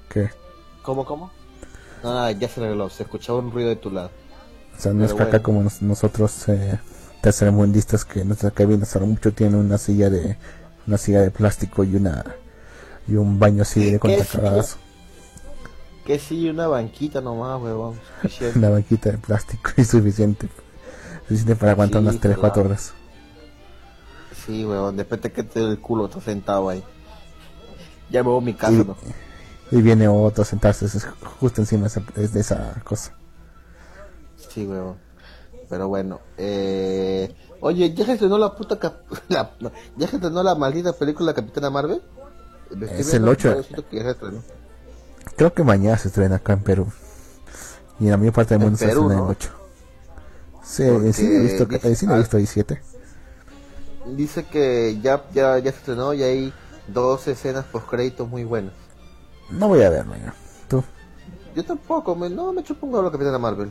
[0.09, 0.28] ¿Qué?
[0.82, 1.31] ¿Cómo, cómo?
[2.02, 4.11] No, nada, ya se arregló, se escuchaba un ruido de tu lado.
[4.77, 5.43] O sea, no es Pero bueno.
[5.44, 6.81] como nos- nosotros eh,
[7.23, 10.37] tercermundistas que nuestra cabina hasta mucho tiene una silla de
[10.87, 12.25] una silla de plástico y una
[13.07, 14.77] y un baño así de ¿Qué contracagazo,
[16.07, 17.99] Que sí, una banquita nomás, huevón.
[18.55, 20.49] una banquita de plástico y suficiente.
[21.23, 22.41] Suficiente para aguantar Sí, unas 3 claro.
[22.41, 22.93] 4 horas.
[24.47, 26.83] Sí, huevón, después te quede el culo, estás sentado ahí.
[28.11, 28.97] Ya me voy a mi casa, Y- ¿no?
[29.73, 31.07] Y viene otro a sentarse es
[31.39, 33.13] justo encima de esa, es de esa cosa.
[34.37, 34.97] Sí, huevón.
[35.71, 37.35] Pero bueno, eh...
[37.61, 39.03] Oye, ¿ya estrenó la puta cap...
[39.29, 39.53] la...
[39.61, 42.03] no, ¿Ya estrenó la maldita película Capitana Marvel?
[42.83, 43.51] Es el viendo, ocho.
[43.51, 44.43] pero siento que ya se estrenó.
[45.37, 46.93] Creo que mañana se estrena acá en Perú.
[48.01, 49.25] Y en la mayor parte del mundo se estrena ¿no?
[49.25, 49.51] en 8.
[50.65, 52.83] Sí, en cine he visto, dice- cine he visto ahí 7.
[54.07, 56.53] Dice que ya, ya, ya se estrenó y hay
[56.89, 58.73] dos escenas post créditos muy buenas.
[59.51, 60.35] No voy a ver mañana.
[60.69, 60.83] Tú.
[61.55, 63.71] Yo tampoco, me, no me chupo un la Capitana Marvel.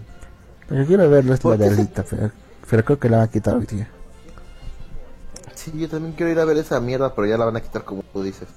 [0.69, 2.31] Lo que quiero verlo es la ¿Por de pero,
[2.69, 3.89] pero creo que la van a quitar hoy día.
[5.55, 7.83] Sí, yo también quiero ir a ver esa mierda, pero ya la van a quitar
[7.83, 8.47] como tú dices.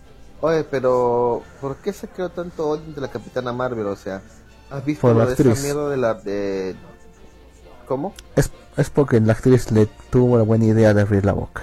[0.40, 3.86] Oye, pero ¿por qué se creó tanto odio entre la Capitana Marvel?
[3.86, 4.22] O sea,
[4.70, 6.76] ¿has visto Por la de esa mierda de la de
[7.86, 8.14] ¿Cómo?
[8.36, 11.62] Es, es porque la actriz le tuvo la buena idea de abrir la boca.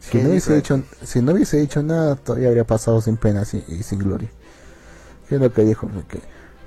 [0.00, 3.42] Si ¿Qué no, hubiese dicho, si no hubiese dicho nada, todavía habría pasado sin pena
[3.52, 4.30] y, y sin gloria.
[5.28, 5.88] ¿Qué es lo que dijo?
[5.88, 6.20] Porque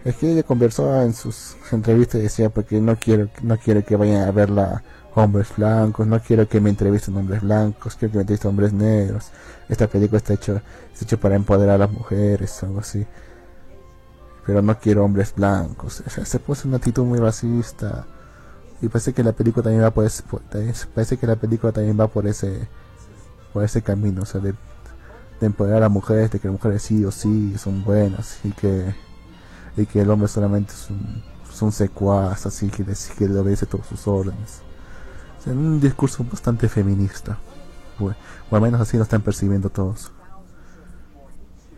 [0.07, 3.97] es que ella conversó en sus entrevistas y decía porque no quiero, no quiero que
[3.97, 4.81] vayan a verla
[5.15, 9.31] hombres blancos, no quiero que me entrevisten hombres blancos, quiero que me entrevisten hombres negros.
[9.67, 10.61] Esta película está hecho,
[10.93, 13.05] está hecho para empoderar a las mujeres, algo así.
[14.45, 16.01] Pero no quiero hombres blancos.
[16.05, 18.05] O se puso una actitud muy racista.
[18.81, 20.23] Y parece que la película también va por ese,
[20.93, 22.69] parece que la película también va por ese,
[23.51, 24.53] por ese camino, o sea, de
[25.41, 28.93] empoderar a las mujeres, de que las mujeres sí o sí son buenas y que,
[29.77, 33.65] y que el hombre solamente es un, es un secuaz, así que, que le obedece
[33.67, 34.63] todos sus órdenes.
[35.39, 37.39] O sea, un discurso bastante feminista,
[37.99, 38.11] o,
[38.49, 40.11] o al menos así lo están percibiendo todos.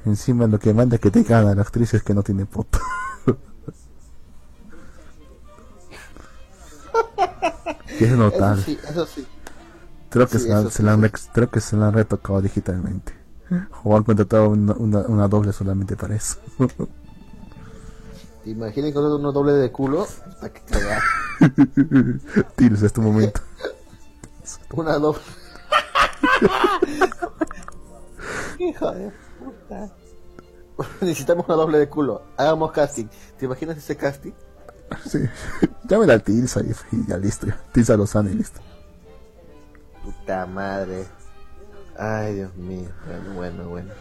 [0.05, 2.79] Encima lo que manda que te gana la actriz es que no tiene poto.
[7.97, 8.63] que es Eso notable.
[8.63, 9.27] sí, eso sí.
[10.09, 10.97] Creo que, Sí, se, la, se la
[11.33, 13.13] creo que se la han retocado digitalmente.
[13.83, 16.37] O han contratado una, una, una doble solamente para eso.
[18.49, 20.07] ¿Te imaginas con uno doble de culo?
[20.25, 21.03] Hasta que cagar.
[22.55, 23.41] Tienes este momento.
[24.73, 25.21] Una doble.
[28.57, 29.91] Hijo de puta.
[31.01, 32.23] Necesitamos una doble de culo.
[32.37, 33.05] Hagamos casting.
[33.37, 34.31] ¿Te imaginas ese casting?
[35.05, 35.19] Sí.
[35.83, 37.45] Llámela a Tilsa y, y ya listo.
[37.71, 38.61] Tilsa Lozano y listo.
[40.03, 41.05] Puta madre.
[41.95, 42.89] Ay, Dios mío.
[43.05, 43.93] Bueno, bueno, bueno.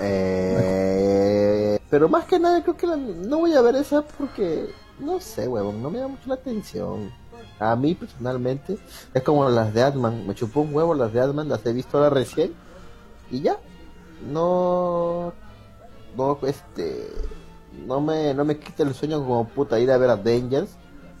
[0.00, 4.68] Eh, pero más que nada creo que la- no voy a ver esa porque
[4.98, 7.12] no sé, huevón, no me da mucho la atención.
[7.58, 8.78] A mí personalmente
[9.12, 11.96] es como las de Adman, me chupó un huevo las de Adman, las he visto
[11.98, 12.52] ahora recién
[13.30, 13.56] y ya.
[14.30, 15.32] No
[16.16, 17.08] no este
[17.86, 20.70] no me no me quita el sueño como puta ir a ver Avengers.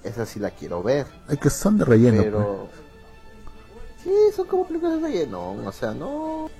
[0.02, 1.06] Esa sí la quiero ver.
[1.28, 2.16] Hay que son de relleno.
[2.16, 2.24] pues.
[2.26, 2.68] Pero.
[4.02, 5.52] Sí, son como películas de relleno.
[5.64, 6.50] O sea, no.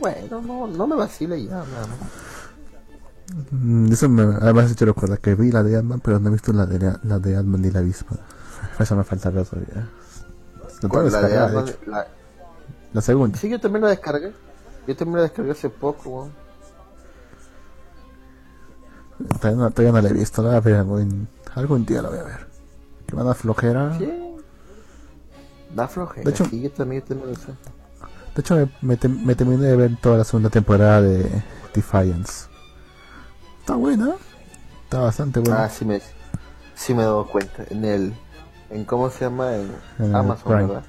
[0.00, 3.42] Bueno, no, no me vacile ya, pues.
[3.52, 6.52] Mm, Eso me, además hecho recordar que vi la de Ant-Man, pero no he visto
[6.52, 8.16] la de, la de Ant-Man ni la avispa.
[8.78, 9.88] Eso me falta ver todavía.
[10.60, 11.78] La tengo La de de hecho.
[11.86, 12.06] la-
[12.92, 13.36] La segunda.
[13.38, 14.32] Sí, yo también la descargué.
[14.86, 16.32] Yo también la descargué hace poco, weón.
[19.40, 20.76] Todavía no, todavía no la he visto, la voy a ver
[21.56, 22.46] algún, día la voy a ver.
[23.06, 23.98] Que van a flojera.
[23.98, 24.10] Sí.
[25.74, 26.24] Da flojera.
[26.24, 27.52] De hecho- sí, yo también, yo también lo sé.
[28.34, 31.28] De hecho, me, me, te- me terminé de ver toda la segunda temporada de
[31.74, 32.46] Defiance.
[33.60, 34.14] Está buena.
[34.84, 35.64] Está bastante buena.
[35.64, 36.00] Ah, sí me,
[36.74, 37.64] sí me he dado cuenta.
[37.70, 38.14] En el.
[38.70, 40.66] En cómo se llama, en En Amazon, Prime.
[40.66, 40.82] ¿verdad?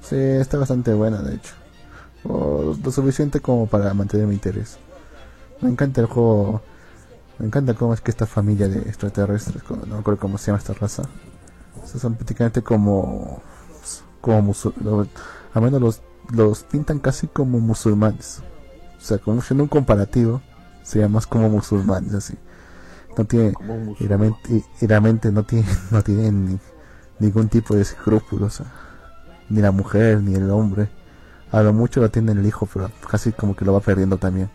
[0.00, 1.54] Sí, está bastante buena, de hecho.
[2.24, 4.78] O lo suficiente como para mantener mi interés.
[5.60, 6.62] Me encanta el juego.
[7.38, 10.58] Me encanta cómo es que esta familia de extraterrestres, no me acuerdo cómo se llama
[10.58, 11.02] esta raza.
[11.84, 13.42] Estos son prácticamente como.
[14.20, 15.06] como musul- lo-
[15.54, 16.00] al menos los,
[16.32, 18.42] los pintan casi como musulmanes.
[18.98, 20.42] O sea, como un comparativo,
[20.82, 22.34] se llama más como musulmanes, así.
[23.16, 23.54] No tiene,
[23.98, 26.60] y realmente, y realmente no tiene, no tienen
[27.18, 28.62] ningún tipo de escrúpulos,
[29.48, 30.88] ni la mujer, ni el hombre.
[31.50, 34.50] A lo mucho lo tiene el hijo, pero casi como que lo va perdiendo también.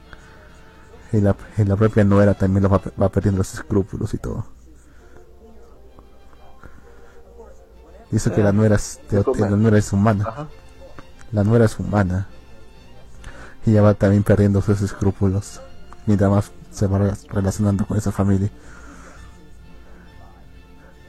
[1.11, 4.45] Y la, y la propia nuera también lo va, va perdiendo los escrúpulos y todo.
[8.11, 10.47] Dice que la nuera es, la nuera es humana.
[11.34, 12.27] La nuera es humana.
[13.65, 15.60] Y ella va también perdiendo sus escrúpulos.
[16.05, 18.49] Mientras más se va relacionando con esa familia.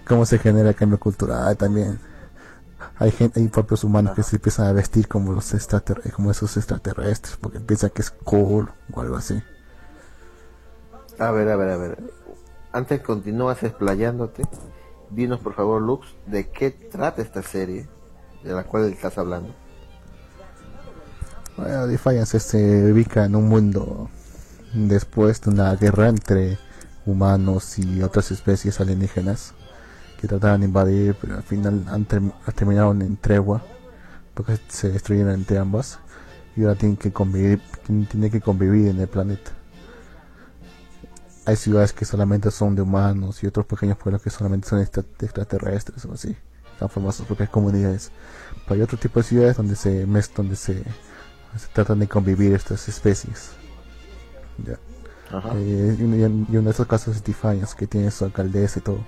[0.06, 2.00] Cómo se genera el cambio cultural también.
[2.98, 6.56] Hay gente, hay propios humanos que se empiezan a vestir como los extraterrestres, como esos
[6.56, 9.40] extraterrestres, porque piensan que es cool o algo así.
[11.18, 11.98] A ver, a ver, a ver.
[12.72, 14.42] Antes continúas explayándote
[15.10, 17.88] dinos por favor, Lux, de qué trata esta serie
[18.42, 19.54] de la cual estás hablando.
[21.56, 24.10] Bueno, Defiance se ubica en un mundo
[24.72, 26.58] después de una guerra entre
[27.06, 29.54] humanos y otras especies alienígenas
[30.20, 32.04] que trataban de invadir, pero al final han,
[32.54, 33.62] terminado en tregua
[34.34, 36.00] porque se destruyeron entre ambas
[36.56, 39.52] y ahora tienen que convivir, tienen que convivir en el planeta
[41.46, 46.04] hay ciudades que solamente son de humanos y otros pequeños pueblos que solamente son extraterrestres
[46.06, 46.36] o así.
[46.80, 48.10] Han formado sus propias comunidades.
[48.64, 50.82] Pero hay otro tipo de ciudades donde se donde se,
[51.72, 53.52] tratan de convivir estas especies.
[54.64, 54.78] Ya.
[55.54, 59.04] Eh, y, uno de esos casos es Defiance, que tiene su alcaldesa y todo.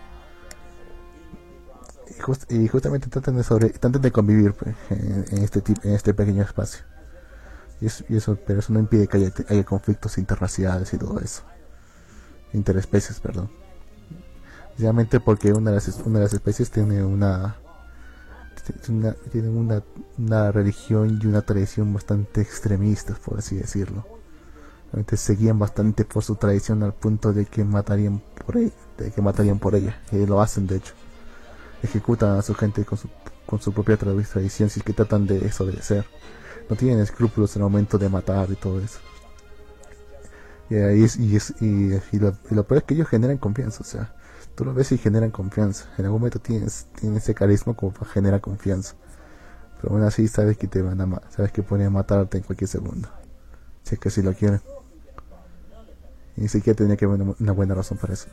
[2.48, 6.84] Y, justamente tratan de, sobre, tratan de convivir pues, en, este en este pequeño espacio.
[7.80, 11.42] Y eso, pero eso no impide que haya, haya conflictos interraciales y todo eso
[12.56, 13.50] interespecies, perdón.
[14.68, 17.56] Precisamente porque una de las, una de las especies tiene una,
[19.30, 19.82] tiene una,
[20.18, 24.06] una religión y una tradición bastante extremistas, por así decirlo.
[24.92, 29.22] Realmente seguían bastante por su tradición al punto de que matarían por ella, de que
[29.22, 30.94] matarían por ella, y lo hacen de hecho.
[31.82, 33.08] Ejecutan a su gente con su,
[33.46, 36.04] con su propia tradición si es que tratan de desobedecer.
[36.68, 38.98] No tienen escrúpulos en el momento de matar y todo eso.
[40.68, 44.12] Y, ahí y, y, lo, peor es que ellos generan confianza, o sea,
[44.56, 45.84] tú lo ves y generan confianza.
[45.98, 48.94] En algún momento tienes, tienes ese carisma como para generar confianza.
[49.80, 53.08] Pero aún así sabes que te van a sabes que pueden matarte en cualquier segundo.
[53.84, 54.60] Si es que si lo quieren.
[56.36, 58.28] Y ni siquiera tenía que haber una, buena razón para eso.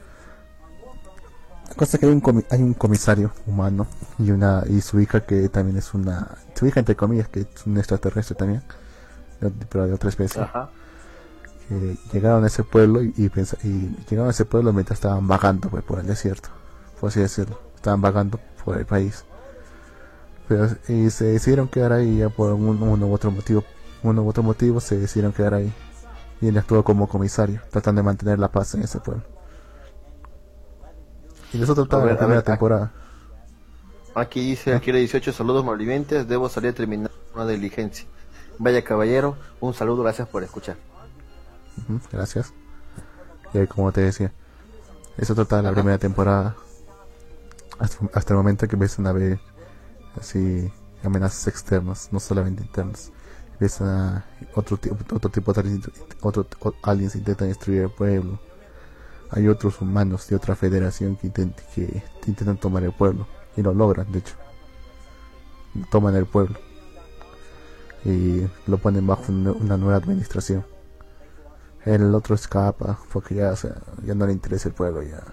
[1.68, 3.88] La cosa es que hay un, hay un comisario humano
[4.18, 7.66] y una y su hija que también es una su hija entre comillas que es
[7.66, 8.62] un extraterrestre también
[9.70, 10.70] pero de otra especie Ajá
[12.12, 16.00] llegaron a ese pueblo y, y, llegaron a ese pueblo mientras estaban vagando pues, por
[16.00, 16.50] el desierto,
[17.00, 17.60] por así decirlo.
[17.76, 19.26] Estaban vagando por el país.
[20.48, 23.64] Pero y se decidieron quedar ahí ya por uno u otro motivo.
[24.04, 25.74] Uno u otro motivo se decidieron quedar ahí.
[26.42, 29.24] Y él estuvo como comisario, tratando de mantener la paz en ese pueblo.
[31.54, 32.92] Y eso trataba la primera temporada.
[34.16, 38.06] Aquí dice, aquí 18 saludos malvivientes, debo salir a terminar una diligencia.
[38.60, 40.76] Vaya caballero, un saludo, gracias por escuchar
[42.12, 42.54] gracias.
[43.54, 44.32] Y como te decía,
[45.18, 46.56] eso trata de la primera temporada.
[47.80, 49.40] Hasta, el momento que empiezan a ver
[50.20, 50.72] así
[51.04, 53.12] amenazas externas, no solamente internas.
[53.54, 54.26] Empiezan a
[54.56, 54.80] otro
[55.12, 55.82] otro tipo de
[56.22, 56.48] otro,
[56.82, 58.40] aliens intentan destruir el pueblo.
[59.32, 64.12] Hay otros humanos de otra federación que, que intentan tomar el pueblo y lo logran,
[64.12, 64.36] de hecho.
[65.92, 66.58] Toman el pueblo
[68.06, 70.66] y lo ponen bajo una nueva administración
[71.86, 73.54] el otro escapa porque ya,
[74.06, 75.24] ya no le interesa el pueblo ya.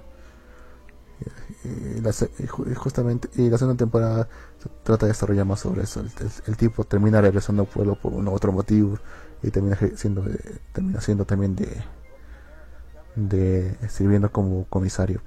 [1.64, 4.27] Y, justamente y la segunda temporada
[4.82, 6.02] trata de desarrollar más sobre eso
[6.47, 8.98] el, tipo termina regresando al pueblo por otro motivo
[9.43, 10.24] y termina siendo
[10.72, 11.85] termina siendo también de
[13.16, 15.20] de sirviendo como comisario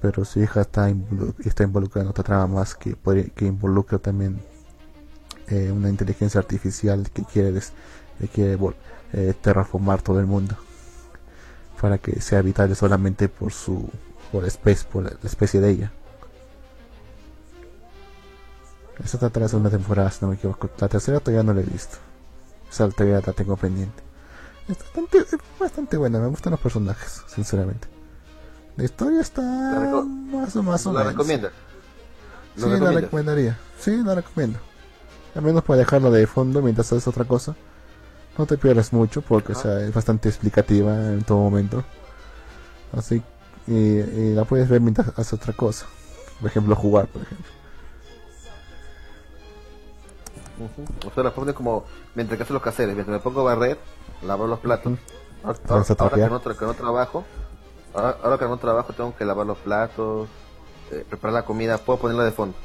[0.00, 0.88] pero su hija está
[1.44, 2.94] está involucrada en otra trama más que
[3.34, 4.40] que involucra también
[5.48, 7.52] eh, una inteligencia artificial que quiere
[8.18, 8.58] que quiere
[9.12, 10.56] eh, terraformar todo el mundo
[11.80, 13.88] para que sea habitable solamente por su
[14.32, 15.92] por, especie, por la especie de ella.
[19.04, 20.70] Esa trata de la segunda temporada, si no me equivoco.
[20.78, 21.98] La tercera todavía no la he visto.
[22.70, 24.02] Esa todavía la tengo pendiente.
[24.68, 25.24] Es bastante,
[25.60, 27.86] bastante buena, me gustan los personajes, sinceramente.
[28.76, 31.04] La historia está más o, más o menos.
[31.04, 31.50] ¿La recomienda?
[32.56, 33.58] Sí, la recomendaría.
[33.78, 34.58] Sí, la recomiendo.
[35.34, 37.54] Al menos para dejarlo de fondo mientras haces otra cosa.
[38.36, 41.84] No te pierdas mucho porque es bastante explicativa en todo momento.
[42.96, 43.22] Así
[43.66, 45.86] y, la puedes ver mientras haces otra cosa.
[46.40, 47.46] Por ejemplo, jugar, por ejemplo.
[50.58, 51.08] Ujú.
[51.08, 51.84] O sea, la pone como
[52.14, 53.78] mientras que hace los caseres, mientras me pongo a barrer,
[54.22, 54.98] lavar los platos.
[55.42, 57.24] Ahora, que, no, que no trabajo,
[57.92, 60.28] ahora, ahora que no trabajo tengo que lavar los platos,
[60.90, 62.56] eh, preparar la comida, puedo ponerla de fondo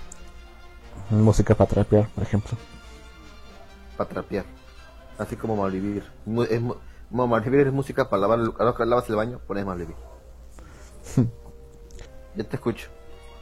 [1.10, 2.58] Música para trapear, por ejemplo.
[3.98, 4.46] para trapear.
[5.20, 6.04] Así como Malvivir.
[6.50, 6.62] Es,
[7.12, 9.96] Malvivir es música para lavar, el- ahora que lavas el baño, pones Malvivir.
[12.36, 12.88] ya te escucho.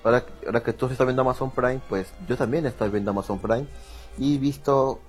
[0.03, 3.67] Ahora, ahora que tú estás viendo Amazon Prime, pues yo también estoy viendo Amazon Prime
[4.17, 4.99] y visto,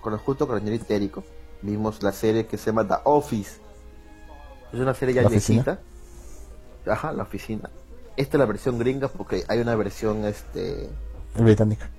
[0.00, 1.22] con, junto con el señor Itérico,
[1.62, 3.60] vimos la serie que se llama The Office.
[4.72, 5.80] Es una serie ya viejita.
[6.90, 7.70] Ajá, la oficina.
[8.16, 10.88] Esta es la versión gringa porque hay una versión este
[11.38, 11.90] Británica.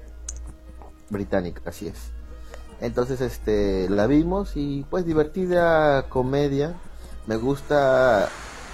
[1.09, 2.11] británica, así es.
[2.81, 6.75] Entonces, este, la vimos y pues divertida comedia.
[7.25, 8.29] Me gusta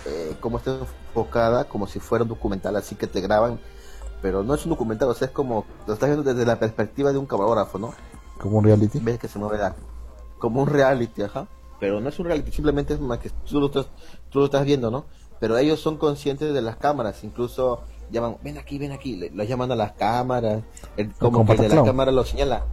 [0.05, 3.59] eh, cómo está enfocada, como si fuera un documental, así que te graban,
[4.21, 7.11] pero no es un documental, o sea, es como lo estás viendo desde la perspectiva
[7.11, 7.93] de un camarógrafo, ¿no?
[8.39, 8.99] Como un reality.
[8.99, 9.75] Ves que se mueve la-
[10.38, 11.47] como un reality, ajá.
[11.80, 13.88] Pero no es un reality, simplemente es más que tú lo estás,
[14.30, 15.05] tú lo estás viendo, ¿no?
[15.39, 17.81] Pero ellos son conscientes de las cámaras, incluso
[18.11, 20.61] llaman, ven aquí, ven aquí, los llaman a las cámaras,
[20.97, 22.65] el, como que el de la cámara lo señala.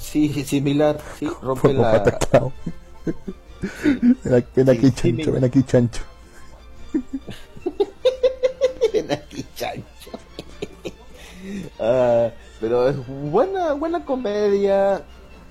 [0.00, 2.02] Sí, similar, sí, rompe la...
[4.24, 6.02] Ven aquí, ven aquí, Sí, sí, chancho, ven aquí, chancho.
[8.92, 10.10] Ven aquí, chancho.
[11.78, 15.04] Ah, pero es buena, buena comedia,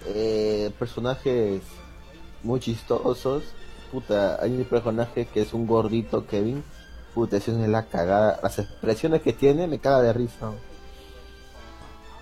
[0.07, 1.61] eh, personajes
[2.43, 3.43] muy chistosos.
[3.91, 6.63] Puta, hay un personaje que es un gordito Kevin.
[7.13, 8.39] Puta, es la cagada.
[8.41, 10.51] Las expresiones que tiene me caga de risa.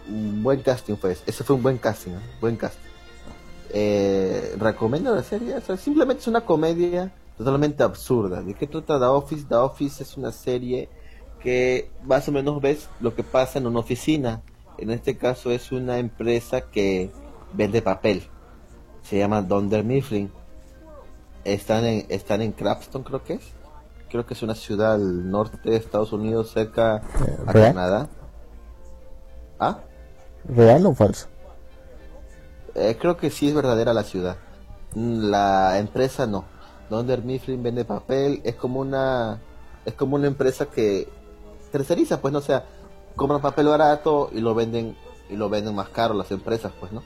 [0.10, 1.24] Un buen casting fue ese.
[1.26, 2.20] Ese fue un buen casting, ¿eh?
[2.40, 2.88] buen casting.
[3.72, 5.56] Eh, recomiendo la serie.
[5.56, 8.42] O sea, simplemente es una comedia totalmente absurda.
[8.42, 9.46] ¿De qué trata The Office?
[9.48, 10.90] The Office es una serie
[11.42, 14.42] que más o menos ves lo que pasa en una oficina.
[14.78, 17.12] En este caso es una empresa que
[17.54, 18.24] vende papel.
[19.04, 20.32] Se llama Dunder Mifflin.
[21.44, 23.54] Están en, están en Crafton, creo que es.
[24.10, 27.02] Creo que es una ciudad al norte de Estados Unidos, cerca
[27.46, 27.74] a ¿real?
[27.74, 28.10] Canadá.
[29.60, 29.80] ¿Ah?
[30.48, 31.28] ¿Real o falso?
[32.76, 34.38] Eh, creo que sí es verdadera la ciudad.
[34.94, 36.46] La empresa no.
[36.90, 38.42] Dunder Mifflin vende papel.
[38.44, 39.40] Es como una
[39.86, 41.08] es como una empresa que
[41.72, 42.66] terceriza, pues no o sea,
[43.16, 44.96] compran papel barato y lo venden
[45.30, 47.04] y lo venden más caro las empresas, pues no.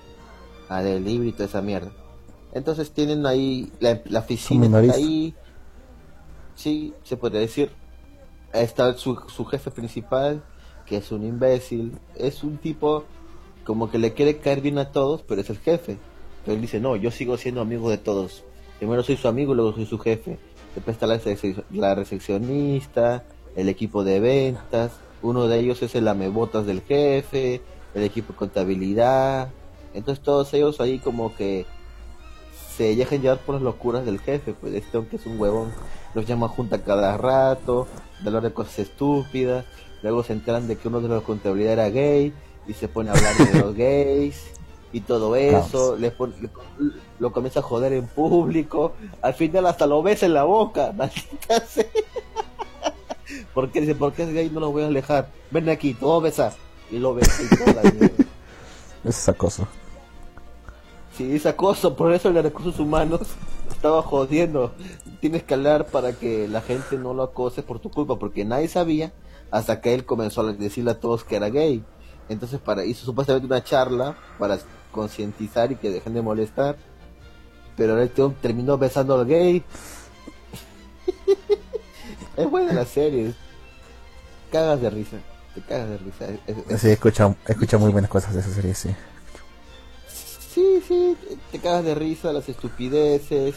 [0.70, 1.92] A delivery y toda esa mierda.
[2.54, 5.36] Entonces tienen ahí la, la oficina está ahí.
[6.56, 7.72] Sí, se puede decir.
[8.54, 10.44] Está su, su jefe principal,
[10.86, 11.98] que es un imbécil.
[12.16, 13.06] Es un tipo
[13.66, 15.98] como que le quiere caer bien a todos, pero es el jefe.
[16.46, 18.44] Pero él dice, no, yo sigo siendo amigo de todos.
[18.80, 20.40] Primero soy su amigo, luego soy su jefe.
[20.76, 23.24] Después está la, recepci- la recepcionista,
[23.56, 24.92] el equipo de ventas.
[25.22, 27.62] Uno de ellos es el amebotas del jefe,
[27.94, 29.50] el equipo de contabilidad.
[29.94, 31.66] Entonces todos ellos ahí como que
[32.76, 34.54] se dejan llevar por las locuras del jefe.
[34.54, 35.72] Pues este hombre que es un huevón.
[36.16, 37.88] Los llama junta cada rato,
[38.22, 39.66] de hablar de cosas estúpidas.
[40.02, 42.34] Luego se enteran de que uno de los contabilidad era gay
[42.68, 44.44] y se pone a hablar de los gays
[44.94, 45.96] y todo eso.
[45.98, 46.50] Le pon- le-
[47.20, 48.94] lo comienza a joder en público.
[49.22, 50.92] Al final hasta lo besa en la boca.
[50.96, 51.86] Maldita sea.
[53.54, 53.82] ¿Por qué?
[53.82, 54.50] Dice, ¿por qué es gay?
[54.50, 55.30] No lo voy a alejar.
[55.52, 56.54] Ven aquí, te voy a besar.
[56.90, 57.82] Y lo besa y toda.
[59.04, 59.68] Es acoso.
[61.18, 63.22] Si es acoso, por eso de recursos humanos
[63.70, 64.74] estaba jodiendo.
[65.20, 68.68] Tienes que hablar para que la gente no lo acose por tu culpa, porque nadie
[68.68, 69.12] sabía
[69.52, 71.84] hasta que él comenzó a decirle a todos que era gay.
[72.32, 74.58] Entonces para hizo supuestamente una charla para
[74.92, 76.78] concientizar y que dejen de molestar.
[77.78, 79.64] Pero el tío terminó besando al gay.
[82.38, 83.34] es buena la serie.
[84.52, 85.18] Cagas de risa.
[85.56, 86.26] Te cagas de risa.
[86.48, 88.90] Es- es- Sí, he escuchado, he escuchado muy buenas cosas de esa serie, sí.
[90.54, 93.56] Sí, sí, te- te cagas de risa, las estupideces.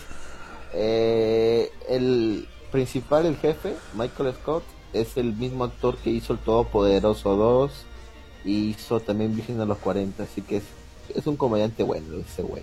[0.72, 7.36] Eh, el principal, el jefe, Michael Scott, es el mismo actor que hizo el Todopoderoso
[7.36, 7.72] 2
[8.44, 10.64] y hizo también Virgen a los 40, así que es,
[11.14, 12.62] es un comediante bueno ese güey.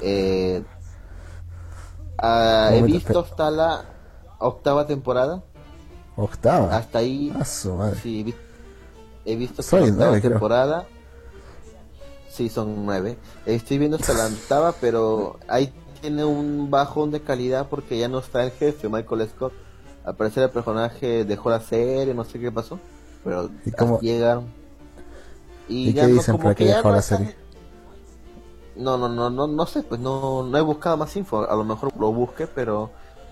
[0.00, 0.62] Eh,
[2.18, 3.84] ah, he visto hasta la
[4.38, 5.42] octava temporada,
[6.16, 6.76] Octava.
[6.76, 7.32] hasta ahí
[7.76, 8.00] madre.
[8.02, 8.34] Sí, vi-
[9.24, 10.30] he visto hasta Soy la octava nueve, creo.
[10.32, 10.86] temporada.
[12.28, 13.18] Sí, son nueve.
[13.46, 18.20] Estoy viendo hasta la octava, pero ahí tiene un bajón de calidad porque ya no
[18.20, 19.52] está el jefe, Michael Scott.
[20.04, 22.78] Al parecer el personaje dejó la serie, no sé qué pasó,
[23.24, 24.46] pero ¿Y cómo- llegaron.
[25.68, 27.36] ¿Y ya qué no- dicen para que ya dejó no la serie?
[28.76, 31.64] No, no, no, no, no sé, pues no, no he buscado más info, a lo
[31.64, 32.90] mejor lo busque, pero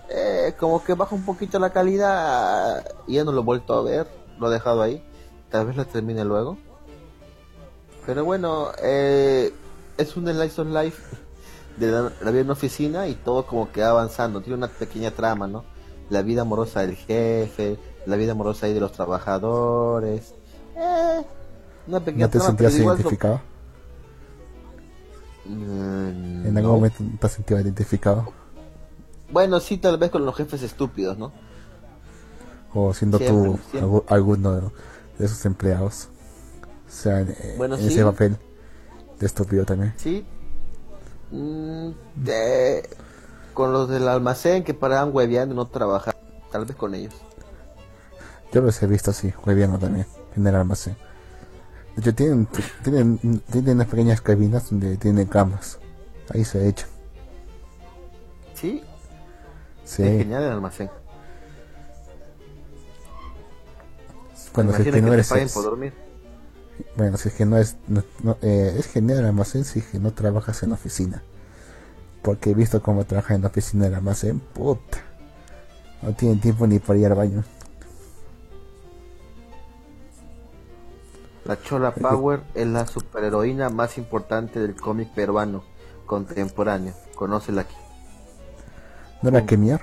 [0.09, 3.81] eh, como que baja un poquito la calidad y ya no lo he vuelto a
[3.81, 4.07] ver,
[4.39, 5.01] lo he dejado ahí,
[5.49, 6.57] tal vez lo termine luego.
[8.05, 9.53] Pero bueno, eh,
[9.97, 11.01] es un Slice of Life
[11.77, 14.41] de la, la vida en una oficina y todo como que va avanzando.
[14.41, 15.63] Tiene una pequeña trama, ¿no?
[16.09, 20.33] La vida amorosa del jefe, la vida amorosa ahí de los trabajadores.
[20.75, 21.21] Eh,
[21.87, 23.41] una pequeña ¿No te trama, sentías identificado?
[25.45, 28.31] Mm, ¿En algún momento te has sentido identificado?
[29.31, 31.31] Bueno, sí, tal vez con los jefes estúpidos, ¿no?
[32.73, 34.01] ¿O siendo Siempre, tú siempre.
[34.07, 34.53] alguno
[35.17, 36.09] de esos empleados?
[36.87, 37.87] O sea, en, Bueno, en sí.
[37.87, 38.37] ese papel
[39.19, 39.93] de estúpido también.
[39.97, 40.25] Sí.
[41.31, 42.89] Mm, de-
[43.53, 46.15] con los del almacén que paraban hueveando no trabajar.
[46.51, 47.13] Tal vez con ellos.
[48.53, 50.05] Yo los he visto así, hueviando también,
[50.35, 50.95] en el almacén.
[51.97, 52.47] De hecho, tienen,
[52.83, 53.17] tienen,
[53.51, 55.79] tienen unas pequeñas cabinas donde tienen camas.
[56.33, 56.87] Ahí se echan.
[58.53, 58.83] Sí,
[59.83, 60.03] Sí.
[60.03, 60.89] es genial el almacén.
[64.53, 65.27] Bueno, si es que no eres.
[65.53, 65.93] por dormir.
[66.95, 67.77] Bueno, si es que no es.
[67.87, 71.23] no- no, eh, es genial el almacén si es que no trabajas en oficina.
[72.21, 74.39] Porque he visto cómo trabaja en la oficina del almacén.
[74.39, 74.99] Puta.
[76.01, 77.43] No tienen tiempo ni para ir al baño.
[81.47, 85.63] La Chola Power es la superheroína más importante del cómic peruano
[86.05, 86.93] contemporáneo.
[87.15, 87.75] Conócela aquí.
[89.21, 89.81] ¿No era que miar?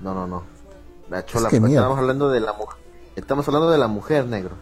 [0.00, 0.44] No, no, no.
[1.10, 1.80] La Chola que mierda.
[1.80, 2.78] Estamos hablando de la mujer.
[3.16, 4.54] Estamos hablando de la mujer negro.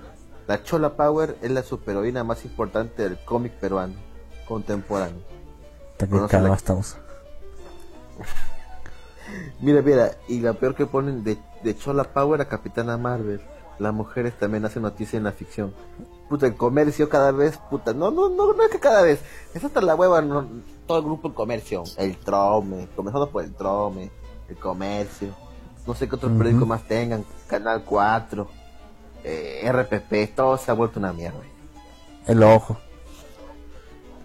[0.47, 3.97] La Chola Power es la superheroína más importante del cómic peruano
[4.47, 5.21] contemporáneo.
[6.09, 6.97] Conócela estamos.
[9.61, 13.43] Mira, mira, y la peor que ponen de, de Chola Power a Capitana Marvel.
[13.79, 15.73] Las mujeres también hacen noticia en la ficción.
[16.29, 19.21] Puta, el comercio cada vez, puta, no, no, no, no es que cada vez.
[19.55, 20.47] Es hasta la hueva, no,
[20.87, 21.85] todo el grupo el comercio.
[21.97, 24.11] El Trome, comenzando por el Trome,
[24.49, 25.29] el comercio.
[25.87, 27.25] No sé qué otros periódicos más tengan.
[27.47, 28.49] Canal 4,
[29.25, 31.39] eh, RPP, todo se ha vuelto una mierda.
[32.27, 32.77] El ojo.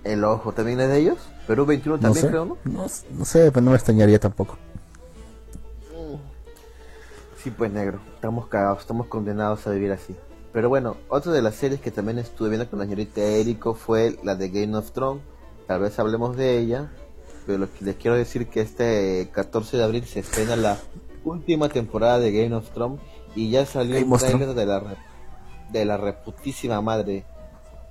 [0.04, 1.18] El Ojo, ¿también es de ellos?
[1.48, 2.30] Perú 21 No también sé.
[2.30, 2.58] creo, ¿no?
[2.66, 4.58] No, no sé, pero no me extrañaría tampoco.
[7.44, 10.16] Sí, pues negro, estamos cagados, estamos condenados a vivir así.
[10.54, 14.18] Pero bueno, otra de las series que también estuve viendo con la señorita Erico fue
[14.24, 15.22] la de Game of Thrones.
[15.68, 16.90] Tal vez hablemos de ella,
[17.46, 20.78] pero lo que les quiero decir que este 14 de abril se estrena la
[21.26, 23.02] última temporada de Game of Thrones
[23.36, 24.96] y ya salió of trailer de la
[25.70, 27.26] de la reputísima madre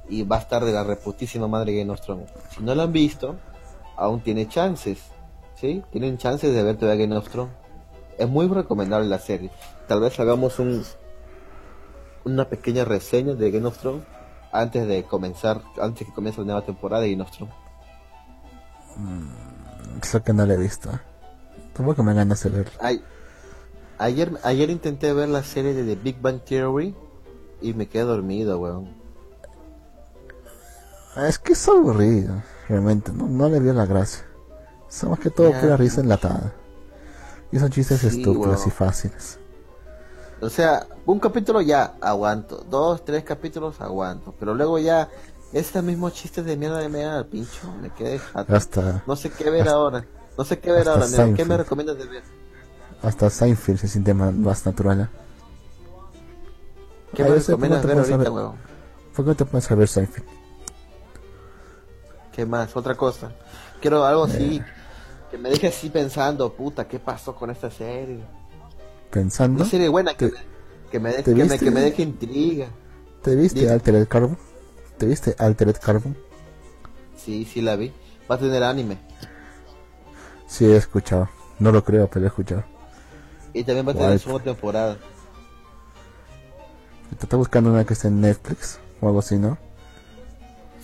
[0.08, 2.30] y va a estar de la reputísima madre Game of Thrones.
[2.56, 3.36] Si no la han visto,
[3.96, 4.98] aún tiene chances,
[5.56, 5.82] ¿sí?
[5.92, 7.61] Tienen chances de ver todavía Game of Thrones.
[8.18, 9.50] Es muy recomendable la serie.
[9.88, 10.84] Tal vez hagamos un
[12.24, 14.04] una pequeña reseña de Game of Thrones
[14.52, 17.54] antes de comenzar, antes que comience la nueva temporada de Game of Thrones.
[20.02, 20.90] Eso que no lo he visto.
[21.72, 22.72] Tampoco me ganas de verlo.
[22.80, 23.02] Ay,
[23.98, 26.94] ayer, ayer intenté ver la serie de The Big Bang Theory
[27.60, 28.94] y me quedé dormido, weón.
[31.16, 33.12] Ah, Es que es aburrido, realmente.
[33.12, 34.24] No, no le vio la gracia.
[34.88, 35.60] Es más que todo Ya.
[35.60, 36.52] pura risa enlatada.
[37.52, 39.38] Y son chistes Sí, estúpidos y fáciles.
[40.40, 45.08] O sea, un capítulo ya aguanto, dos, tres capítulos aguanto, pero luego ya
[45.52, 48.56] estos mismos chistes de mierda de mierda al pincho, me quedé jato.
[48.56, 50.04] Hasta, No sé qué ver hasta- ahora,
[50.36, 51.34] no sé qué ver ahora, negro.
[51.36, 52.22] ¿qué me recomiendas de ver?
[53.02, 55.00] hasta Seinfeld se siente ma- más natural.
[55.02, 55.08] ¿eh?
[57.14, 58.30] ¿Qué me yo sé, ¿por qué recomiendas ver ahorita?
[59.14, 60.26] ¿Por qué no te pones a ver Seinfeld?
[62.32, 62.74] ¿Qué más?
[62.76, 63.30] Otra cosa.
[63.80, 64.64] Quiero algo así, Eh.
[65.32, 68.20] Que me deje así pensando, puta, ¿qué pasó con esta serie?
[69.10, 70.40] Pensando, Una serie buena que, ¿Te- me,
[70.90, 72.68] que, me, deje, que, me, que me deje intriga.
[73.22, 73.70] ¿te viste.
[73.70, 74.36] Altered Carbon?
[74.98, 76.14] ¿Te viste Altered Carbon?
[77.16, 77.92] Sí, sí la vi.
[78.30, 78.98] Va a tener anime.
[80.46, 81.30] Sí, he escuchado.
[81.58, 82.64] No lo creo, pero he escuchado.
[83.54, 84.98] Y también va a tener segunda temporada.
[87.18, 89.56] Te está buscando una que esté en Netflix o algo así, ¿no?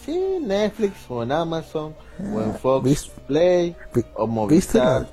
[0.08, 1.94] Sí, Netflix o en Amazon
[2.34, 5.02] o en Fox Ah, ¿vis- Play vi- o ¿Viste Movistar.
[5.02, 5.08] la-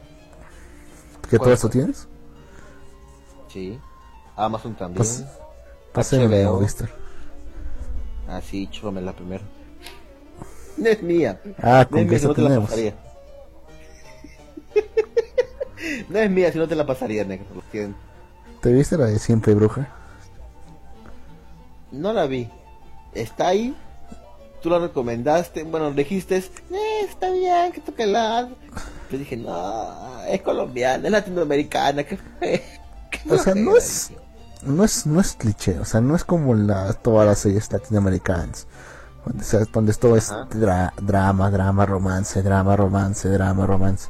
[1.29, 1.71] ¿Que todo ¿Cuál, esto cuál?
[1.73, 2.07] tienes?
[3.49, 3.77] Sí.
[4.37, 5.05] Amazon también.
[5.05, 6.53] De HBO.
[6.53, 6.89] Movistar.
[8.29, 9.43] Ah, sí, chúpame la primera.
[10.77, 11.41] No es mía.
[11.61, 12.69] Ah, no con es que mía, si eso no te la tenemos.
[12.69, 12.95] pasaría.
[16.09, 17.45] no es mía, si no te la pasaría, negro.
[18.61, 19.89] ¿Te viste la de Siempre Bruja?
[21.91, 22.49] No la vi.
[23.13, 23.75] Está ahí.
[24.65, 25.61] Tú la recomendaste.
[25.61, 28.49] Bueno, dijiste, eh, está bien, que toque la.
[29.11, 32.03] Yo dije, no, es colombiana, es latinoamericana.
[32.03, 32.17] ¿Qué
[33.29, 34.11] O sea, no es,
[34.63, 38.65] no es, no es cliché, o sea, no es como la, todas las series latinoamericanas,
[39.23, 44.09] donde, todo es dra- drama, drama, romance, drama, romance, drama, romance.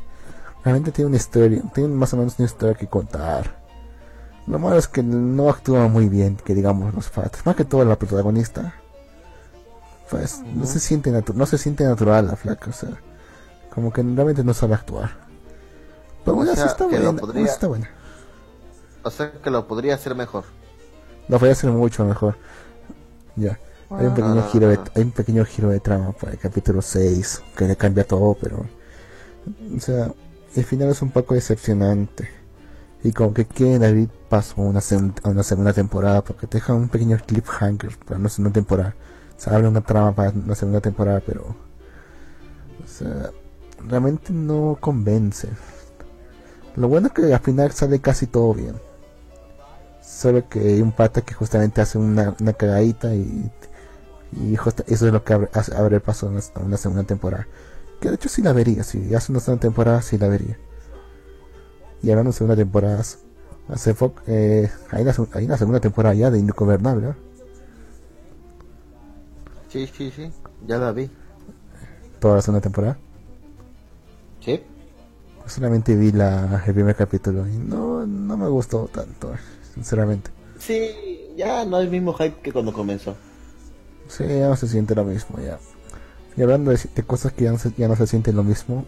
[0.63, 3.61] Realmente tiene una historia, tiene más o menos una historia que contar.
[4.47, 7.45] Lo malo es que no actúa muy bien, que digamos los padres.
[7.45, 8.73] Más que todo la protagonista.
[10.09, 12.89] Pues no se siente no se siente natural la flaca, o sea,
[13.73, 15.11] como que realmente no sabe actuar.
[16.23, 17.89] Pero bueno, O sí sea, está buena, podría- está buena.
[19.03, 20.43] O sea que lo podría hacer mejor.
[21.27, 22.35] Lo podría hacer mucho mejor.
[23.35, 23.59] Ya.
[23.91, 24.49] Hay un pequeño Ah.
[24.51, 28.03] giro de, hay un pequeño giro de trama para el capítulo 6 que le cambia
[28.07, 28.65] todo, pero
[29.75, 30.11] o sea,
[30.55, 32.27] el final es un poco decepcionante.
[33.03, 34.79] Y como que quieren abrir paso a una,
[35.23, 38.95] a una segunda temporada porque te dejan un pequeño cliffhanger para una segunda temporada.
[39.37, 41.43] Se abre una trama para una segunda temporada, pero
[42.83, 43.31] o sea,
[43.87, 45.49] realmente no convence.
[46.75, 48.75] Lo bueno es que al final sale casi todo bien.
[50.01, 53.51] Solo que hay un pata que justamente hace una, una cagadita y,
[54.33, 57.47] y eso es lo que abre, abre el paso a una, segunda temporada.
[57.99, 60.57] Que de hecho sí la vería, si hace una segunda temporada sí la vería.
[62.03, 63.03] Y hablando de segunda temporada,
[63.69, 67.24] hace poco, eh, hay, una, hay una segunda temporada ya de Ingobernable, ¿no?
[69.75, 70.31] Sí, sí, sí.
[70.65, 71.09] Ya la vi.
[72.21, 72.97] Toda la segunda temporada.
[74.39, 74.63] Sí.
[75.47, 79.33] Solamente vi la, el primer capítulo y no, no me gustó tanto,
[79.73, 80.31] sinceramente.
[80.59, 83.17] Sí, ya no es el mismo hype que cuando comenzó.
[84.07, 85.59] Sí, ya no se siente lo mismo ya.
[86.37, 88.85] Y hablando de, de cosas que ya no, se, ya no se sienten lo mismo,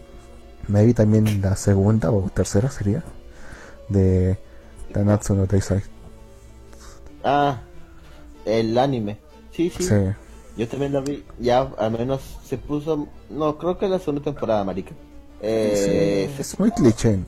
[0.68, 3.04] me vi también la segunda o tercera sería
[3.90, 4.38] de
[4.94, 5.82] Tanatsu no Taisai.
[7.22, 7.60] Ah,
[8.46, 9.18] el anime.
[9.52, 9.82] Sí, sí.
[9.82, 9.94] Sí.
[10.58, 11.24] Yo también la vi.
[11.38, 13.08] Ya al menos se puso.
[13.30, 14.92] No, creo que es la segunda temporada, marica.
[15.40, 17.18] Eh, Sí, es muy cliché.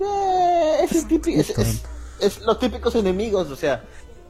[0.00, 1.82] Eh, es, el típico- es, es-
[2.20, 3.82] es los típicos enemigos, o sea,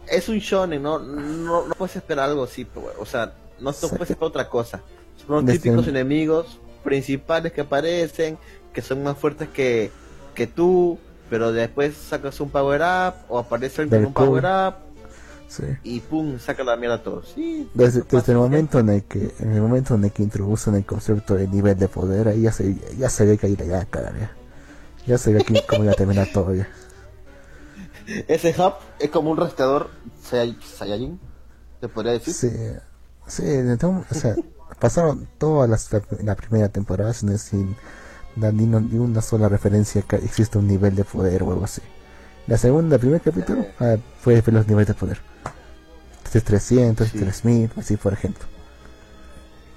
[0.07, 3.89] es un shonen, no, no, no puedes esperar algo así, pero, o sea, no, no
[3.89, 4.81] puedes esperar otra cosa.
[5.27, 8.37] Son los típicos enemigos principales que aparecen,
[8.73, 9.91] que son más fuertes que,
[10.35, 10.99] que tú,
[11.31, 14.75] pero después sacas un power up o aparece alguien Del con un power up
[15.49, 15.65] Sí.
[15.85, 17.33] y pum, saca la mierda a todos.
[17.35, 18.03] Sí, Desde,
[18.33, 21.47] el momento en el que en el momento en el que introducen el concepto de
[21.47, 24.19] nivel de poder ahí ya se ya se ve que ahí la iba a cagar
[24.19, 24.33] ya.
[25.07, 26.67] Ya se ve que cómo iba a terminar todo ya.
[28.29, 29.91] Ese hub es como un rastreador
[30.23, 31.21] Sai- Saiyajin,
[31.81, 32.35] se podría decir.
[32.35, 32.51] Sí,
[33.27, 34.35] sí, entonces, o sea,
[34.79, 35.91] pasaron todas las
[36.23, 37.77] la primera temporada sin, sin
[38.37, 38.65] dar ni,
[38.97, 41.83] una sola referencia que existe un nivel de poder o algo así.
[42.47, 45.34] La segunda, el primer capítulo, ah, fue los niveles de poder.
[46.35, 47.19] De 300, Sí.
[47.19, 48.45] 3000, así por ejemplo.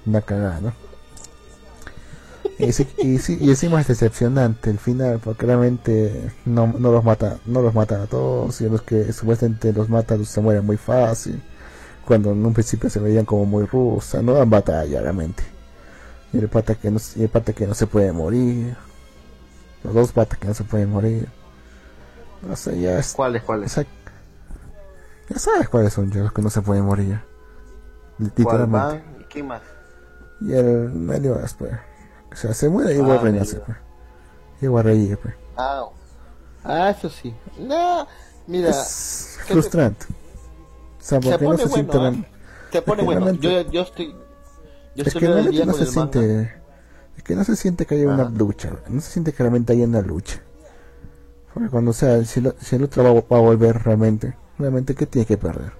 [0.04, 0.72] Una cagada, ¿no?
[2.58, 7.04] Y, sí, y, sí, y encima es decepcionante el final, porque realmente no, no los
[7.04, 10.76] mata, no los matan a todos, y los que supuestamente los matan se mueren muy
[10.76, 11.40] fácil
[12.08, 15.42] cuando en un principio se veían como muy rusa, no dan batalla realmente.
[16.32, 18.74] Y el pata que no, y el pata que no se puede morir.
[19.84, 21.28] Los dos patas que no se pueden morir.
[22.40, 23.12] No sé, ya es.
[23.12, 23.72] ¿Cuáles, cuáles?
[23.72, 23.86] o sea,
[25.28, 27.24] ya sabes cuáles son ya los que no se pueden morir ya.
[28.18, 28.76] ¿Cuál Literalmente.
[28.78, 29.02] van?
[29.20, 29.62] ¿Y quién más?
[30.40, 31.72] Y el Meliodas, pues.
[32.32, 33.66] O sea, se muere y igual Ah, renace, Meliodas.
[33.66, 34.62] pues.
[34.62, 35.34] Igual reír, pues.
[35.56, 35.84] Ah,
[36.64, 37.34] ah, eso sí.
[37.58, 38.06] No,
[38.46, 40.06] mira, Es ¿qué te- frustrante.
[40.06, 41.96] O sea, se porque no pone se bueno, siente.
[41.96, 42.00] ¿ah?
[42.00, 42.26] real-
[42.72, 43.32] se pone Es que bueno.
[43.40, 44.06] Yo, yo estoy,
[44.94, 46.12] yo es estoy que al realmente no se el manga.
[46.12, 46.54] siente
[47.16, 48.32] es que no se siente que haya una Ajá.
[48.36, 50.40] lucha no se siente que realmente haya una lucha
[51.52, 54.94] porque cuando o sea si, lo- si el otro va, va a volver realmente realmente
[54.94, 55.72] qué tiene que perder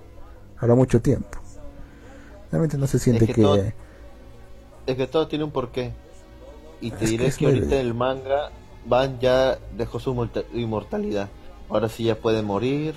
[0.58, 1.38] habrá mucho tiempo
[2.50, 3.56] realmente no se siente que que, todo-
[4.86, 5.92] Es que todo tiene un porqué.
[6.80, 8.50] Y te Es que diré es que, muy ahorita en el manga
[8.86, 11.28] Van ya dejó su morta- inmortalidad.
[11.68, 12.94] Ahora sí ya puede morir.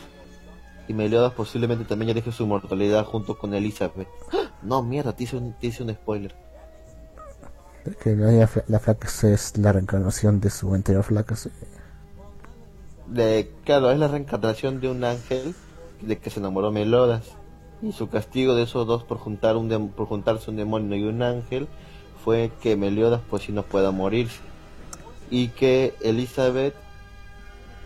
[0.87, 4.07] Y Meliodas posiblemente también ya deje su inmortalidad junto con Elizabeth.
[4.31, 4.51] ¡Ah!
[4.61, 6.33] No, mierda, te hice un, te hice un spoiler.
[8.01, 11.49] que la, la flaca es la reencarnación de su anterior flaca sí.
[13.07, 15.53] De, claro, es la reencarnación de un ángel
[16.01, 17.23] de que se enamoró Meliodas.
[17.81, 21.23] Y su castigo de esos dos por juntar un por juntarse un demonio y un
[21.23, 21.67] ángel
[22.23, 24.39] fue que Meliodas pues si no pueda morirse.
[25.31, 26.75] Y que Elizabeth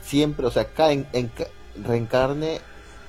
[0.02, 1.48] siempre, o sea, cae en, ca-
[1.84, 2.60] reencarne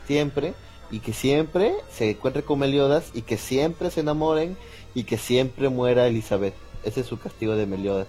[0.07, 0.55] siempre
[0.91, 4.57] y que siempre se encuentre con Meliodas y que siempre se enamoren
[4.95, 6.55] y que siempre muera Elizabeth.
[6.85, 8.07] Ese es su castigo de Meliodas.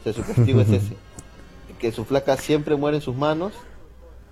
[0.00, 0.96] O sea, su castigo es ese.
[1.78, 3.52] Que su flaca siempre muere en sus manos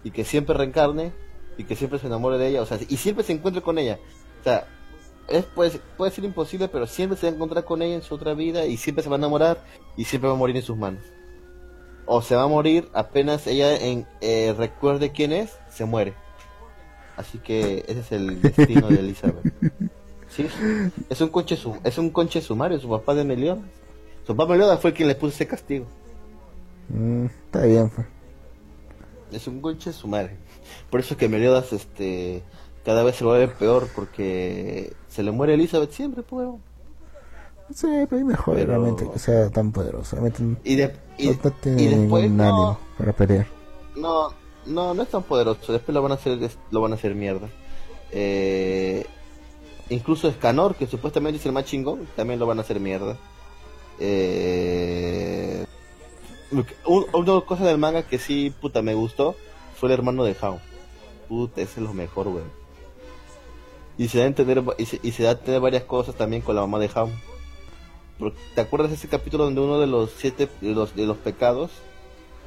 [0.04, 1.12] y que siempre reencarne
[1.56, 3.98] y que siempre se enamore de ella, o sea, y siempre se encuentre con ella.
[4.40, 4.66] O sea,
[5.28, 8.14] es, puede, puede ser imposible, pero siempre se va a encontrar con ella en su
[8.14, 9.62] otra vida y siempre se va a enamorar
[9.96, 11.02] y siempre va a morir en sus manos.
[12.04, 16.14] O se va a morir apenas ella en, eh, recuerde quién es, se muere.
[17.16, 19.52] Así que ese es el destino de Elizabeth.
[20.28, 20.46] Sí,
[21.08, 23.64] es un conche es un conche sumario, su papá de Meliodas.
[24.26, 25.86] Su papá Meliodas fue quien le puso ese castigo.
[26.88, 28.06] Mm, está bien pues.
[29.32, 30.36] Es un conche su madre.
[30.90, 32.42] Por eso que Meliodas este
[32.84, 36.48] cada vez se vuelve peor porque se le muere Elizabeth siempre, pues.
[37.74, 40.14] Sí, pero mejor Pero- realmente que sea tan poderoso.
[40.16, 43.46] Realmente Y, de, y, no, no tiene y después ningún no, ánimo para pelear.
[43.96, 44.28] no,
[44.66, 45.72] no, no es tan poderoso.
[45.72, 46.38] Después lo van a hacer,
[46.70, 47.48] lo van a hacer mierda.
[48.12, 49.04] Eh,
[49.88, 53.16] incluso Escanor, que supuestamente es el más chingón, también lo van a hacer mierda.
[53.98, 55.64] Eh,
[56.84, 59.34] un- una cosas del manga que sí, puta, me gustó
[59.76, 60.58] fue el hermano de Hao.
[61.28, 62.44] Puta, ese es lo mejor, güey.
[63.98, 66.42] Y se da a entender, y se, y se da a entender varias cosas también
[66.42, 67.08] con la mamá de Hao.
[68.18, 71.16] Porque, ¿Te acuerdas de ese capítulo donde uno de los siete, de los, de los
[71.18, 71.70] pecados,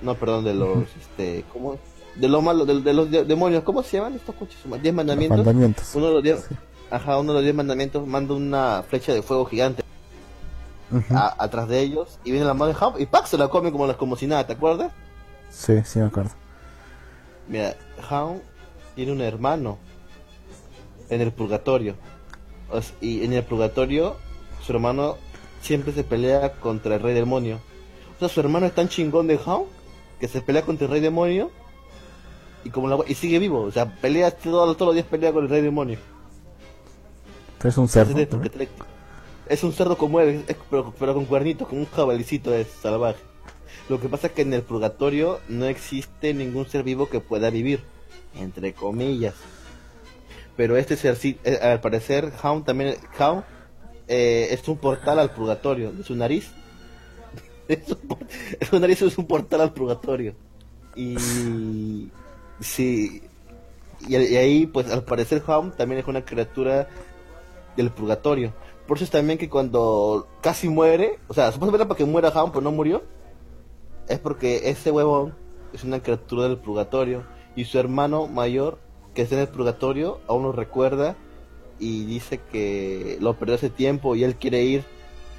[0.02, 1.78] no, perdón, de los, este, ¿cómo?
[2.16, 4.58] De lo malo, de, de los de- demonios, ¿cómo se llaman estos coches?
[4.82, 5.38] Diez mandamientos.
[5.38, 5.96] Mandamientos.
[5.96, 6.48] Uno de los diez,
[6.90, 9.84] ajá, uno de los diez mandamientos manda una flecha de fuego gigante
[10.92, 11.16] Ujú.
[11.16, 13.26] a- atrás de ellos y viene la madre de Hao y ¡pac!
[13.28, 14.92] se la come como, como si nada, ¿te acuerdas?
[15.52, 16.32] Sí, sí me acuerdo.
[17.50, 17.76] Mira,
[18.10, 18.42] Hao
[18.96, 19.78] tiene un hermano
[21.10, 21.96] en el purgatorio.
[22.72, 24.16] O y en el purgatorio,
[24.66, 25.18] su hermano
[25.62, 27.60] siempre se pelea contra el rey demonio.
[28.16, 29.68] O sea, su hermano es tan chingón de Hao
[30.20, 31.50] que se pelea contra el rey demonio
[32.64, 33.62] y como la- y sigue vivo.
[33.62, 35.98] O sea, pelea todo- todos los días pelea con el rey demonio.
[37.58, 38.12] Pero es un cerdo.
[39.48, 43.20] Es un cerdo como él, es- pero, pero con cuernitos, como un jabalicito es salvaje.
[43.90, 47.50] Lo que pasa es que en el purgatorio no existe ningún ser vivo que pueda
[47.50, 47.82] vivir,
[48.36, 49.34] entre comillas.
[50.56, 53.44] Pero este ser, eh, al parecer, Hound también, Hound
[54.08, 56.52] eh, es un portal al purgatorio, de su nariz.
[58.70, 60.34] Su nariz es un portal al purgatorio.
[60.96, 62.10] Y
[62.60, 63.22] sí,
[64.08, 66.88] y, ahí, pues al parecer, Hound también es una criatura
[67.76, 68.54] del purgatorio.
[68.88, 72.52] Por eso es también que cuando casi muere, o sea, supuestamente para que muera Hound,
[72.52, 73.04] pero no murió,
[74.10, 75.34] es porque ese huevón
[75.74, 77.24] es una criatura del purgatorio
[77.56, 78.80] y su hermano mayor,
[79.14, 81.16] que está en el purgatorio, aún lo recuerda
[81.80, 84.84] y dice que lo perdió hace tiempo y él quiere ir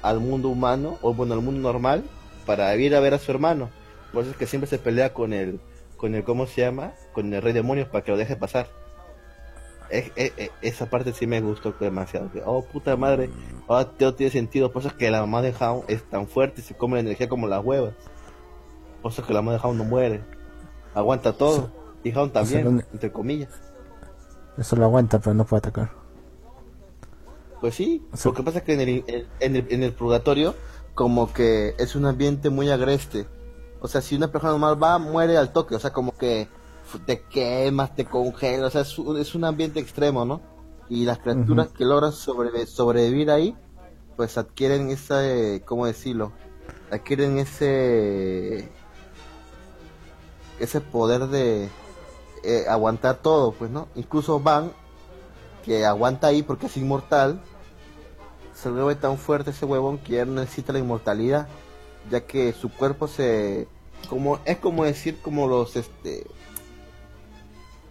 [0.01, 2.03] al mundo humano, o bueno, al mundo normal,
[2.47, 3.69] para ir a ver a su hermano.
[4.11, 5.59] Por eso es que siempre se pelea con el,
[5.97, 6.93] con el, ¿cómo se llama?
[7.13, 8.67] Con el rey demonios para que lo deje pasar.
[9.89, 12.31] Es- es- es- esa parte sí me gustó demasiado.
[12.31, 13.29] que, oh, puta madre,
[13.67, 14.71] ahora todo tiene sentido.
[14.71, 17.01] Por eso es que la mamá de Hound es tan fuerte y se come la
[17.01, 17.93] energía como las huevas.
[19.01, 20.23] Por eso es que la mamá de Hound no muere.
[20.93, 21.71] Aguanta todo.
[22.03, 23.49] Y Hound también, lo- entre comillas.
[24.57, 25.91] Eso lo aguanta, pero no puede atacar.
[27.59, 29.93] Pues sí, O sea- lo que pasa es que en el, en, el, en el
[29.93, 30.55] purgatorio
[30.95, 33.27] como que es un ambiente muy agreste.
[33.81, 35.75] O sea, si una persona normal va, muere al toque.
[35.75, 36.47] O sea, como que
[37.05, 38.67] te quemas, te congelas.
[38.67, 40.41] O sea, es un, es un ambiente extremo, ¿no?
[40.89, 43.55] Y las criaturas que logran sobrevi- sobrevivir ahí,
[44.17, 46.33] pues adquieren ese, ¿cómo decirlo?
[46.91, 48.69] Adquieren ese
[50.63, 51.69] ese poder de
[52.43, 53.87] eh, aguantar todo, pues, ¿no?
[53.95, 54.71] Incluso Van,
[55.65, 57.39] que aguanta ahí porque es inmortal,
[58.53, 61.47] se vuelve tan fuerte ese huevón que ya no necesita la inmortalidad,
[62.09, 63.67] ya que su cuerpo se...
[64.09, 66.25] como Es como decir como los, este...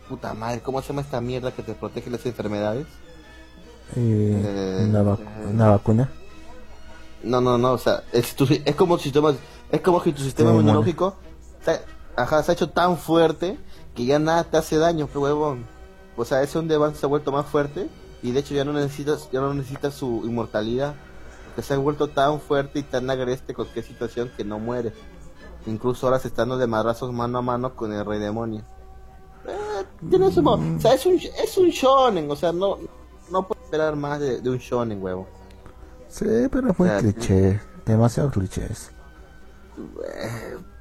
[0.08, 2.86] Puta madre, ¿cómo se llama esta mierda que te protege las enfermedades?
[3.94, 5.46] Eh, Eh, una, eh.
[5.52, 6.10] una vacuna.
[7.22, 9.34] No, no, no, o sea, es, tu- es como si sistema,
[9.70, 11.14] es como si tu sistema inmunológico
[12.22, 13.58] ajá, se ha hecho tan fuerte
[13.94, 15.66] que ya nada te hace daño, qué huevón.
[16.16, 17.88] O sea, ese donde van se ha vuelto más fuerte
[18.22, 20.94] y de hecho ya no necesitas, ya no necesitas su inmortalidad,
[21.46, 24.92] porque se ha vuelto tan fuerte y tan agreste con qué situación que no muere.
[25.66, 28.62] Incluso ahora se está dando de madrazos mano a mano con el rey demonio.
[29.46, 32.78] Eh, tiene su mo- o sea, es un, es un shonen, o sea, no,
[33.30, 35.26] no puedes esperar más de, de un shonen, huevo.
[36.08, 37.60] Sí, pero es muy cliché.
[37.86, 38.90] Demasiado clichés.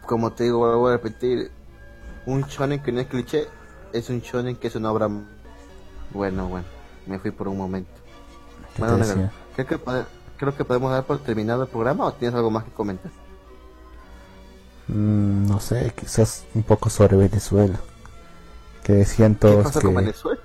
[0.10, 1.52] Como te digo, vuelvo a repetir,
[2.26, 3.48] un shonen que no es cliché
[3.94, 5.08] es un shonen que es una obra.
[6.12, 6.66] Bueno, bueno,
[7.06, 7.92] me fui por un momento.
[8.76, 9.06] ¿Qué Bueno,
[9.56, 10.06] creo que, pode-
[10.38, 13.12] creo que podemos dar por terminado el programa o tienes algo más que comentar.
[14.88, 17.80] Mm, no sé, quizás un poco sobre Venezuela.
[18.84, 20.42] Que decían ¿Qué todos pasa que con Venezuela?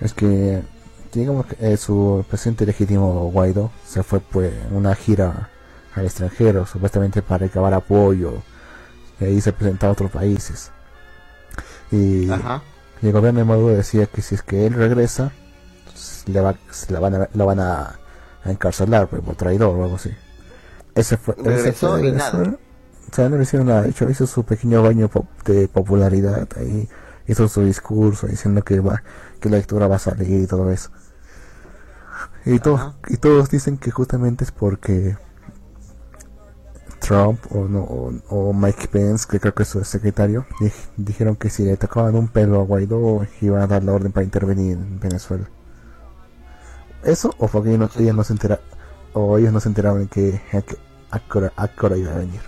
[0.00, 0.62] es que
[1.12, 5.50] digamos que eh, su presidente legítimo Guaidó se fue pues una gira
[5.96, 8.42] al extranjero supuestamente para recabar apoyo
[9.20, 10.70] y ahí se presentaba a otros países
[11.90, 12.62] y, Ajá.
[13.02, 15.32] y el gobierno de Maduro decía que si es que él regresa
[16.26, 17.98] le, va, se la van a, lo van a,
[18.44, 20.14] a encarcelar pues, por traidor o algo así
[20.94, 22.56] ese fue, ese fue y nada.
[23.10, 25.10] O sea no le hicieron nada de hecho hizo su pequeño baño
[25.46, 26.88] de popularidad ahí
[27.26, 29.02] hizo su discurso diciendo que va
[29.40, 30.90] que la lectura va a salir y todo eso
[32.44, 32.94] y todos Ajá.
[33.08, 35.16] y todos dicen que justamente es porque
[37.06, 41.36] Trump o, no, o, o Mike Pence, que creo que es su secretario, di- dijeron
[41.36, 44.72] que si le tocaban un pelo a Guaidó iban a dar la orden para intervenir
[44.72, 45.48] en Venezuela.
[47.04, 48.60] ¿Eso o fue que ellos no, ellos no se entera,
[49.12, 50.78] o ellos no se enteraban que a, que-
[51.10, 52.40] a qué hora- a qué hora iba a venir?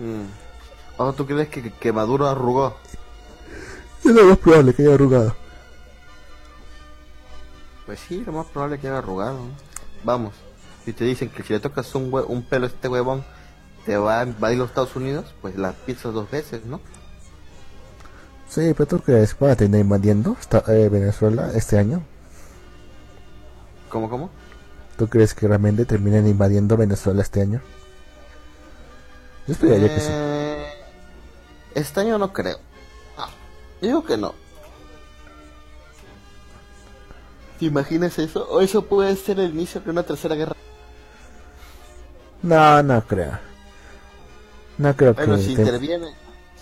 [0.00, 0.26] Mm.
[0.96, 2.76] ¿O tú crees que, que Maduro arrugó?
[4.04, 5.34] Es lo más probable que haya arrugado.
[7.86, 9.38] Pues sí, lo más probable que haya arrugado.
[10.04, 10.34] Vamos,
[10.88, 13.22] si te dicen que si le tocas un, hue- un pelo a este huevón,
[13.84, 16.80] te va a invadir los Estados Unidos, pues la piensas dos veces, ¿no?
[18.48, 22.02] Sí, pero tú crees que van a terminar invadiendo esta- eh, Venezuela este año?
[23.90, 24.30] ¿Cómo, cómo?
[24.96, 27.60] ¿Tú crees que realmente terminen invadiendo Venezuela este año?
[29.46, 30.08] Yo esperaría que sí.
[30.10, 30.66] Eh,
[31.74, 32.58] Este año no creo.
[33.18, 33.26] No,
[33.82, 34.32] digo que no.
[37.58, 38.48] ¿Te imaginas eso?
[38.50, 40.54] O eso puede ser el inicio de una tercera guerra.
[42.42, 43.38] No, no creo.
[44.78, 45.42] No creo Bueno, que...
[45.42, 46.14] si te- interviene,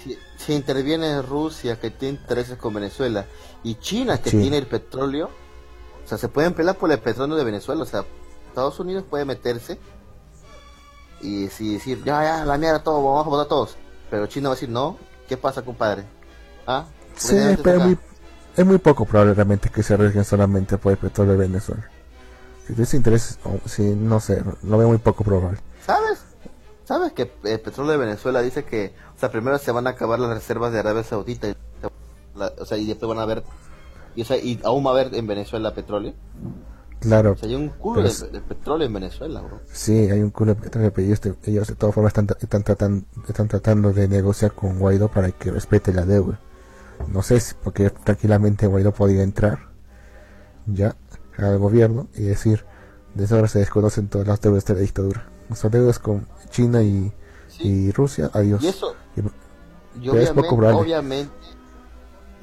[0.02, 3.26] si, si interviene Rusia que tiene intereses con Venezuela
[3.62, 4.38] y China que Sí.
[4.40, 5.30] tiene el petróleo,
[6.04, 8.04] o sea, se pueden pelear por el petróleo de Venezuela, o sea,
[8.48, 9.78] Estados Unidos puede meterse
[11.20, 13.76] y si decir, ya, ya, la mierda todo, vamos a votar todos,
[14.10, 14.96] pero China va a decir, no,
[15.28, 16.04] ¿qué pasa, compadre?
[16.66, 16.84] ¿Ah?
[17.08, 17.86] ¿Por qué Sí, pero es acá?
[17.86, 17.98] muy,
[18.56, 21.90] es muy poco probable realmente que se arriesguen solamente por el petróleo de Venezuela.
[22.66, 25.59] Tienes interés, si no sé, lo veo muy poco probable.
[25.84, 26.18] ¿Sabes?
[26.84, 30.18] ¿Sabes que el petróleo de Venezuela dice que, o sea, primero se van a acabar
[30.18, 31.56] las reservas de Arabia Saudita, y,
[32.36, 33.43] la- o sea, y después van a ver,
[34.14, 36.14] y, o sea, y aún va a haber en Venezuela petróleo?
[37.01, 39.60] Claro, O sea, hay un culo de, es- de petróleo en Venezuela, bro.
[39.72, 43.05] sí, hay un culo de petróleo, pero ellos, ellos de todas formas están, están, tratando,
[43.28, 46.40] están tratando de negociar con Guaidó para que respete la deuda.
[47.09, 49.59] No sé si, porque tranquilamente Guaidó podía entrar
[50.66, 50.97] ya
[51.38, 52.64] al gobierno y decir,
[53.14, 55.28] desde ahora se desconocen todas las deudas de la dictadura.
[55.48, 57.12] Nuestras deudas con China y,
[57.48, 57.62] Sí.
[57.68, 58.62] y Rusia, adiós.
[58.62, 61.32] Y eso, Y- y es obviamente, poco obviamente,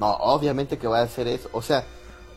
[0.00, 1.48] no, obviamente que va a hacer eso.
[1.52, 1.84] O sea,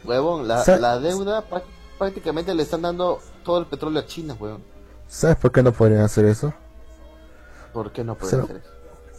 [0.05, 1.63] huevón, la, la deuda prá-
[1.97, 4.63] prácticamente le están dando todo el petróleo a China, huevón.
[5.07, 6.53] ¿Sabes por qué no podrían hacer eso?
[7.73, 8.67] ¿Por qué no Pero- hacer eso?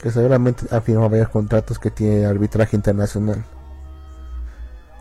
[0.01, 3.45] que seguramente ha firmado varios contratos que tiene arbitraje internacional.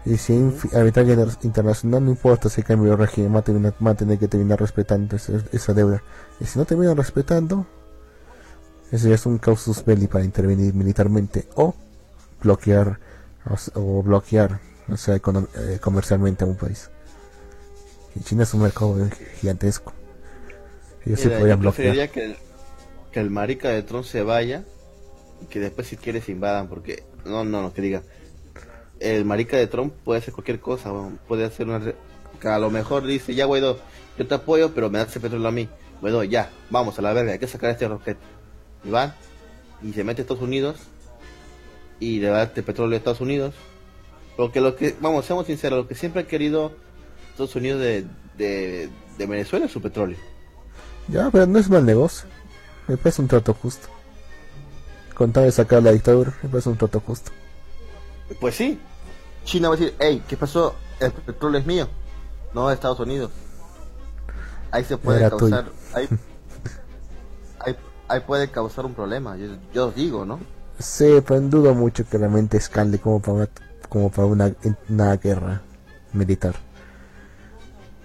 [0.08, 0.34] Y si
[0.74, 4.18] arbitraje inter- internacional, no importa si cambio de régimen, va a, terminar- va a tener
[4.18, 6.02] que terminar respetando esa deuda.
[6.40, 7.66] Y si no termina respetando,
[8.92, 11.76] ese ya es un causus belli para intervenir militarmente o
[12.42, 13.00] bloquear
[13.76, 14.60] o, bloquear
[14.90, 16.90] o sea, eh, comercialmente a un país.
[18.16, 18.96] Y China es un mercado
[19.42, 19.92] gigantesco.
[21.06, 22.10] Ellos sí podrían yo bloquear.
[22.10, 22.38] que el,
[23.12, 24.64] que el marica de Trump se vaya
[25.42, 28.04] y que después si quiere se invadan porque no no no que diga
[29.00, 30.92] el marica de Trump puede hacer cualquier cosa
[31.28, 31.82] puede hacer una
[32.40, 33.80] que a lo mejor dice ya Guaidó
[34.18, 35.70] yo te apoyo pero me das ese petróleo a mí
[36.02, 38.20] Guaidó ya vamos a la verga hay que sacar este roquete
[38.84, 39.14] y van
[39.84, 40.78] y se mete a Estados Unidos
[42.00, 43.54] y le da este petróleo a Estados Unidos
[44.36, 46.72] porque lo que vamos seamos sinceros lo que siempre ha querido
[47.32, 48.06] Estados Unidos de,
[48.38, 48.90] de,
[49.26, 50.18] Venezuela es su petróleo
[51.08, 52.28] Ya, pero no es mal negocio.
[52.88, 53.88] Me parece un trato justo.
[55.14, 57.32] Con tal de sacar la dictadura, me parece un trato justo.
[58.40, 58.80] Pues sí.
[59.46, 60.76] China va a decir, hey, ¿qué pasó?
[61.00, 61.88] El petróleo es mío,
[62.54, 63.32] no de Estados Unidos.
[64.72, 66.10] Ahí se puede Era causar, ahí,
[67.60, 67.76] ahí,
[68.08, 69.38] ahí puede causar un problema.
[69.38, 70.48] Yo, yo os digo, ¿no?
[70.80, 73.50] Sí, pero dudo mucho que realmente escale como para una,
[73.90, 74.56] como para una,
[74.90, 75.62] una guerra
[76.14, 76.56] militar.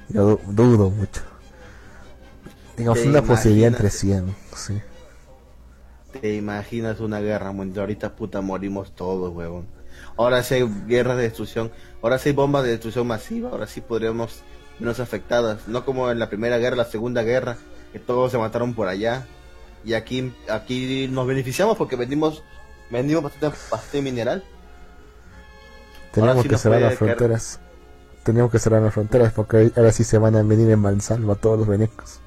[0.09, 1.23] Yo du- dudo mucho.
[2.77, 4.81] Digamos, ¿Te una posibilidad entre 100, sí.
[6.13, 9.67] Te imaginas una guerra mundial, ahorita puta morimos todos, huevón.
[10.17, 11.71] Ahora sí hay guerras de destrucción,
[12.03, 14.43] ahora sí hay bombas de destrucción masiva, ahora sí podríamos
[14.79, 17.57] menos afectadas, no como en la primera guerra, la segunda guerra,
[17.93, 19.27] que todos se mataron por allá.
[19.85, 22.43] Y aquí, aquí nos beneficiamos porque vendimos,
[22.91, 24.45] vendimos bastante, bastante mineral.
[26.13, 27.61] Tenemos sí que cerrar las caer- fronteras.
[28.23, 31.59] Tenemos que cerrar las fronteras porque ahora sí se van a venir en mansalva todos
[31.59, 32.21] los venecos.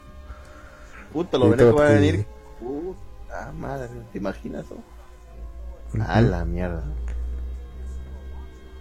[1.13, 2.25] Puta, los venecos van a venir.
[2.59, 4.65] Puta madre, ¿te imaginas?
[5.93, 6.03] no?
[6.05, 6.83] A la mierda.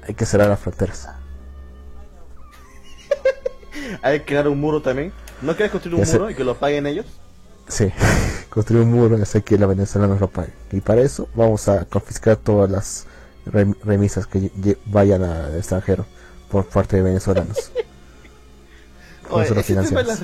[0.07, 1.09] Hay que cerrar las fronteras.
[4.03, 5.13] Hay que crear un muro también.
[5.43, 7.07] ¿No quieres construir un muro y que lo paguen ellos?
[7.69, 7.91] Sí,
[8.51, 10.53] construir un muro y hacer que la Venezuela nos lo pague.
[10.73, 13.07] Y para eso vamos a confiscar todas las
[13.47, 14.51] rem- remisas que
[14.87, 16.07] vayan al extranjero
[16.51, 17.73] por parte de venezolanos.
[19.31, 20.21] Oye, ese tema de las.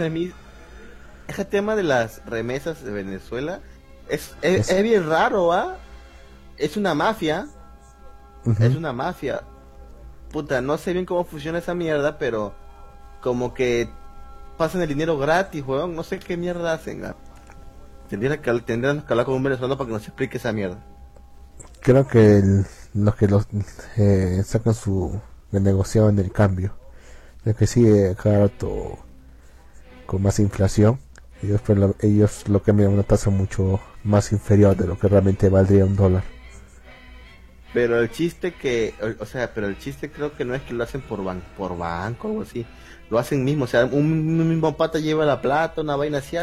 [1.28, 3.60] Ese tema de las remesas de Venezuela
[4.08, 5.76] es, es, Es- es bien raro, ¿ah?
[6.56, 7.46] Es una mafia.
[8.58, 9.42] Es una mafia.
[10.32, 12.54] Puta, no sé bien cómo funciona esa mierda, pero
[13.20, 13.88] como que
[14.56, 15.94] pasan el dinero gratis, weón.
[15.96, 17.04] No sé qué mierda hacen.
[17.04, 17.16] ah.
[18.08, 20.78] Tendrían que, tendrían que hablar con un venezolano para que nos explique esa mierda.
[21.80, 23.46] Creo que el- los que los
[23.96, 25.20] eh, sacan su
[25.52, 26.74] renegociación del cambio,
[27.44, 28.98] el que sigue cada rato
[30.06, 30.98] con más inflación,
[31.42, 35.08] ellos, pues, lo- ellos lo cambian a una tasa mucho más inferior de lo que
[35.08, 36.24] realmente valdría un dólar.
[37.72, 40.74] Pero el chiste que, o, o sea, pero el chiste creo que no es que
[40.74, 42.66] lo hacen por, ban por banco o algo así.
[43.10, 46.36] Lo hacen mismo, o sea, un, un mismo pata lleva la plata, una vaina así.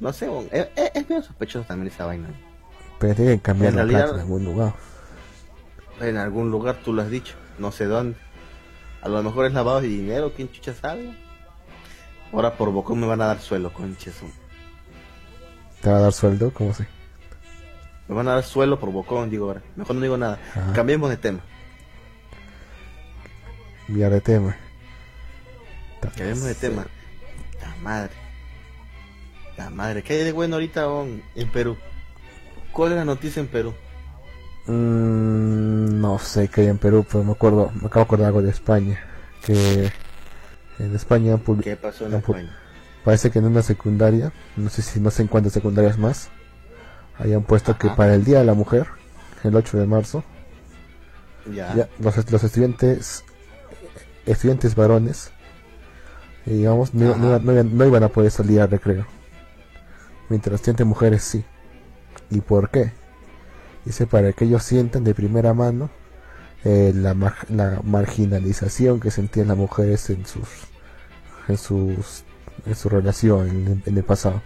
[0.00, 2.28] No sé, weón, es, es, es medio sospechoso también esa vaina.
[2.98, 4.72] Pero tienen que cambiar En la realidad- plata en algún lugar.
[6.00, 8.16] En algún lugar tú lo has dicho, no sé dónde.
[9.02, 11.14] A lo mejor es lavado de dinero, quién chucha sabe.
[12.32, 14.14] Ahora por bocón me van a dar suelo, conches.
[15.82, 16.52] ¿Te va a dar sueldo?
[16.52, 16.86] ¿Cómo se?
[18.08, 19.62] Me van a dar suelo por bocón, digo ahora.
[19.76, 20.38] Mejor no digo nada.
[20.50, 20.72] Ajá.
[20.72, 21.40] Cambiemos de tema.
[23.88, 24.56] Enviar de tema.
[26.00, 26.86] Cambiemos de tema.
[27.60, 28.12] La madre.
[29.56, 30.02] La madre.
[30.02, 31.76] ¿Qué hay de bueno ahorita weón, en Perú?
[32.72, 33.74] ¿Cuál es la noticia en Perú?
[34.66, 38.42] Mm, no sé qué hay en Perú, pero me acuerdo, me acabo de acordar algo
[38.42, 38.98] de España.
[39.44, 39.90] Que
[40.78, 42.56] en España ¿Qué pasó en España?
[43.04, 46.30] parece que en una secundaria, no sé si no sé en cuántas secundarias más,
[47.18, 48.86] hayan puesto que para el Día de la Mujer,
[49.44, 50.24] el 8 de marzo,
[51.52, 51.74] Ya.
[51.74, 53.24] ya los, los estudiantes
[54.26, 55.32] estudiantes varones,
[56.46, 59.06] eh, digamos, no, no- no iban- no iban a poder salir al recreo.
[60.28, 61.44] Mientras estudiantes mujeres sí.
[62.30, 62.92] ¿Y por qué?
[63.84, 65.90] Dice para que ellos sientan de primera mano
[66.64, 70.48] eh, la, mar- la marginalización que sentían las mujeres en sus
[71.48, 72.22] en sus
[72.66, 74.40] en su relación en, en el pasado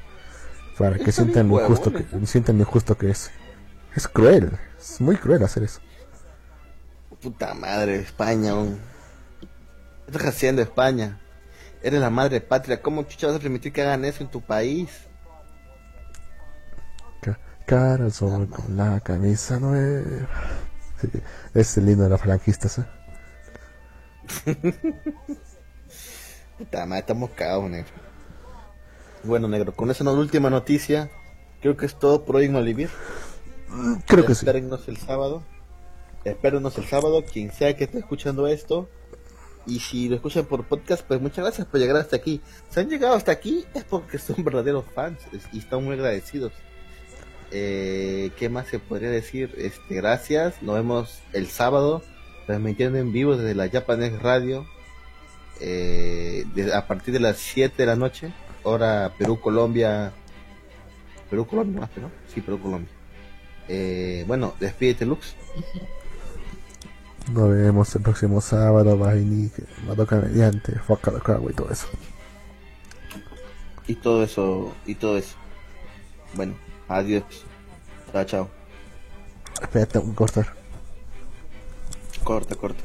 [0.78, 3.30] para que sientan lo injusto que huevón, sientan lo injusto que es
[3.94, 5.80] es cruel es muy cruel hacer eso
[7.20, 8.52] Puta madre, España.
[10.06, 11.18] ¿Qué estás haciendo España?
[11.82, 12.80] Eres la madre patria.
[12.82, 14.90] ¿Cómo chucha vas a permitir que hagan eso en tu país?
[17.20, 20.28] Ca- cara al sol con la camisa nueva
[21.00, 21.10] Sí,
[21.54, 22.84] es el himno de los franquistas ¿eh?
[26.58, 28.05] Puta madre, estamos cagados, negro.
[29.24, 31.10] Bueno, negro, con esa última noticia,
[31.60, 32.90] creo que es todo por hoy en Olivir.
[34.06, 35.42] creo que sí el sábado.
[36.24, 38.88] Espérenos el sábado, quien sea que esté escuchando esto.
[39.66, 42.40] Y si lo escuchan por podcast, pues muchas gracias por llegar hasta aquí.
[42.70, 45.18] Si han llegado hasta aquí es porque son verdaderos fans
[45.52, 46.52] y están muy agradecidos.
[47.50, 49.52] Eh, ¿Qué más se podría decir?
[49.58, 50.62] Este, gracias.
[50.62, 52.02] Nos vemos el sábado,
[52.46, 54.66] transmitiendo en vivo desde la Japanes Radio.
[55.60, 58.30] eh, de- a partir de las 7 de la noche,
[58.66, 60.12] hora Perú, Colombia.
[61.30, 62.10] Perú, Colombia, más, ¿no?
[62.32, 62.90] Sí, Perú, Colombia.
[63.68, 65.34] Eh, bueno, despídete, Lux.
[67.32, 69.50] nos vemos el próximo sábado venir
[69.86, 71.88] Madoka mediante Foca y todo eso
[73.88, 75.36] Y todo eso, y todo eso.
[76.34, 76.54] Bueno,
[76.88, 77.24] adiós.
[78.12, 78.50] Chao, chao.
[79.60, 80.54] espérate un cortar
[82.22, 82.82] Corta, corta.